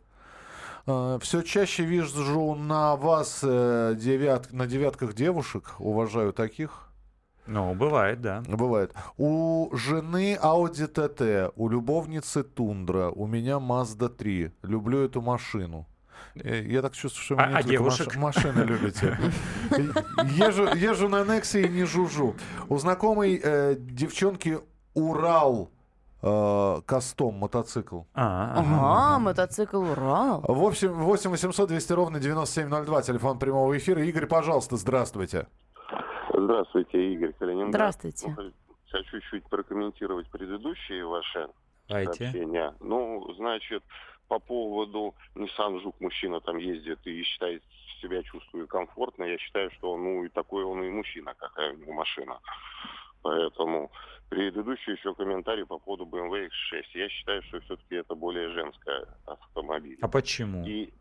Все 1.21 1.41
чаще 1.41 1.83
вижу 1.83 2.53
на 2.53 2.95
вас 2.95 3.39
э, 3.41 3.95
девят, 3.97 4.53
на 4.53 4.67
девятках 4.67 5.15
девушек. 5.15 5.73
Уважаю 5.79 6.31
таких. 6.31 6.84
Ну, 7.47 7.73
бывает, 7.75 8.21
да. 8.21 8.43
Бывает. 8.47 8.93
У 9.17 9.69
жены 9.75 10.37
Audi 10.41 10.91
TT, 10.91 11.51
у 11.55 11.69
любовницы 11.69 12.43
Тундра, 12.43 13.09
у 13.09 13.27
меня 13.27 13.57
Mazda 13.57 14.09
3. 14.09 14.51
Люблю 14.63 15.03
эту 15.05 15.21
машину. 15.21 15.85
Э, 16.35 16.63
Я 16.65 16.81
так 16.81 16.93
чувствую, 16.93 17.23
что 17.23 17.35
вы 17.35 17.41
А- 17.43 17.47
не 17.47 17.53
а 17.53 17.57
только 17.57 17.69
девушек? 17.71 18.15
машины 18.15 18.61
любите. 18.63 19.17
Езжу, 20.23 20.65
езжу 20.75 21.07
на 21.09 21.23
Нексе 21.23 21.65
и 21.65 21.69
не 21.69 21.83
жужжу. 21.85 22.35
У 22.67 22.77
знакомой 22.77 23.39
э, 23.43 23.75
девчонки 23.79 24.59
Урал 24.93 25.69
э, 26.21 26.81
Кастом 26.85 27.35
мотоцикл. 27.35 28.01
А, 28.13 28.53
ага. 28.57 28.67
Ага, 29.11 29.19
мотоцикл 29.19 29.77
Урал. 29.91 30.41
В 30.47 30.63
общем, 30.63 30.93
8 30.93 31.29
800 31.29 31.69
200 31.69 31.93
ровно 31.93 32.19
9702, 32.19 33.01
телефон 33.03 33.37
прямого 33.39 33.77
эфира. 33.77 34.03
Игорь, 34.03 34.25
пожалуйста, 34.25 34.77
здравствуйте. 34.77 35.47
Здравствуйте, 36.37 37.13
Игорь 37.13 37.33
Калининград. 37.33 37.95
Здравствуйте. 37.95 38.35
Ну, 38.37 38.51
Хочу 38.89 39.19
чуть 39.29 39.43
прокомментировать 39.49 40.29
предыдущие 40.29 41.05
ваши 41.05 41.47
Давайте. 41.87 42.13
сообщения. 42.13 42.73
Ну, 42.79 43.33
значит, 43.37 43.83
по 44.27 44.39
поводу 44.39 45.15
Nissan 45.35 45.81
Жук 45.81 45.99
мужчина 45.99 46.41
там 46.41 46.57
ездит 46.57 46.99
и 47.05 47.23
считает 47.23 47.63
себя 48.01 48.21
чувствую 48.23 48.67
комфортно, 48.67 49.23
я 49.23 49.37
считаю, 49.37 49.71
что 49.71 49.97
ну 49.97 50.23
и 50.25 50.29
такой 50.29 50.63
он 50.63 50.83
и 50.83 50.89
мужчина, 50.89 51.33
какая 51.37 51.73
у 51.73 51.77
него 51.77 51.93
машина. 51.93 52.39
Поэтому 53.21 53.91
предыдущий 54.29 54.93
еще 54.93 55.15
комментарий 55.15 55.65
по 55.65 55.79
поводу 55.79 56.05
BMW 56.05 56.47
X6. 56.47 56.83
Я 56.93 57.09
считаю, 57.09 57.41
что 57.43 57.59
все-таки 57.61 57.95
это 57.95 58.13
более 58.13 58.49
женская 58.49 59.07
автомобиль. 59.25 59.97
А 60.01 60.07
почему? 60.07 60.65
И, 60.65 60.93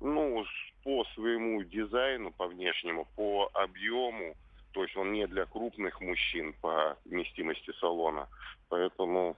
ну, 0.00 0.44
по 0.84 1.04
своему 1.14 1.62
дизайну, 1.64 2.32
по 2.32 2.46
внешнему, 2.46 3.06
по 3.16 3.50
объему, 3.52 4.34
то 4.72 4.82
есть 4.82 4.96
он 4.96 5.12
не 5.12 5.26
для 5.26 5.46
крупных 5.46 6.00
мужчин 6.00 6.54
по 6.60 6.96
вместимости 7.04 7.72
салона. 7.80 8.28
Поэтому 8.68 9.36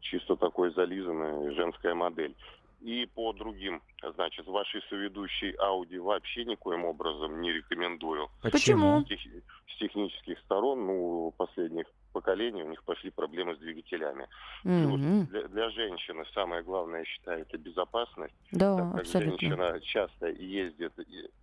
чисто 0.00 0.36
такой 0.36 0.72
зализанная 0.72 1.52
женская 1.52 1.94
модель. 1.94 2.34
И 2.80 3.06
по 3.06 3.32
другим, 3.32 3.82
значит, 4.14 4.46
вашей 4.46 4.82
соведущей 4.90 5.54
Audi 5.56 5.98
вообще 5.98 6.44
никоим 6.44 6.84
образом 6.84 7.40
не 7.40 7.50
рекомендую. 7.50 8.28
Почему? 8.42 9.00
С, 9.00 9.06
тех, 9.06 9.20
с 9.20 9.78
технических 9.78 10.38
сторон, 10.40 10.86
ну, 10.86 11.32
последних 11.38 11.86
поколений 12.12 12.62
у 12.62 12.68
них 12.68 12.84
пошли 12.84 13.10
проблемы 13.10 13.56
с 13.56 13.58
двигателями. 13.58 14.28
Плюс 14.62 15.00
Мгм. 15.00 15.26
для, 15.26 15.48
для 15.48 15.70
женщины 15.70 16.24
самое 16.34 16.62
главное, 16.62 17.00
я 17.00 17.04
считаю, 17.06 17.42
это 17.42 17.56
безопасность. 17.56 18.34
Да, 18.52 18.76
так 18.76 18.92
как 18.92 19.00
абсолютно. 19.00 19.38
женщина 19.38 19.80
часто 19.80 20.28
ездит, 20.28 20.92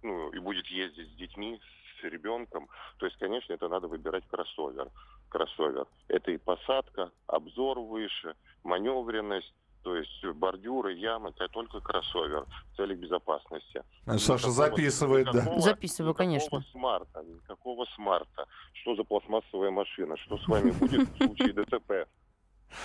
ну, 0.03 0.29
и 0.29 0.37
будет 0.37 0.67
ездить 0.67 1.09
с 1.09 1.15
детьми, 1.15 1.59
с 2.01 2.03
ребенком, 2.03 2.67
то 2.97 3.05
есть, 3.05 3.17
конечно, 3.17 3.53
это 3.53 3.67
надо 3.69 3.87
выбирать 3.87 4.27
кроссовер. 4.27 4.89
Кроссовер. 5.29 5.85
Это 6.07 6.31
и 6.31 6.37
посадка, 6.37 7.11
обзор 7.27 7.79
выше, 7.79 8.35
маневренность, 8.63 9.53
то 9.83 9.95
есть 9.95 10.23
бордюры, 10.35 10.93
ямы, 10.93 11.29
это 11.29 11.47
только 11.47 11.79
кроссовер 11.79 12.45
в 12.71 12.75
целях 12.77 12.97
безопасности. 12.99 13.83
Саша 14.05 14.47
Никакого- 14.47 14.51
записывает, 14.51 15.25
да. 15.31 15.31
никакого- 15.41 15.61
Записываю, 15.61 16.13
конечно. 16.13 16.57
Никакого 16.57 16.71
смарта, 16.71 17.23
никакого 17.23 17.85
смарта. 17.95 18.45
Что 18.73 18.95
за 18.95 19.03
пластмассовая 19.03 19.71
машина? 19.71 20.17
Что 20.17 20.37
с 20.37 20.47
вами 20.47 20.71
будет 20.71 21.07
в 21.09 21.17
случае 21.17 21.53
ДТП? 21.53 22.07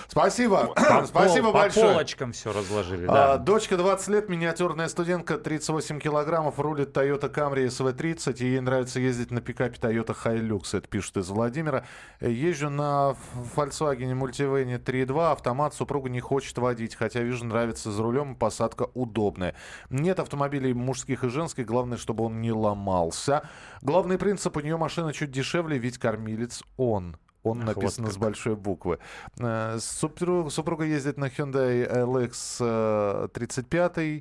Спасибо. 0.08 0.74
По 0.74 1.04
Спасибо 1.06 1.44
пол- 1.46 1.52
по 1.52 1.58
большое. 1.60 1.92
полочкам 1.92 2.32
все 2.32 2.52
разложили, 2.52 3.06
А, 3.06 3.12
да. 3.12 3.38
дочка 3.38 3.76
20 3.76 4.08
лет, 4.08 4.28
миниатюрная 4.28 4.88
студентка, 4.88 5.38
38 5.38 5.98
килограммов, 6.00 6.58
рулит 6.58 6.96
Toyota 6.96 7.32
Camry 7.32 7.66
SV30, 7.66 8.36
и 8.38 8.44
ей 8.46 8.60
нравится 8.60 9.00
ездить 9.00 9.30
на 9.30 9.40
пикапе 9.40 9.76
Toyota 9.80 10.16
Hilux, 10.24 10.76
это 10.76 10.88
пишет 10.88 11.16
из 11.18 11.28
Владимира. 11.28 11.84
Э, 12.20 12.30
Езжу 12.30 12.70
на 12.70 13.14
Volkswagen 13.56 14.12
Multivan 14.18 14.82
3.2, 14.82 15.32
автомат 15.32 15.74
супруга 15.74 16.08
не 16.08 16.20
хочет 16.20 16.56
водить, 16.58 16.94
хотя 16.94 17.20
вижу, 17.20 17.44
нравится 17.44 17.90
за 17.90 18.02
рулем, 18.02 18.34
посадка 18.36 18.88
удобная. 18.94 19.54
Нет 19.90 20.18
автомобилей 20.20 20.74
мужских 20.74 21.24
и 21.24 21.28
женских, 21.28 21.66
главное, 21.66 21.98
чтобы 21.98 22.24
он 22.24 22.40
не 22.40 22.52
ломался. 22.52 23.42
Главный 23.82 24.18
принцип, 24.18 24.56
у 24.56 24.60
нее 24.60 24.76
машина 24.76 25.12
чуть 25.12 25.30
дешевле, 25.30 25.78
ведь 25.78 25.98
кормилец 25.98 26.62
он. 26.76 27.16
Он 27.46 27.60
Ах, 27.60 27.66
вот 27.66 27.76
написано 27.76 28.10
с 28.10 28.16
большой 28.16 28.56
буквы. 28.56 28.98
Э, 29.38 29.76
супру- 29.78 30.50
Супруга 30.50 30.84
ездит 30.84 31.16
на 31.16 31.26
Hyundai 31.26 31.88
LX 31.88 32.56
э, 32.60 33.28
35 33.32 33.98
э, 33.98 34.20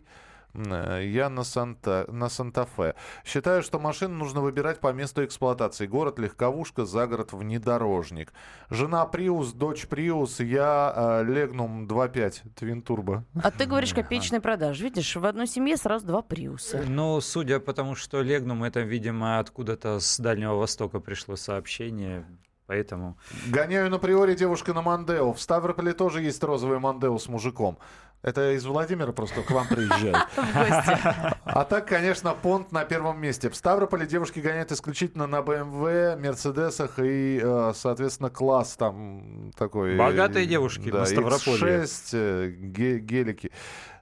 я 0.54 1.30
на, 1.30 1.44
Санта, 1.44 2.06
на 2.08 2.30
Санта-Фе. 2.30 2.96
Считаю, 3.26 3.62
что 3.62 3.80
машину 3.80 4.16
нужно 4.16 4.42
выбирать 4.42 4.80
по 4.80 4.94
месту 4.94 5.26
эксплуатации. 5.26 5.86
Город 5.86 6.20
легковушка, 6.20 6.86
загород 6.86 7.34
внедорожник. 7.34 8.32
Жена 8.70 9.06
Приус, 9.06 9.54
дочь 9.54 9.88
Приус, 9.88 10.40
я 10.40 10.94
э, 10.96 11.24
Легнум 11.26 11.88
2.5 11.88 12.42
Твин 12.56 12.82
Турбо. 12.82 13.26
А 13.42 13.52
ты 13.52 13.66
говоришь 13.66 13.94
копеечный 13.94 14.40
продаж. 14.40 14.80
Видишь, 14.80 15.16
в 15.16 15.26
одной 15.26 15.48
семье 15.48 15.78
сразу 15.78 16.06
два 16.06 16.22
приуса. 16.22 16.84
Ну, 16.88 17.20
судя 17.22 17.60
по 17.60 17.74
тому, 17.74 17.96
что 17.96 18.22
Легнум, 18.22 18.64
это, 18.64 18.82
видимо, 18.82 19.40
откуда-то 19.40 20.00
с 20.00 20.20
Дальнего 20.20 20.56
Востока 20.56 21.00
пришло 21.00 21.36
сообщение, 21.36 22.26
поэтому... 22.68 23.18
Гоняю 23.48 23.90
на 23.90 24.00
приоре 24.00 24.36
девушка 24.36 24.74
на 24.74 24.82
Мандео. 24.82 25.34
В 25.34 25.42
Ставрополе 25.42 25.94
тоже 25.94 26.22
есть 26.22 26.44
розовый 26.44 26.80
Мандео 26.80 27.18
с 27.18 27.28
мужиком. 27.28 27.78
Это 28.22 28.54
из 28.56 28.66
Владимира 28.66 29.12
просто 29.12 29.44
к 29.44 29.52
вам 29.52 29.68
приезжает. 29.68 30.16
А 31.46 31.64
так, 31.64 31.88
конечно, 31.88 32.34
понт 32.34 32.72
на 32.72 32.84
первом 32.84 33.22
месте. 33.22 33.50
В 33.50 33.56
Ставрополе 33.56 34.08
девушки 34.08 34.40
гоняют 34.40 34.72
исключительно 34.72 35.28
на 35.28 35.38
BMW, 35.42 36.18
Мерседесах 36.18 36.98
и, 37.00 37.40
э, 37.42 37.74
соответственно, 37.76 38.30
класс 38.30 38.76
там 38.78 39.52
такой. 39.56 39.96
Богатые 39.96 40.48
девушки 40.48 40.90
да, 40.90 41.00
на 41.00 41.06
Ставрополье. 41.06 41.84
X6, 41.84 42.10
э, 42.14 42.48
ге- 42.50 43.00
гелики. 43.00 43.52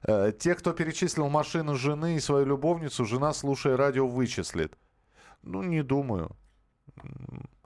Э, 0.03 0.31
Те, 0.39 0.55
кто 0.55 0.71
перечислил 0.71 1.27
машину 1.27 1.75
жены 1.75 2.15
и 2.15 2.19
свою 2.21 2.45
любовницу, 2.45 3.05
жена, 3.05 3.33
слушая 3.33 3.75
радио, 3.75 4.07
вычислит. 4.07 4.73
Ну, 5.43 5.63
не 5.63 5.83
думаю. 5.83 6.35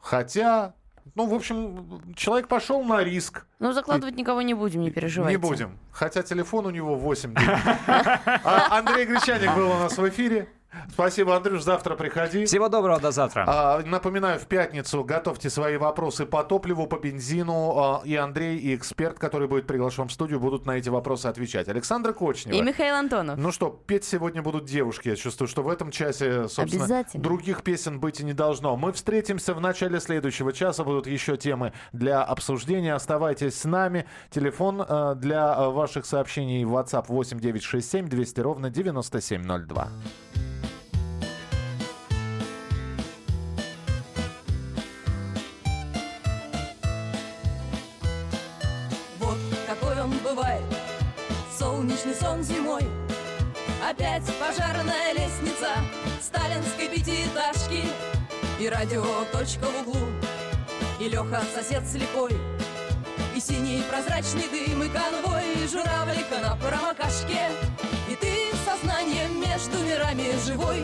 Хотя, 0.01 0.73
ну, 1.15 1.25
в 1.27 1.33
общем, 1.33 2.13
человек 2.15 2.47
пошел 2.47 2.83
на 2.83 3.03
риск. 3.03 3.45
Ну, 3.59 3.71
закладывать 3.73 4.15
никого 4.15 4.41
не 4.41 4.53
будем, 4.53 4.81
не 4.81 4.91
переживайте. 4.91 5.37
Не 5.37 5.41
будем. 5.41 5.79
Хотя 5.91 6.23
телефон 6.23 6.65
у 6.65 6.69
него 6.69 6.95
8 6.95 7.33
А, 7.87 8.77
Андрей 8.77 9.05
Гречаник 9.05 9.53
был 9.55 9.71
у 9.71 9.79
нас 9.79 9.97
в 9.97 10.09
эфире. 10.09 10.49
Спасибо, 10.91 11.35
Андрюш, 11.35 11.61
завтра 11.63 11.95
приходи. 11.95 12.45
Всего 12.45 12.69
доброго, 12.69 12.99
до 12.99 13.11
завтра. 13.11 13.45
А, 13.47 13.81
напоминаю, 13.85 14.39
в 14.39 14.47
пятницу 14.47 15.03
готовьте 15.03 15.49
свои 15.49 15.77
вопросы 15.77 16.25
по 16.25 16.43
топливу, 16.43 16.87
по 16.87 16.97
бензину. 16.97 17.77
а, 17.77 18.01
и 18.03 18.15
Андрей, 18.15 18.57
и 18.57 18.75
эксперт, 18.75 19.19
который 19.19 19.47
будет 19.47 19.67
приглашен 19.67 20.07
в 20.07 20.11
студию, 20.11 20.39
будут 20.39 20.65
на 20.65 20.77
эти 20.77 20.89
вопросы 20.89 21.27
отвечать. 21.27 21.67
Александра 21.67 22.13
Кочнева. 22.13 22.55
И 22.55 22.61
Михаил 22.61 22.95
Антонов. 22.95 23.37
Ну 23.37 23.51
что, 23.51 23.69
петь 23.69 24.03
сегодня 24.03 24.41
будут 24.41 24.65
девушки. 24.65 25.09
Я 25.09 25.15
чувствую, 25.15 25.47
что 25.47 25.63
в 25.63 25.69
этом 25.69 25.91
часе, 25.91 26.47
собственно, 26.47 27.05
других 27.13 27.63
песен 27.63 27.99
быть 27.99 28.19
и 28.19 28.23
не 28.25 28.33
должно. 28.33 28.75
Мы 28.77 28.91
встретимся 28.91 29.53
в 29.53 29.61
начале 29.61 29.99
следующего 29.99 30.53
часа. 30.53 30.83
Будут 30.83 31.07
еще 31.07 31.37
темы 31.37 31.73
для 31.91 32.23
обсуждения. 32.23 32.93
Оставайтесь 32.93 33.59
с 33.59 33.65
нами. 33.65 34.05
Телефон 34.29 34.81
э, 34.87 35.15
для 35.15 35.55
э, 35.57 35.69
ваших 35.69 36.05
сообщений 36.05 36.63
в 36.65 36.75
WhatsApp 36.75 37.05
8967 37.07 38.07
200 38.07 38.39
ровно 38.41 38.69
9702. 38.69 39.87
Опять 53.89 54.25
пожарная 54.37 55.13
лестница 55.13 55.69
Сталинской 56.21 56.89
пятиэтажки. 56.89 57.83
И 58.59 58.67
радио 58.67 59.01
точка 59.31 59.65
в 59.65 59.87
углу 59.87 60.07
И 60.99 61.07
Леха 61.07 61.41
сосед 61.55 61.87
слепой 61.87 62.31
И 63.33 63.39
синий 63.39 63.81
прозрачный 63.89 64.49
дым 64.49 64.83
И 64.83 64.89
конвой 64.89 65.53
и 65.63 65.67
журавлика 65.69 66.37
на 66.41 66.57
промокашке. 66.57 67.47
И 68.09 68.15
ты 68.15 68.51
сознанием 68.65 69.39
между 69.39 69.77
мирами 69.85 70.33
живой 70.45 70.83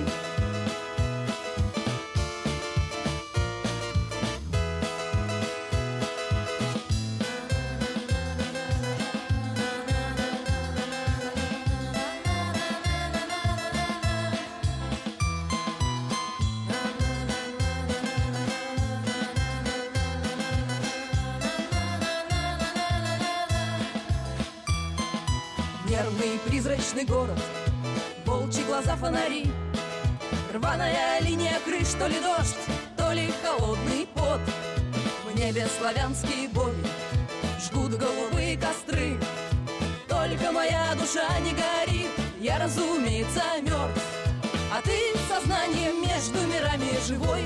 призрачный 27.04 27.06
город. 27.06 27.40
Волчьи 28.26 28.64
глаза 28.64 28.96
фонари 28.96 29.52
Рваная 30.54 31.20
линия 31.22 31.60
крыш 31.66 31.90
То 32.00 32.08
ли 32.08 32.20
дождь, 32.20 32.56
то 32.98 33.12
ли 33.12 33.32
холодный 33.44 34.08
пот. 34.14 34.40
В 35.26 35.38
небе 35.38 35.68
славянские 35.80 36.50
боги 36.50 36.76
Жгут 37.60 37.98
голубые 37.98 38.58
костры. 38.58 39.18
Только 40.08 40.52
моя 40.52 40.94
душа 40.96 41.28
не 41.40 41.52
горит 41.52 42.12
Я, 42.40 42.60
разумеется, 42.60 43.44
мертв. 43.62 44.02
А 44.72 44.82
ты 44.82 44.98
сознанием 45.30 46.02
между 46.02 46.40
мирами 46.48 46.92
живой 47.08 47.44